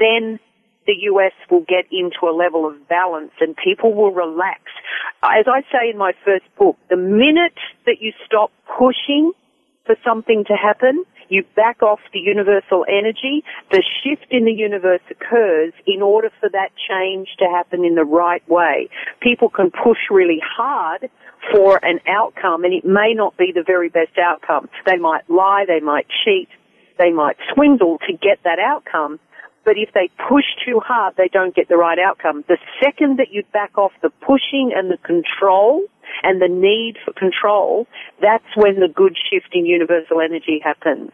then 0.00 0.40
the 0.86 0.94
US 1.12 1.32
will 1.50 1.64
get 1.68 1.84
into 1.92 2.26
a 2.26 2.34
level 2.34 2.66
of 2.66 2.88
balance 2.88 3.32
and 3.40 3.54
people 3.56 3.94
will 3.94 4.12
relax. 4.12 4.62
As 5.22 5.46
I 5.46 5.62
say 5.70 5.90
in 5.92 5.98
my 5.98 6.12
first 6.24 6.46
book, 6.58 6.76
the 6.88 6.96
minute 6.96 7.58
that 7.86 8.00
you 8.00 8.12
stop 8.26 8.50
pushing 8.78 9.32
for 9.86 9.94
something 10.04 10.44
to 10.48 10.54
happen, 10.54 11.04
you 11.28 11.44
back 11.54 11.82
off 11.82 12.00
the 12.12 12.18
universal 12.18 12.84
energy, 12.88 13.44
the 13.70 13.82
shift 14.02 14.26
in 14.32 14.44
the 14.44 14.52
universe 14.52 15.02
occurs 15.10 15.72
in 15.86 16.02
order 16.02 16.30
for 16.40 16.48
that 16.50 16.70
change 16.88 17.28
to 17.38 17.44
happen 17.44 17.84
in 17.84 17.94
the 17.94 18.04
right 18.04 18.42
way. 18.48 18.88
People 19.20 19.48
can 19.48 19.70
push 19.70 19.98
really 20.10 20.40
hard 20.44 21.08
for 21.52 21.82
an 21.84 22.00
outcome 22.08 22.64
and 22.64 22.74
it 22.74 22.84
may 22.84 23.14
not 23.14 23.36
be 23.36 23.52
the 23.54 23.62
very 23.64 23.88
best 23.88 24.18
outcome. 24.18 24.68
They 24.86 24.96
might 24.96 25.28
lie, 25.30 25.64
they 25.66 25.80
might 25.80 26.06
cheat, 26.24 26.48
they 26.98 27.12
might 27.12 27.36
swindle 27.54 27.98
to 28.08 28.12
get 28.12 28.40
that 28.44 28.58
outcome. 28.58 29.20
But 29.64 29.76
if 29.76 29.92
they 29.92 30.10
push 30.28 30.44
too 30.64 30.80
hard, 30.80 31.14
they 31.16 31.28
don't 31.28 31.54
get 31.54 31.68
the 31.68 31.76
right 31.76 31.98
outcome. 31.98 32.44
The 32.48 32.58
second 32.82 33.18
that 33.18 33.30
you 33.30 33.44
back 33.52 33.76
off 33.76 33.92
the 34.02 34.10
pushing 34.10 34.72
and 34.74 34.90
the 34.90 34.96
control 34.98 35.84
and 36.22 36.40
the 36.40 36.48
need 36.48 36.96
for 37.04 37.12
control, 37.12 37.86
that's 38.20 38.44
when 38.56 38.80
the 38.80 38.88
good 38.88 39.16
shift 39.30 39.48
in 39.52 39.66
universal 39.66 40.20
energy 40.20 40.60
happens. 40.64 41.10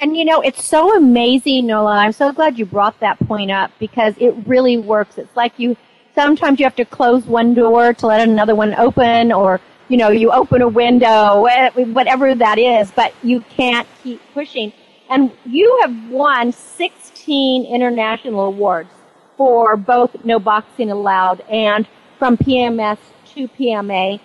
And 0.00 0.16
you 0.16 0.24
know, 0.24 0.40
it's 0.40 0.64
so 0.64 0.96
amazing, 0.96 1.66
Nola. 1.66 1.98
I'm 1.98 2.12
so 2.12 2.32
glad 2.32 2.58
you 2.58 2.66
brought 2.66 2.98
that 2.98 3.18
point 3.20 3.52
up 3.52 3.70
because 3.78 4.14
it 4.18 4.34
really 4.44 4.76
works. 4.76 5.16
It's 5.16 5.36
like 5.36 5.56
you, 5.56 5.76
sometimes 6.16 6.58
you 6.58 6.66
have 6.66 6.74
to 6.76 6.84
close 6.84 7.26
one 7.26 7.54
door 7.54 7.94
to 7.94 8.06
let 8.06 8.28
another 8.28 8.56
one 8.56 8.74
open 8.74 9.30
or, 9.30 9.60
you 9.88 9.96
know, 9.96 10.10
you 10.10 10.32
open 10.32 10.62
a 10.62 10.68
window, 10.68 11.42
whatever 11.42 12.34
that 12.34 12.58
is, 12.58 12.90
but 12.90 13.14
you 13.22 13.40
can't 13.42 13.86
keep 14.02 14.20
pushing. 14.34 14.72
And 15.10 15.30
you 15.44 15.78
have 15.82 16.10
won 16.10 16.52
16 16.52 17.66
international 17.66 18.40
awards 18.46 18.90
for 19.36 19.76
both 19.76 20.24
No 20.24 20.38
Boxing 20.38 20.90
Allowed 20.90 21.40
and 21.42 21.86
from 22.18 22.36
PMS 22.36 22.98
to 23.34 23.48
PMA. 23.48 24.20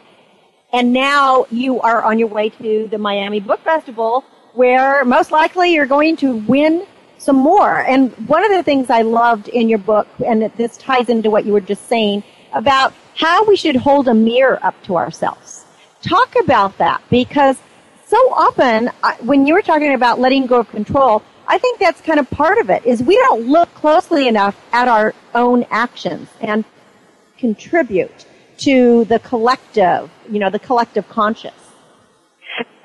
And 0.71 0.93
now 0.93 1.47
you 1.49 1.81
are 1.81 2.03
on 2.03 2.19
your 2.19 2.27
way 2.27 2.49
to 2.49 2.87
the 2.89 2.97
Miami 2.97 3.39
Book 3.39 3.59
Festival 3.61 4.23
where 4.53 5.03
most 5.05 5.31
likely 5.31 5.73
you're 5.73 5.85
going 5.85 6.15
to 6.17 6.37
win 6.37 6.85
some 7.17 7.35
more. 7.35 7.81
And 7.81 8.11
one 8.27 8.43
of 8.43 8.51
the 8.51 8.63
things 8.63 8.89
I 8.89 9.01
loved 9.01 9.47
in 9.49 9.69
your 9.69 9.79
book, 9.79 10.07
and 10.25 10.43
this 10.55 10.77
ties 10.77 11.09
into 11.09 11.29
what 11.29 11.45
you 11.45 11.53
were 11.53 11.61
just 11.61 11.87
saying 11.87 12.23
about 12.53 12.93
how 13.15 13.43
we 13.45 13.55
should 13.55 13.75
hold 13.75 14.07
a 14.07 14.13
mirror 14.13 14.59
up 14.63 14.81
to 14.83 14.95
ourselves. 14.95 15.65
Talk 16.01 16.35
about 16.41 16.77
that 16.77 17.03
because 17.09 17.57
so 18.09 18.17
often 18.33 18.87
when 19.21 19.45
you 19.45 19.53
were 19.53 19.61
talking 19.61 19.93
about 19.93 20.19
letting 20.19 20.47
go 20.47 20.61
of 20.61 20.69
control, 20.69 21.21
I 21.47 21.59
think 21.59 21.79
that's 21.79 22.01
kind 22.01 22.19
of 22.19 22.29
part 22.31 22.57
of 22.57 22.69
it 22.69 22.83
is 22.85 23.03
we 23.03 23.15
don't 23.17 23.47
look 23.47 23.71
closely 23.75 24.27
enough 24.27 24.59
at 24.71 24.87
our 24.87 25.13
own 25.35 25.65
actions 25.69 26.27
and 26.41 26.65
contribute 27.37 28.25
to 28.59 29.05
the 29.05 29.19
collective, 29.19 30.09
you 30.29 30.39
know, 30.39 30.49
the 30.49 30.59
collective 30.59 31.07
conscious. 31.07 31.53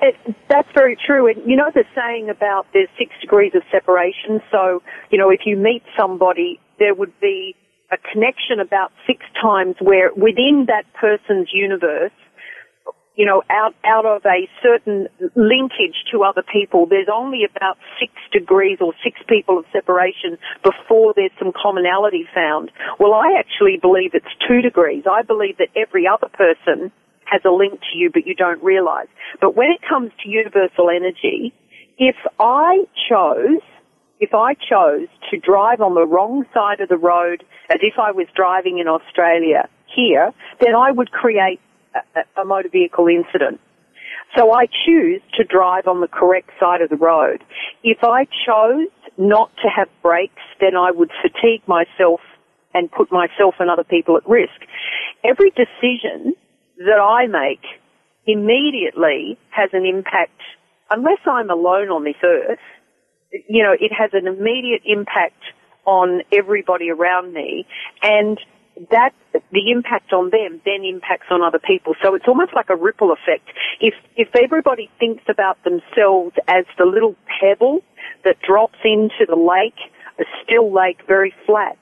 It, 0.01 0.15
that's 0.47 0.69
very 0.75 0.95
true. 0.95 1.27
And 1.27 1.37
you 1.49 1.55
know 1.55 1.71
the 1.73 1.85
saying 1.95 2.29
about 2.29 2.67
there's 2.73 2.89
six 2.97 3.11
degrees 3.19 3.53
of 3.55 3.63
separation. 3.71 4.41
So, 4.51 4.83
you 5.09 5.17
know, 5.17 5.31
if 5.31 5.41
you 5.45 5.57
meet 5.57 5.81
somebody, 5.97 6.59
there 6.77 6.93
would 6.93 7.19
be 7.19 7.55
a 7.91 7.97
connection 7.97 8.59
about 8.59 8.91
six 9.07 9.25
times 9.41 9.75
where 9.79 10.11
within 10.13 10.65
that 10.67 10.85
person's 10.93 11.49
universe, 11.51 12.11
you 13.15 13.25
know, 13.25 13.43
out, 13.49 13.73
out 13.85 14.05
of 14.05 14.25
a 14.25 14.49
certain 14.61 15.07
linkage 15.35 15.95
to 16.11 16.23
other 16.23 16.43
people, 16.43 16.85
there's 16.85 17.07
only 17.11 17.43
about 17.49 17.77
six 17.99 18.11
degrees 18.31 18.79
or 18.81 18.93
six 19.03 19.19
people 19.27 19.57
of 19.57 19.65
separation 19.71 20.37
before 20.63 21.13
there's 21.15 21.31
some 21.39 21.53
commonality 21.55 22.27
found. 22.33 22.71
Well, 22.99 23.13
I 23.13 23.39
actually 23.39 23.77
believe 23.81 24.11
it's 24.13 24.25
two 24.47 24.61
degrees. 24.61 25.03
I 25.09 25.21
believe 25.21 25.57
that 25.57 25.69
every 25.75 26.05
other 26.07 26.27
person 26.27 26.91
has 27.25 27.41
a 27.45 27.49
link 27.51 27.79
to 27.79 27.97
you, 27.97 28.09
but 28.13 28.27
you 28.27 28.35
don't 28.35 28.61
realize. 28.61 29.07
But 29.39 29.55
when 29.55 29.71
it 29.71 29.81
comes 29.87 30.11
to 30.23 30.29
universal 30.29 30.89
energy, 30.89 31.53
if 31.97 32.15
I 32.39 32.83
chose, 33.09 33.61
if 34.19 34.33
I 34.33 34.53
chose 34.53 35.07
to 35.31 35.37
drive 35.37 35.81
on 35.81 35.95
the 35.95 36.05
wrong 36.05 36.45
side 36.53 36.81
of 36.81 36.89
the 36.89 36.97
road 36.97 37.43
as 37.69 37.79
if 37.81 37.95
I 37.97 38.11
was 38.11 38.27
driving 38.35 38.79
in 38.79 38.87
Australia 38.87 39.67
here, 39.95 40.31
then 40.59 40.75
I 40.75 40.91
would 40.91 41.11
create 41.11 41.59
a, 41.95 42.41
a 42.41 42.45
motor 42.45 42.69
vehicle 42.69 43.07
incident. 43.07 43.59
So 44.37 44.51
I 44.51 44.65
choose 44.85 45.21
to 45.35 45.43
drive 45.43 45.87
on 45.87 46.01
the 46.01 46.07
correct 46.07 46.49
side 46.59 46.81
of 46.81 46.89
the 46.89 46.97
road. 46.97 47.43
If 47.83 47.99
I 48.03 48.25
chose 48.45 48.89
not 49.17 49.51
to 49.63 49.69
have 49.69 49.87
brakes, 50.01 50.41
then 50.59 50.75
I 50.75 50.91
would 50.91 51.11
fatigue 51.21 51.61
myself 51.67 52.19
and 52.73 52.91
put 52.91 53.11
myself 53.11 53.55
and 53.59 53.69
other 53.69 53.85
people 53.85 54.17
at 54.17 54.27
risk. 54.27 54.59
Every 55.23 55.51
decision 55.51 56.33
that 56.77 56.99
I 56.99 57.27
make 57.27 57.63
immediately 58.27 59.37
has 59.51 59.69
an 59.71 59.85
impact, 59.85 60.41
unless 60.91 61.19
I'm 61.25 61.49
alone 61.49 61.89
on 61.89 62.03
this 62.03 62.19
earth, 62.23 62.59
you 63.47 63.63
know, 63.63 63.73
it 63.73 63.91
has 63.97 64.11
an 64.13 64.27
immediate 64.27 64.81
impact 64.85 65.41
on 65.85 66.21
everybody 66.33 66.89
around 66.89 67.33
me 67.33 67.65
and 68.01 68.39
that 68.91 69.11
the 69.31 69.71
impact 69.71 70.11
on 70.11 70.29
them 70.31 70.61
then 70.65 70.83
impacts 70.83 71.27
on 71.31 71.41
other 71.41 71.59
people. 71.59 71.95
So 72.03 72.15
it's 72.15 72.27
almost 72.27 72.53
like 72.53 72.69
a 72.69 72.75
ripple 72.75 73.11
effect. 73.11 73.47
If 73.79 73.93
if 74.15 74.29
everybody 74.35 74.89
thinks 74.99 75.23
about 75.29 75.63
themselves 75.63 76.35
as 76.47 76.65
the 76.77 76.85
little 76.85 77.15
pebble 77.39 77.81
that 78.23 78.37
drops 78.41 78.79
into 78.83 79.25
the 79.27 79.35
lake, 79.35 79.79
a 80.19 80.23
still 80.43 80.73
lake, 80.73 80.99
very 81.07 81.33
flat, 81.45 81.77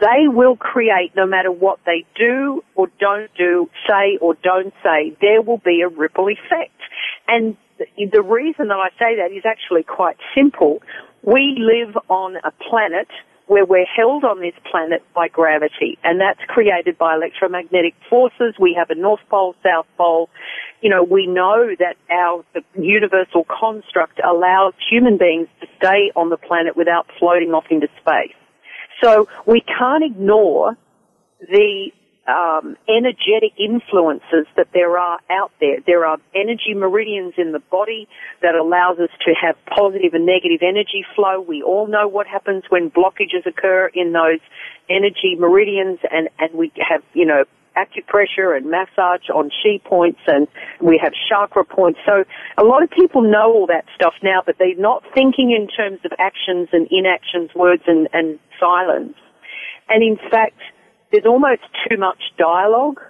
they 0.00 0.28
will 0.28 0.56
create 0.56 1.12
no 1.16 1.26
matter 1.26 1.50
what 1.50 1.78
they 1.86 2.04
do 2.16 2.62
or 2.74 2.88
don't 2.98 3.30
do, 3.36 3.70
say 3.88 4.18
or 4.20 4.34
don't 4.42 4.74
say, 4.82 5.16
there 5.20 5.40
will 5.40 5.58
be 5.64 5.82
a 5.82 5.88
ripple 5.88 6.28
effect. 6.28 6.72
And 7.28 7.56
the 7.78 8.22
reason 8.22 8.68
that 8.68 8.78
I 8.78 8.90
say 8.98 9.16
that 9.16 9.32
is 9.34 9.44
actually 9.46 9.82
quite 9.82 10.16
simple. 10.34 10.82
We 11.22 11.56
live 11.58 11.96
on 12.08 12.36
a 12.36 12.50
planet 12.68 13.08
where 13.46 13.64
we're 13.64 13.84
held 13.84 14.24
on 14.24 14.40
this 14.40 14.54
planet 14.70 15.02
by 15.14 15.28
gravity, 15.28 15.98
and 16.02 16.20
that's 16.20 16.40
created 16.48 16.96
by 16.96 17.14
electromagnetic 17.14 17.94
forces. 18.08 18.54
We 18.58 18.74
have 18.78 18.90
a 18.90 18.94
North 18.94 19.20
Pole, 19.28 19.54
South 19.62 19.86
Pole. 19.98 20.30
You 20.80 20.90
know, 20.90 21.02
we 21.02 21.26
know 21.26 21.68
that 21.78 21.96
our 22.10 22.44
universal 22.74 23.44
construct 23.44 24.20
allows 24.24 24.72
human 24.90 25.18
beings 25.18 25.48
to 25.60 25.66
stay 25.76 26.10
on 26.16 26.30
the 26.30 26.36
planet 26.36 26.76
without 26.76 27.06
floating 27.18 27.52
off 27.52 27.64
into 27.70 27.88
space. 28.00 28.34
So 29.02 29.28
we 29.46 29.60
can't 29.60 30.04
ignore 30.04 30.76
the 31.40 31.90
um, 32.26 32.76
energetic 32.88 33.52
influences 33.58 34.46
that 34.56 34.68
there 34.72 34.98
are 34.98 35.18
out 35.30 35.52
there. 35.60 35.78
There 35.86 36.06
are 36.06 36.18
energy 36.34 36.74
meridians 36.74 37.34
in 37.36 37.52
the 37.52 37.58
body 37.58 38.08
that 38.40 38.54
allows 38.54 38.98
us 38.98 39.10
to 39.26 39.34
have 39.34 39.56
positive 39.66 40.14
and 40.14 40.24
negative 40.24 40.60
energy 40.62 41.04
flow. 41.14 41.40
We 41.40 41.62
all 41.62 41.86
know 41.86 42.08
what 42.08 42.26
happens 42.26 42.64
when 42.68 42.90
blockages 42.90 43.46
occur 43.46 43.90
in 43.92 44.12
those 44.12 44.40
energy 44.88 45.36
meridians 45.38 45.98
and, 46.10 46.28
and 46.38 46.54
we 46.54 46.72
have, 46.88 47.02
you 47.12 47.26
know, 47.26 47.44
acupressure 47.76 48.56
and 48.56 48.70
massage 48.70 49.28
on 49.34 49.50
chi 49.50 49.78
points 49.84 50.20
and 50.26 50.46
we 50.80 50.98
have 51.02 51.12
chakra 51.28 51.64
points. 51.64 51.98
So 52.06 52.24
a 52.56 52.64
lot 52.64 52.82
of 52.82 52.90
people 52.90 53.22
know 53.22 53.52
all 53.52 53.66
that 53.66 53.84
stuff 53.94 54.14
now, 54.22 54.42
but 54.46 54.56
they're 54.58 54.76
not 54.76 55.02
thinking 55.12 55.50
in 55.50 55.68
terms 55.68 56.00
of 56.04 56.12
actions 56.18 56.68
and 56.72 56.86
inactions, 56.90 57.50
words 57.54 57.82
and, 57.86 58.08
and 58.12 58.38
silence. 58.60 59.16
And 59.88 60.02
in 60.02 60.16
fact, 60.30 60.60
there's 61.10 61.26
almost 61.26 61.62
too 61.88 61.96
much 61.96 62.18
dialogue. 62.38 63.00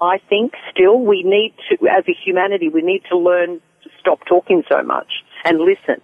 I 0.00 0.18
think 0.28 0.52
still 0.70 0.98
we 0.98 1.22
need 1.22 1.54
to, 1.68 1.88
as 1.88 2.04
a 2.08 2.14
humanity, 2.24 2.68
we 2.68 2.82
need 2.82 3.02
to 3.10 3.16
learn 3.16 3.60
to 3.82 3.90
stop 4.00 4.20
talking 4.28 4.62
so 4.70 4.82
much 4.82 5.08
and 5.44 5.58
listen. 5.58 6.02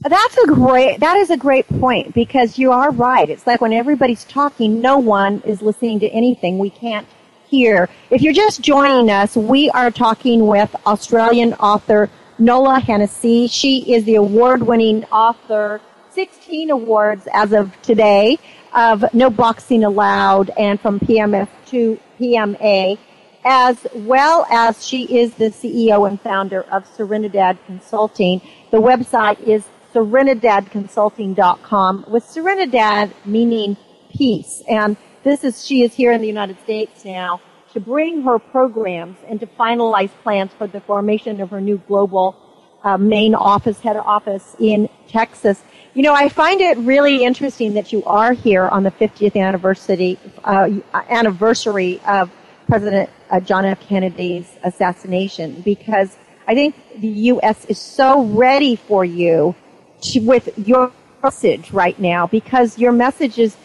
That's 0.00 0.36
a 0.38 0.46
great, 0.46 1.00
that 1.00 1.18
is 1.18 1.28
a 1.28 1.36
great 1.36 1.68
point 1.68 2.14
because 2.14 2.58
you 2.58 2.72
are 2.72 2.90
right. 2.90 3.28
It's 3.28 3.46
like 3.46 3.60
when 3.60 3.74
everybody's 3.74 4.24
talking, 4.24 4.80
no 4.80 4.96
one 4.96 5.42
is 5.44 5.60
listening 5.60 6.00
to 6.00 6.08
anything. 6.08 6.58
We 6.58 6.70
can't 6.70 7.06
hear. 7.48 7.88
If 8.08 8.22
you're 8.22 8.32
just 8.32 8.62
joining 8.62 9.10
us, 9.10 9.36
we 9.36 9.68
are 9.70 9.90
talking 9.90 10.46
with 10.46 10.74
Australian 10.86 11.52
author 11.54 12.08
Nola 12.38 12.80
Hennessy. 12.80 13.46
She 13.48 13.92
is 13.92 14.04
the 14.04 14.14
award-winning 14.14 15.04
author, 15.06 15.82
16 16.12 16.70
awards 16.70 17.26
as 17.32 17.52
of 17.52 17.80
today 17.82 18.38
of 18.72 19.04
No 19.14 19.30
Boxing 19.30 19.84
Allowed 19.84 20.50
and 20.58 20.80
from 20.80 20.98
PMS 21.00 21.48
to 21.66 22.00
PMA, 22.18 22.98
as 23.44 23.86
well 23.94 24.46
as 24.50 24.84
she 24.86 25.18
is 25.18 25.34
the 25.34 25.50
CEO 25.50 26.08
and 26.08 26.18
founder 26.20 26.62
of 26.62 26.84
Serenidad 26.96 27.58
Consulting. 27.66 28.40
The 28.70 28.78
website 28.78 29.40
is 29.40 29.64
serenidadconsulting.com 29.94 32.06
with 32.08 32.24
Serenidad 32.24 33.12
meaning 33.24 33.76
peace. 34.12 34.62
And 34.68 34.96
this 35.22 35.44
is, 35.44 35.66
she 35.66 35.82
is 35.82 35.94
here 35.94 36.12
in 36.12 36.20
the 36.20 36.26
United 36.26 36.60
States 36.60 37.04
now 37.04 37.40
to 37.72 37.80
bring 37.80 38.22
her 38.22 38.38
programs 38.38 39.16
and 39.28 39.38
to 39.40 39.46
finalize 39.46 40.10
plans 40.22 40.50
for 40.56 40.66
the 40.66 40.80
formation 40.80 41.40
of 41.40 41.50
her 41.50 41.60
new 41.60 41.78
global 41.86 42.36
uh, 42.82 42.96
main 42.96 43.34
office, 43.34 43.80
head 43.80 43.96
office 43.96 44.56
in 44.58 44.88
Texas. 45.08 45.62
You 45.92 46.04
know, 46.04 46.14
I 46.14 46.28
find 46.28 46.60
it 46.60 46.78
really 46.78 47.24
interesting 47.24 47.74
that 47.74 47.92
you 47.92 48.04
are 48.04 48.32
here 48.32 48.68
on 48.68 48.84
the 48.84 48.92
50th 48.92 49.34
anniversary 49.34 50.18
uh, 50.44 50.70
anniversary 51.08 52.00
of 52.06 52.30
President 52.68 53.10
uh, 53.28 53.40
John 53.40 53.64
F. 53.64 53.80
Kennedy's 53.80 54.56
assassination 54.62 55.60
because 55.62 56.16
I 56.46 56.54
think 56.54 56.76
the 57.00 57.08
U.S. 57.08 57.64
is 57.64 57.80
so 57.80 58.22
ready 58.22 58.76
for 58.76 59.04
you 59.04 59.56
to, 60.02 60.20
with 60.20 60.56
your 60.56 60.92
message 61.24 61.72
right 61.72 61.98
now 61.98 62.28
because 62.28 62.78
your 62.78 62.92
messages 62.92 63.56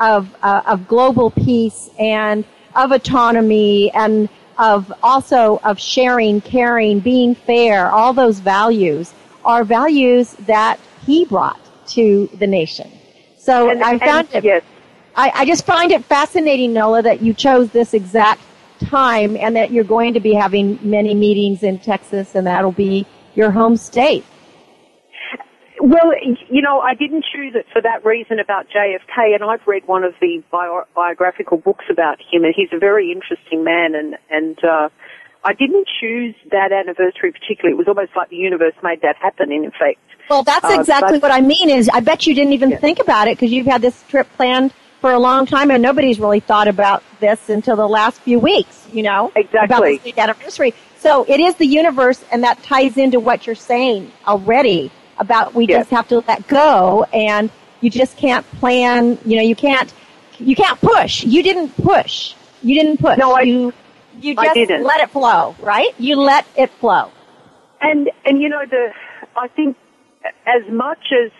of 0.00 0.34
uh, 0.42 0.62
of 0.64 0.88
global 0.88 1.30
peace 1.30 1.90
and 1.98 2.46
of 2.74 2.90
autonomy 2.90 3.92
and 3.92 4.30
of 4.56 4.90
also 5.02 5.60
of 5.62 5.78
sharing, 5.78 6.40
caring, 6.40 7.00
being 7.00 7.34
fair, 7.34 7.90
all 7.90 8.14
those 8.14 8.38
values 8.38 9.12
are 9.44 9.62
values 9.62 10.32
that 10.46 10.80
he 11.04 11.26
brought 11.26 11.60
to 11.88 12.28
the 12.38 12.46
nation. 12.46 12.90
So 13.38 13.70
And- 13.70 13.82
I 13.82 13.98
found 13.98 14.28
and- 14.32 14.44
it. 14.44 14.44
yes. 14.44 14.62
I, 15.14 15.32
I 15.34 15.44
just 15.46 15.64
find 15.64 15.92
it 15.92 16.04
fascinating, 16.04 16.74
Nola, 16.74 17.00
that 17.02 17.22
you 17.22 17.32
chose 17.32 17.70
this 17.70 17.94
exact 17.94 18.42
time 18.80 19.34
and 19.36 19.56
that 19.56 19.70
you're 19.70 19.84
going 19.84 20.12
to 20.12 20.20
be 20.20 20.34
having 20.34 20.78
many 20.82 21.14
meetings 21.14 21.62
in 21.62 21.78
Texas 21.78 22.34
and 22.34 22.46
that'll 22.46 22.72
be 22.72 23.06
your 23.34 23.50
home 23.50 23.76
state. 23.78 24.24
Well, 25.80 26.12
you 26.50 26.62
know, 26.62 26.80
I 26.80 26.94
didn't 26.94 27.24
choose 27.32 27.54
it 27.54 27.66
for 27.72 27.82
that 27.82 28.04
reason 28.04 28.38
about 28.40 28.66
JFK, 28.74 29.34
and 29.34 29.44
I've 29.44 29.66
read 29.66 29.86
one 29.86 30.04
of 30.04 30.14
the 30.20 30.42
bio- 30.50 30.86
biographical 30.94 31.58
books 31.58 31.84
about 31.90 32.18
him, 32.32 32.44
and 32.44 32.54
he's 32.56 32.70
a 32.72 32.78
very 32.78 33.12
interesting 33.12 33.62
man, 33.62 33.94
and 33.94 34.16
and 34.30 34.58
uh, 34.64 34.88
I 35.46 35.52
didn't 35.54 35.86
choose 36.00 36.34
that 36.50 36.72
anniversary 36.72 37.30
particularly. 37.32 37.74
It 37.74 37.78
was 37.78 37.86
almost 37.88 38.10
like 38.16 38.28
the 38.30 38.36
universe 38.36 38.74
made 38.82 39.00
that 39.02 39.16
happen. 39.16 39.52
In 39.52 39.64
effect, 39.64 40.00
Well, 40.28 40.42
that's 40.42 40.64
Uh, 40.64 40.76
exactly 40.80 41.18
but- 41.20 41.30
what 41.30 41.32
I 41.32 41.40
mean 41.40 41.70
is 41.70 41.88
I 41.94 42.00
bet 42.00 42.26
you 42.26 42.34
didn't 42.34 42.52
even 42.52 42.76
think 42.78 42.98
about 42.98 43.28
it 43.28 43.38
because 43.38 43.52
you've 43.52 43.66
had 43.66 43.80
this 43.80 44.02
trip 44.08 44.26
planned 44.36 44.72
for 45.00 45.12
a 45.12 45.18
long 45.20 45.46
time 45.46 45.70
and 45.70 45.80
nobody's 45.80 46.18
really 46.18 46.40
thought 46.40 46.66
about 46.66 47.04
this 47.20 47.48
until 47.48 47.76
the 47.76 47.86
last 47.86 48.20
few 48.22 48.40
weeks, 48.40 48.88
you 48.92 49.04
know? 49.04 49.26
About 49.36 49.36
Exactly. 49.36 49.92
the 49.98 50.00
state 50.00 50.18
anniversary. 50.18 50.74
So 50.98 51.24
it 51.28 51.38
is 51.38 51.54
the 51.54 51.66
universe 51.66 52.24
and 52.32 52.42
that 52.42 52.60
ties 52.64 52.96
into 52.96 53.20
what 53.20 53.46
you're 53.46 53.54
saying 53.54 54.10
already 54.26 54.90
about 55.18 55.54
we 55.54 55.66
Yes. 55.68 55.82
just 55.82 55.90
have 55.90 56.08
to 56.08 56.24
let 56.26 56.48
go 56.48 57.06
and 57.12 57.50
you 57.82 57.88
just 57.90 58.16
can't 58.16 58.44
plan, 58.58 59.18
you 59.24 59.36
know, 59.36 59.42
you 59.42 59.54
can't, 59.54 59.92
you 60.40 60.56
can't 60.56 60.80
push. 60.80 61.22
You 61.22 61.42
didn't 61.44 61.68
push. 61.84 62.34
You 62.64 62.74
didn't 62.74 62.96
push. 62.98 63.16
No, 63.16 63.32
I- 63.36 63.42
you, 63.42 63.72
you 64.20 64.34
I 64.38 64.46
just 64.46 64.54
didn't. 64.54 64.84
let 64.84 65.00
it 65.00 65.10
flow, 65.10 65.56
right? 65.60 65.94
You 65.98 66.16
let 66.16 66.46
it 66.56 66.70
flow. 66.70 67.10
And 67.80 68.10
and 68.24 68.40
you 68.40 68.48
know 68.48 68.64
the 68.68 68.88
I 69.36 69.48
think 69.48 69.76
as 70.46 70.62
much 70.70 71.12
as 71.12 71.30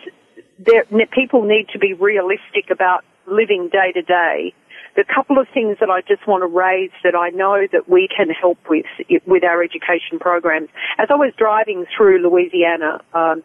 there 0.59 0.85
people 1.11 1.43
need 1.43 1.67
to 1.73 1.79
be 1.79 1.93
realistic 1.93 2.69
about 2.71 3.03
living 3.25 3.69
day 3.71 3.91
to 3.93 4.01
day, 4.01 4.53
the 4.95 5.03
couple 5.03 5.37
of 5.37 5.47
things 5.53 5.77
that 5.79 5.89
I 5.89 6.01
just 6.01 6.27
want 6.27 6.41
to 6.41 6.47
raise 6.47 6.91
that 7.03 7.15
I 7.15 7.29
know 7.29 7.67
that 7.71 7.87
we 7.89 8.07
can 8.07 8.29
help 8.29 8.57
with 8.69 8.85
with 9.25 9.43
our 9.43 9.63
education 9.63 10.19
programs. 10.19 10.69
As 10.97 11.07
I 11.09 11.15
was 11.15 11.33
driving 11.37 11.85
through 11.95 12.27
Louisiana, 12.27 13.01
um, 13.13 13.43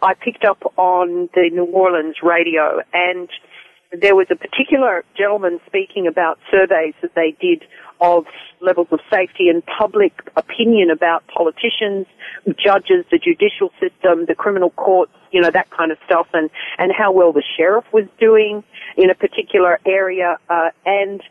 I 0.00 0.14
picked 0.14 0.44
up 0.44 0.62
on 0.76 1.28
the 1.34 1.50
New 1.52 1.64
Orleans 1.64 2.16
radio 2.22 2.80
and 2.92 3.28
there 4.00 4.16
was 4.16 4.26
a 4.30 4.36
particular 4.36 5.04
gentleman 5.16 5.60
speaking 5.66 6.06
about 6.06 6.38
surveys 6.50 6.94
that 7.02 7.14
they 7.14 7.36
did 7.40 7.64
of 8.00 8.24
levels 8.60 8.88
of 8.90 9.00
safety 9.10 9.48
and 9.48 9.62
public 9.66 10.12
opinion 10.36 10.90
about 10.90 11.22
politicians, 11.28 12.06
judges, 12.58 13.04
the 13.10 13.18
judicial 13.18 13.70
system, 13.80 14.26
the 14.26 14.34
criminal 14.34 14.70
courts, 14.70 15.12
you 15.30 15.40
know, 15.40 15.50
that 15.50 15.70
kind 15.70 15.92
of 15.92 15.98
stuff, 16.06 16.26
and, 16.32 16.50
and 16.78 16.92
how 16.96 17.12
well 17.12 17.32
the 17.32 17.44
sheriff 17.56 17.84
was 17.92 18.04
doing 18.18 18.64
in 18.96 19.10
a 19.10 19.14
particular 19.14 19.78
area. 19.86 20.36
Uh, 20.48 20.70
and 20.84 21.22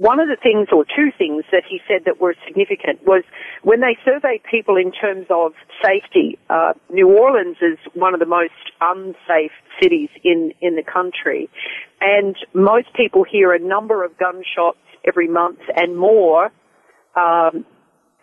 one 0.00 0.18
of 0.18 0.28
the 0.28 0.36
things, 0.42 0.68
or 0.72 0.86
two 0.86 1.12
things 1.18 1.44
that 1.52 1.62
he 1.68 1.78
said 1.86 2.06
that 2.06 2.22
were 2.22 2.34
significant 2.46 3.06
was 3.06 3.22
when 3.62 3.80
they 3.80 3.98
surveyed 4.02 4.40
people 4.50 4.78
in 4.78 4.92
terms 4.92 5.26
of 5.28 5.52
safety, 5.84 6.38
uh, 6.48 6.72
New 6.88 7.06
Orleans 7.06 7.58
is 7.60 7.76
one 7.92 8.14
of 8.14 8.20
the 8.20 8.24
most 8.24 8.72
unsafe 8.80 9.52
cities 9.78 10.08
in, 10.24 10.54
in 10.62 10.74
the 10.76 10.82
country. 10.82 11.50
And 12.00 12.34
most 12.54 12.88
people 12.94 13.24
hear 13.30 13.52
a 13.52 13.58
number 13.58 14.02
of 14.02 14.16
gunshots 14.16 14.78
every 15.06 15.28
month 15.28 15.58
and 15.76 15.98
more, 15.98 16.46
um, 17.14 17.66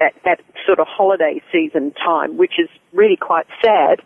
at, 0.01 0.13
at 0.25 0.41
sort 0.65 0.79
of 0.79 0.87
holiday 0.89 1.43
season 1.51 1.93
time, 2.03 2.37
which 2.37 2.53
is 2.57 2.69
really 2.91 3.17
quite 3.17 3.45
sad. 3.63 4.01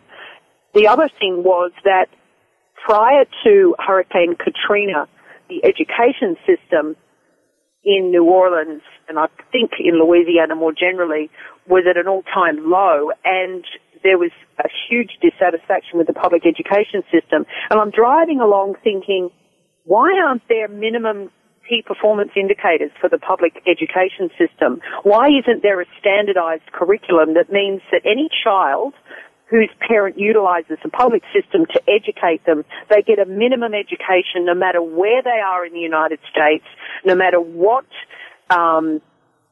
The 0.74 0.88
other 0.88 1.08
thing 1.18 1.42
was 1.42 1.72
that 1.84 2.08
prior 2.84 3.24
to 3.44 3.74
Hurricane 3.78 4.36
Katrina, 4.36 5.08
the 5.48 5.64
education 5.64 6.36
system 6.46 6.96
in 7.84 8.10
New 8.10 8.24
Orleans, 8.24 8.82
and 9.08 9.18
I 9.18 9.26
think 9.50 9.72
in 9.78 9.98
Louisiana 9.98 10.54
more 10.54 10.72
generally, 10.72 11.30
was 11.66 11.84
at 11.88 11.96
an 11.96 12.06
all-time 12.06 12.70
low, 12.70 13.10
and 13.24 13.64
there 14.02 14.18
was 14.18 14.30
a 14.58 14.68
huge 14.88 15.18
dissatisfaction 15.20 15.98
with 15.98 16.06
the 16.06 16.12
public 16.12 16.42
education 16.46 17.02
system. 17.10 17.46
And 17.70 17.80
I'm 17.80 17.90
driving 17.90 18.40
along 18.40 18.74
thinking, 18.82 19.30
why 19.84 20.10
aren't 20.24 20.46
there 20.48 20.68
minimum 20.68 21.30
key 21.68 21.82
performance 21.86 22.30
indicators 22.36 22.90
for 23.00 23.08
the 23.08 23.18
public 23.18 23.62
education 23.66 24.30
system? 24.38 24.80
Why 25.02 25.28
isn't 25.28 25.62
there 25.62 25.80
a 25.80 25.86
standardized 25.98 26.70
curriculum 26.72 27.34
that 27.34 27.50
means 27.50 27.80
that 27.90 28.02
any 28.04 28.28
child 28.44 28.94
whose 29.52 29.72
parent 29.86 30.18
utilizes 30.18 30.78
the 30.82 30.88
public 30.88 31.22
system 31.36 31.60
to 31.74 31.78
educate 31.86 32.42
them, 32.48 32.64
they 32.88 33.02
get 33.02 33.18
a 33.18 33.26
minimum 33.26 33.72
education 33.84 34.40
no 34.50 34.54
matter 34.54 34.80
where 34.82 35.20
they 35.22 35.40
are 35.52 35.62
in 35.68 35.72
the 35.74 35.84
United 35.92 36.20
States, 36.32 36.64
no 37.04 37.14
matter 37.14 37.40
what, 37.64 37.84
um, 38.48 39.02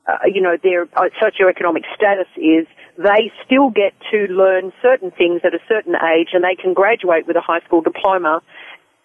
uh, 0.08 0.26
you 0.34 0.40
know, 0.40 0.56
their 0.62 0.82
uh, 0.96 1.10
socioeconomic 1.22 1.84
status 1.94 2.30
is, 2.36 2.66
they 2.96 3.30
still 3.44 3.68
get 3.70 3.92
to 4.10 4.18
learn 4.42 4.72
certain 4.82 5.10
things 5.10 5.42
at 5.44 5.52
a 5.54 5.60
certain 5.68 5.94
age 5.94 6.30
and 6.32 6.42
they 6.42 6.56
can 6.60 6.72
graduate 6.72 7.26
with 7.26 7.36
a 7.36 7.44
high 7.50 7.60
school 7.66 7.82
diploma. 7.82 8.40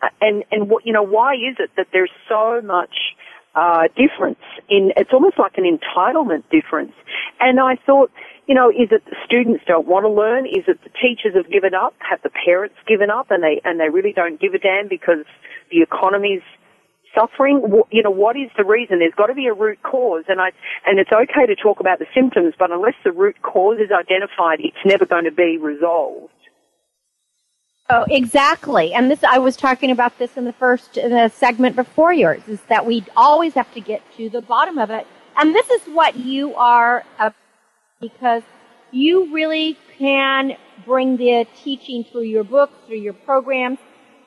Uh, 0.02 0.08
And, 0.22 0.44
and 0.52 0.70
what, 0.70 0.86
you 0.88 0.94
know, 0.94 1.08
why 1.18 1.34
is 1.36 1.56
it 1.60 1.72
that 1.78 1.88
there's 1.92 2.16
so 2.28 2.62
much, 2.62 2.96
uh, 3.56 3.88
difference 3.96 4.40
in, 4.70 4.92
it's 4.98 5.12
almost 5.14 5.40
like 5.40 5.54
an 5.58 5.64
entitlement 5.64 6.44
difference. 6.52 6.94
And 7.40 7.60
I 7.60 7.78
thought, 7.86 8.12
you 8.48 8.54
know, 8.54 8.70
is 8.70 8.92
it 8.92 9.04
the 9.06 9.16
students 9.26 9.64
don't 9.66 9.88
want 9.88 10.04
to 10.04 10.10
learn? 10.10 10.46
Is 10.46 10.68
it 10.68 10.80
the 10.84 10.92
teachers 11.02 11.36
have 11.36 11.50
given 11.52 11.74
up? 11.74 11.96
Have 12.00 12.22
the 12.22 12.30
parents 12.30 12.76
given 12.88 13.10
up 13.10 13.32
and 13.32 13.42
they, 13.42 13.62
and 13.64 13.80
they 13.80 13.90
really 13.90 14.14
don't 14.14 14.40
give 14.40 14.54
a 14.54 14.60
damn 14.60 14.88
because 14.88 15.26
the 15.72 15.82
economy's 15.82 16.44
suffering? 17.18 17.64
You 17.92 18.04
know, 18.04 18.12
what 18.12 18.36
is 18.36 18.52
the 18.58 18.66
reason? 18.66 19.00
There's 19.00 19.16
got 19.16 19.28
to 19.28 19.34
be 19.34 19.48
a 19.48 19.54
root 19.54 19.82
cause 19.82 20.26
and 20.28 20.40
I, 20.40 20.52
and 20.86 21.00
it's 21.00 21.12
okay 21.12 21.48
to 21.48 21.56
talk 21.56 21.80
about 21.80 22.00
the 22.00 22.08
symptoms, 22.14 22.54
but 22.60 22.72
unless 22.72 22.96
the 23.04 23.12
root 23.12 23.42
cause 23.42 23.80
is 23.80 23.90
identified, 23.90 24.60
it's 24.60 24.84
never 24.86 25.06
going 25.06 25.26
to 25.26 25.32
be 25.32 25.58
resolved. 25.58 26.35
Oh, 27.88 28.06
exactly. 28.10 28.94
And 28.94 29.12
this, 29.12 29.24
I 29.24 29.38
was 29.38 29.56
talking 29.56 29.92
about 29.92 30.18
this 30.18 30.38
in 30.38 30.46
the 30.46 30.54
first 30.54 30.98
in 30.98 31.12
the 31.12 31.30
segment 31.30 31.76
before 31.76 32.12
yours, 32.14 32.42
is 32.48 32.62
that 32.68 32.86
we 32.86 33.06
always 33.16 33.54
have 33.54 33.72
to 33.76 33.80
get 33.80 34.02
to 34.18 34.28
the 34.28 34.42
bottom 34.42 34.80
of 34.80 34.90
it. 34.90 35.06
And 35.38 35.54
this 35.54 35.70
is 35.70 35.82
what 35.94 36.16
you 36.16 36.56
are, 36.56 37.04
because 38.02 38.42
you 38.92 39.32
really 39.32 39.78
can 40.00 40.58
bring 40.84 41.18
the 41.18 41.46
teaching 41.56 42.04
through 42.04 42.24
your 42.24 42.44
books, 42.44 42.74
through 42.88 42.98
your 42.98 43.14
programs, 43.14 43.78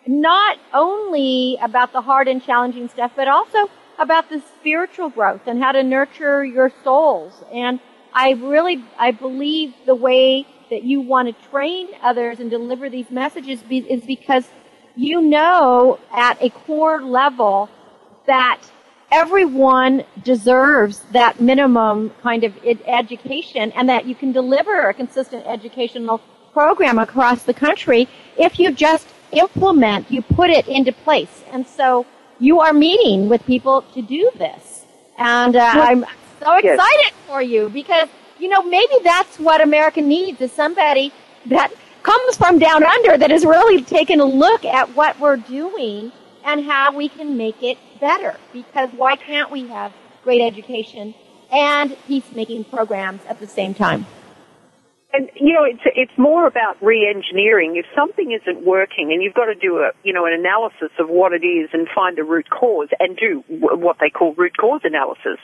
not 0.06 0.58
only 0.72 1.58
about 1.60 1.92
the 1.92 2.00
hard 2.00 2.28
and 2.28 2.42
challenging 2.42 2.88
stuff, 2.88 3.12
but 3.16 3.26
also 3.26 3.68
about 3.98 4.30
the 4.30 4.40
spiritual 4.60 5.08
growth 5.08 5.40
and 5.46 5.60
how 5.60 5.72
to 5.72 5.82
nurture 5.82 6.44
your 6.44 6.70
souls. 6.84 7.42
And 7.52 7.80
I 8.14 8.32
really, 8.32 8.84
I 8.98 9.10
believe 9.10 9.74
the 9.84 9.96
way 9.96 10.46
that 10.70 10.82
you 10.84 11.00
want 11.00 11.28
to 11.28 11.48
train 11.48 11.88
others 12.02 12.40
and 12.40 12.50
deliver 12.50 12.88
these 12.90 13.10
messages 13.10 13.60
be, 13.62 13.78
is 13.78 14.04
because 14.04 14.48
you 14.96 15.20
know 15.20 15.98
at 16.12 16.40
a 16.42 16.50
core 16.50 17.02
level 17.02 17.70
that 18.26 18.60
everyone 19.10 20.04
deserves 20.22 21.00
that 21.12 21.40
minimum 21.40 22.10
kind 22.22 22.44
of 22.44 22.52
ed- 22.64 22.82
education 22.86 23.72
and 23.72 23.88
that 23.88 24.04
you 24.06 24.14
can 24.14 24.32
deliver 24.32 24.88
a 24.88 24.94
consistent 24.94 25.46
educational 25.46 26.20
program 26.52 26.98
across 26.98 27.44
the 27.44 27.54
country 27.54 28.08
if 28.36 28.58
you 28.58 28.70
just 28.70 29.08
implement, 29.32 30.10
you 30.10 30.22
put 30.22 30.50
it 30.50 30.66
into 30.68 30.92
place. 30.92 31.42
And 31.52 31.66
so 31.66 32.06
you 32.38 32.60
are 32.60 32.72
meeting 32.72 33.28
with 33.28 33.44
people 33.46 33.82
to 33.94 34.02
do 34.02 34.30
this. 34.36 34.84
And 35.16 35.56
uh, 35.56 35.70
I'm 35.74 36.04
so 36.40 36.58
Yes. 36.62 36.74
excited 36.78 37.12
for 37.26 37.42
you 37.42 37.68
because, 37.68 38.08
you 38.38 38.48
know, 38.48 38.62
maybe 38.62 38.94
that's 39.02 39.38
what 39.38 39.60
America 39.60 40.00
needs 40.00 40.40
is 40.40 40.52
somebody 40.52 41.12
that 41.46 41.72
comes 42.02 42.36
from 42.36 42.58
down 42.58 42.82
under 42.84 43.18
that 43.18 43.30
has 43.30 43.44
really 43.44 43.82
taken 43.82 44.20
a 44.20 44.24
look 44.24 44.64
at 44.64 44.94
what 44.94 45.18
we're 45.20 45.36
doing 45.36 46.12
and 46.44 46.64
how 46.64 46.94
we 46.94 47.08
can 47.08 47.36
make 47.36 47.62
it 47.62 47.78
better. 48.00 48.36
Because 48.52 48.90
why 48.90 49.16
can't 49.16 49.50
we 49.50 49.66
have 49.68 49.92
great 50.22 50.40
education 50.40 51.14
and 51.50 51.96
peacemaking 52.06 52.64
programs 52.64 53.22
at 53.26 53.40
the 53.40 53.46
same 53.46 53.74
time? 53.74 54.06
And 55.10 55.30
you 55.34 55.54
know, 55.54 55.64
it's 55.64 55.80
it's 55.96 56.18
more 56.18 56.46
about 56.46 56.76
re-engineering. 56.82 57.76
If 57.76 57.86
something 57.96 58.30
isn't 58.30 58.66
working, 58.66 59.10
and 59.10 59.22
you've 59.22 59.32
got 59.32 59.46
to 59.46 59.54
do 59.54 59.78
a 59.78 59.92
you 60.02 60.12
know 60.12 60.26
an 60.26 60.34
analysis 60.34 60.92
of 60.98 61.08
what 61.08 61.32
it 61.32 61.46
is 61.46 61.70
and 61.72 61.88
find 61.94 62.18
the 62.18 62.24
root 62.24 62.50
cause, 62.50 62.88
and 63.00 63.16
do 63.16 63.42
what 63.48 63.96
they 64.00 64.10
call 64.10 64.34
root 64.34 64.54
cause 64.58 64.82
analysis. 64.84 65.40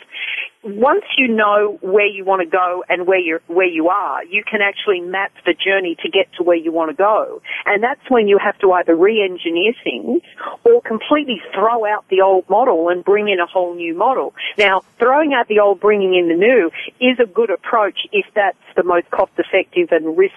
Once 0.63 1.05
you 1.17 1.29
know 1.29 1.79
where 1.81 2.07
you 2.07 2.25
want 2.25 2.41
to 2.41 2.49
go 2.49 2.85
and 2.91 3.07
where 3.07 3.19
you 3.19 3.39
where 3.47 3.67
you 3.67 3.89
are, 3.89 4.23
you 4.25 4.43
can 4.45 4.61
actually 4.61 5.01
map 5.01 5.33
the 5.47 5.55
journey 5.55 5.97
to 6.03 6.11
get 6.11 6.31
to 6.37 6.43
where 6.43 6.57
you 6.57 6.71
want 6.71 6.91
to 6.91 6.97
go. 6.97 7.41
And 7.65 7.83
that's 7.83 8.01
when 8.11 8.29
you 8.29 8.37
have 8.37 8.59
to 8.59 8.73
either 8.73 8.95
re-engineer 8.95 9.73
things, 9.83 10.21
or 10.65 10.83
completely 10.83 11.41
throw 11.55 11.87
out 11.87 12.05
the 12.11 12.21
old 12.21 12.49
model 12.51 12.91
and 12.91 13.03
bring 13.03 13.29
in 13.29 13.41
a 13.41 13.47
whole 13.47 13.75
new 13.75 13.95
model. 13.95 14.35
Now, 14.59 14.83
throwing 14.99 15.33
out 15.33 15.49
the 15.49 15.61
old, 15.61 15.81
bringing 15.81 16.15
in 16.15 16.29
the 16.29 16.35
new 16.35 16.71
is 17.01 17.19
a 17.19 17.27
good 17.27 17.51
approach 17.51 18.07
if 18.13 18.27
that's 18.35 18.59
the 18.77 18.83
most 18.83 19.11
cost 19.11 19.33
effective 19.39 19.54
and 19.91 20.17
risk 20.17 20.35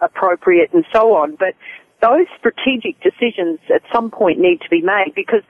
appropriate 0.00 0.72
and 0.72 0.84
so 0.92 1.14
on. 1.14 1.36
But 1.36 1.54
those 2.02 2.26
strategic 2.38 3.00
decisions 3.00 3.58
at 3.74 3.82
some 3.92 4.10
point 4.10 4.38
need 4.38 4.60
to 4.60 4.68
be 4.70 4.82
made 4.82 5.12
because 5.14 5.42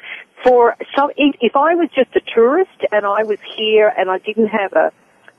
for 0.45 0.77
some, 0.97 1.11
if 1.17 1.57
I 1.57 1.75
was 1.75 1.89
just 1.95 2.15
a 2.15 2.21
tourist 2.35 2.79
and 2.93 3.05
I 3.05 3.25
was 3.25 3.39
here 3.57 3.93
and 3.97 4.11
I 4.11 4.19
didn't 4.19 4.49
have 4.49 4.73
a, 4.73 4.93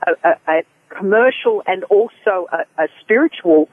a, 0.06 0.30
a 0.46 0.62
commercial 0.94 1.62
and 1.66 1.84
also 1.84 2.48
a, 2.52 2.82
a, 2.82 2.88
spiritual 3.00 3.68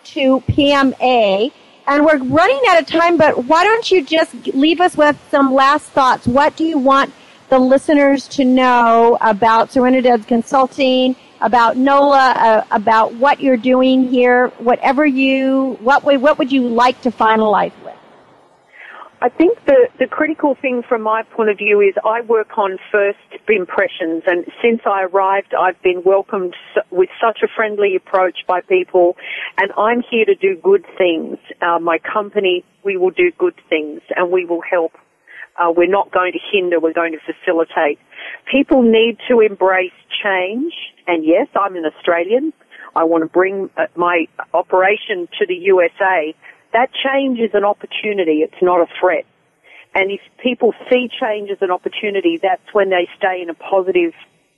to 0.06 0.40
PMA. 0.42 1.52
And 1.88 2.06
we're 2.06 2.18
running 2.18 2.60
out 2.70 2.82
of 2.82 2.88
time, 2.88 3.18
but 3.18 3.46
why 3.46 3.64
don't 3.64 3.90
you 3.90 4.04
just 4.04 4.34
leave 4.48 4.82
us 4.82 4.98
with 4.98 5.18
some 5.32 5.54
last 5.54 5.86
thoughts? 5.90 6.28
What 6.28 6.58
do 6.58 6.66
you 6.66 6.78
want 6.78 7.14
the 7.50 7.60
listeners 7.60 8.28
to 8.28 8.44
know 8.44 9.18
about 9.22 9.70
Serenidad 9.70 10.28
Consulting, 10.28 11.16
about 11.42 11.78
Nola, 11.78 12.34
uh, 12.38 12.66
about 12.72 13.14
what 13.14 13.40
you're 13.40 13.58
doing 13.58 14.08
here, 14.10 14.50
whatever 14.60 15.06
you, 15.06 15.78
what, 15.82 16.04
what 16.04 16.38
would 16.38 16.52
you 16.52 16.68
like 16.68 17.02
to 17.02 17.12
finalize 17.12 17.74
with? 17.84 17.96
I 19.20 19.30
think 19.30 19.58
the, 19.66 19.88
the 19.98 20.06
critical 20.06 20.56
thing 20.62 20.84
from 20.88 21.02
my 21.02 21.24
point 21.24 21.50
of 21.50 21.58
view 21.58 21.82
is 21.82 21.96
I 22.06 22.22
work 22.22 22.56
on 22.56 22.78
first 22.92 23.18
impressions 23.50 24.24
and 24.28 24.46
since 24.62 24.82
I 24.86 25.06
arrived 25.06 25.56
I've 25.60 25.82
been 25.82 26.04
welcomed 26.06 26.54
with 26.92 27.10
such 27.20 27.40
a 27.44 27.48
friendly 27.56 27.96
approach 27.96 28.46
by 28.48 28.62
people 28.62 29.16
and 29.58 29.72
I'm 29.76 30.04
here 30.08 30.26
to 30.26 30.36
do 30.36 30.56
good 30.62 30.86
things. 31.00 31.40
Uh, 31.62 31.80
my 31.80 31.98
company, 31.98 32.64
we 32.84 32.98
will 32.98 33.10
do 33.10 33.32
good 33.40 33.56
things 33.68 34.02
and 34.16 34.32
we 34.32 34.46
will 34.46 34.62
help. 34.62 34.92
Uh, 35.58 35.74
we're 35.76 35.90
not 35.90 36.12
going 36.12 36.34
to 36.34 36.40
hinder, 36.52 36.80
we're 36.80 36.94
going 36.94 37.14
to 37.14 37.34
facilitate. 37.34 37.98
People 38.52 38.82
need 38.82 39.18
to 39.30 39.39
embrace 39.41 39.91
change 40.24 40.74
and 41.08 41.26
yes, 41.26 41.48
I'm 41.56 41.76
an 41.76 41.86
Australian. 41.86 42.54
I 42.95 43.04
want 43.04 43.24
to 43.24 43.28
bring 43.28 43.70
uh, 43.78 43.88
my 43.95 44.28
operation 44.54 45.28
to 45.39 45.45
the 45.45 45.56
USA 45.56 46.34
that 46.74 46.89
change 46.93 47.39
is 47.39 47.52
an 47.54 47.64
opportunity. 47.64 48.43
It's 48.43 48.62
not 48.62 48.82
a 48.82 48.88
threat. 49.00 49.26
And 49.95 50.12
if 50.12 50.22
people 50.38 50.74
see 50.89 51.10
change 51.20 51.50
as 51.50 51.58
an 51.62 51.72
opportunity, 51.72 52.38
that's 52.41 52.74
when 52.74 52.89
they 52.89 53.10
stay 53.18 53.41
in 53.41 53.50
a 53.50 53.54
positive 53.54 54.14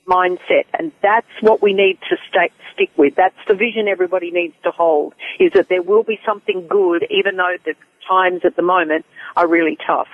mindset. 0.06 0.64
And 0.78 0.92
that's 1.02 1.30
what 1.40 1.62
we 1.62 1.72
need 1.72 1.98
to 2.10 2.16
stay, 2.28 2.50
stick 2.74 2.90
with. 2.96 3.14
That's 3.14 3.36
the 3.46 3.54
vision 3.54 3.88
everybody 3.88 4.30
needs 4.32 4.54
to 4.64 4.70
hold, 4.70 5.14
is 5.38 5.52
that 5.52 5.68
there 5.68 5.82
will 5.82 6.02
be 6.02 6.18
something 6.26 6.66
good, 6.68 7.06
even 7.10 7.36
though 7.36 7.56
the 7.64 7.74
times 8.08 8.42
at 8.44 8.56
the 8.56 8.62
moment 8.62 9.06
are 9.36 9.46
really 9.46 9.78
tough. 9.86 10.08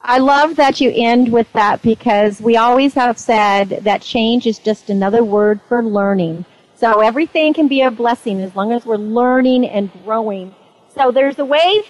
I 0.00 0.18
love 0.18 0.56
that 0.56 0.80
you 0.80 0.92
end 0.94 1.32
with 1.32 1.52
that 1.52 1.82
because 1.82 2.40
we 2.40 2.56
always 2.56 2.94
have 2.94 3.18
said 3.18 3.80
that 3.82 4.02
change 4.02 4.46
is 4.46 4.58
just 4.58 4.90
another 4.90 5.24
word 5.24 5.60
for 5.68 5.82
learning. 5.82 6.44
So 6.76 7.00
everything 7.00 7.54
can 7.54 7.68
be 7.68 7.82
a 7.82 7.90
blessing 7.90 8.40
as 8.40 8.54
long 8.54 8.72
as 8.72 8.86
we're 8.86 8.96
learning 8.96 9.66
and 9.66 9.90
growing 10.04 10.54
so 10.98 11.12
there's 11.12 11.38
a 11.38 11.44
way 11.44 11.82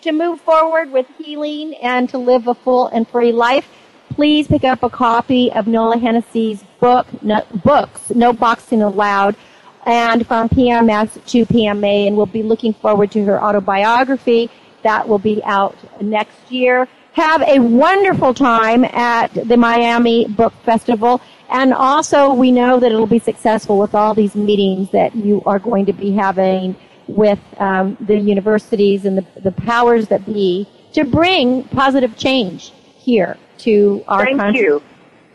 to 0.00 0.12
move 0.12 0.40
forward 0.40 0.90
with 0.90 1.06
healing 1.18 1.74
and 1.82 2.08
to 2.08 2.16
live 2.16 2.48
a 2.48 2.54
full 2.54 2.86
and 2.86 3.06
free 3.06 3.30
life. 3.30 3.68
Please 4.14 4.46
pick 4.46 4.64
up 4.64 4.82
a 4.82 4.88
copy 4.88 5.52
of 5.52 5.66
Nola 5.66 5.98
Hennessy's 5.98 6.64
book, 6.80 7.06
no, 7.22 7.44
books, 7.62 8.08
No 8.08 8.32
Boxing 8.32 8.80
Allowed, 8.80 9.36
and 9.84 10.26
from 10.26 10.48
PMS 10.48 11.22
to 11.26 11.44
PMA, 11.44 12.06
and 12.06 12.16
we'll 12.16 12.24
be 12.24 12.42
looking 12.42 12.72
forward 12.72 13.10
to 13.10 13.24
her 13.26 13.42
autobiography 13.42 14.50
that 14.82 15.06
will 15.06 15.18
be 15.18 15.42
out 15.44 15.76
next 16.00 16.50
year. 16.50 16.88
Have 17.14 17.42
a 17.42 17.60
wonderful 17.60 18.34
time 18.34 18.84
at 18.84 19.32
the 19.34 19.56
Miami 19.56 20.26
Book 20.26 20.52
Festival. 20.64 21.20
And 21.48 21.72
also, 21.72 22.32
we 22.32 22.50
know 22.50 22.80
that 22.80 22.90
it'll 22.90 23.06
be 23.06 23.20
successful 23.20 23.78
with 23.78 23.94
all 23.94 24.14
these 24.14 24.34
meetings 24.34 24.90
that 24.90 25.14
you 25.14 25.42
are 25.46 25.58
going 25.58 25.86
to 25.86 25.92
be 25.92 26.10
having 26.12 26.74
with 27.06 27.38
um, 27.58 27.96
the 28.00 28.16
universities 28.16 29.04
and 29.04 29.18
the, 29.18 29.26
the 29.40 29.52
powers 29.52 30.08
that 30.08 30.26
be 30.26 30.68
to 30.92 31.04
bring 31.04 31.62
positive 31.64 32.16
change 32.16 32.72
here 32.96 33.36
to 33.58 34.02
our 34.08 34.24
Thank 34.24 34.38
country. 34.38 34.62
you. 34.62 34.82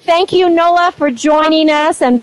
Thank 0.01 0.33
you, 0.33 0.49
Nola, 0.49 0.91
for 0.95 1.11
joining 1.11 1.69
us 1.69 2.01
and 2.01 2.21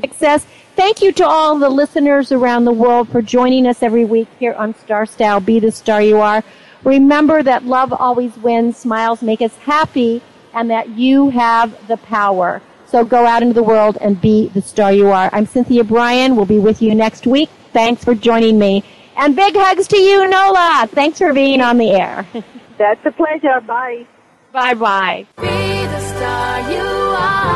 success. 0.00 0.46
Thank 0.74 1.00
you 1.00 1.12
to 1.12 1.26
all 1.26 1.58
the 1.58 1.68
listeners 1.68 2.32
around 2.32 2.64
the 2.64 2.72
world 2.72 3.08
for 3.08 3.22
joining 3.22 3.66
us 3.66 3.82
every 3.82 4.04
week 4.04 4.28
here 4.38 4.54
on 4.54 4.74
Star 4.74 5.06
Style. 5.06 5.40
Be 5.40 5.60
the 5.60 5.70
star 5.70 6.02
you 6.02 6.18
are. 6.18 6.42
Remember 6.84 7.42
that 7.42 7.64
love 7.64 7.92
always 7.92 8.36
wins, 8.38 8.76
smiles 8.76 9.22
make 9.22 9.40
us 9.40 9.54
happy, 9.56 10.22
and 10.54 10.70
that 10.70 10.90
you 10.90 11.30
have 11.30 11.86
the 11.88 11.96
power. 11.98 12.62
So 12.86 13.04
go 13.04 13.26
out 13.26 13.42
into 13.42 13.54
the 13.54 13.62
world 13.62 13.98
and 14.00 14.20
be 14.20 14.48
the 14.48 14.62
star 14.62 14.92
you 14.92 15.08
are. 15.08 15.28
I'm 15.32 15.46
Cynthia 15.46 15.84
Brian. 15.84 16.36
We'll 16.36 16.46
be 16.46 16.58
with 16.58 16.80
you 16.80 16.94
next 16.94 17.26
week. 17.26 17.50
Thanks 17.72 18.04
for 18.04 18.14
joining 18.14 18.58
me. 18.58 18.84
And 19.16 19.34
big 19.34 19.54
hugs 19.56 19.88
to 19.88 19.96
you, 19.98 20.28
Nola. 20.28 20.88
Thanks 20.90 21.18
for 21.18 21.32
being 21.32 21.60
on 21.60 21.78
the 21.78 21.90
air. 21.90 22.26
That's 22.78 23.04
a 23.04 23.10
pleasure. 23.10 23.60
Bye. 23.66 24.06
Bye 24.52 24.74
bye. 24.74 25.26
Be 25.38 25.46
the 25.46 26.00
star 26.00 26.70
you 26.70 26.80
are. 27.18 27.54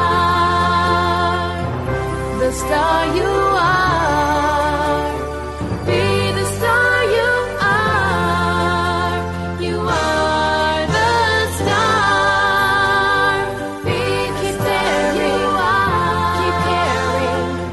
The 2.38 2.52
star 2.52 3.16
you 3.16 3.22
are. 3.22 4.19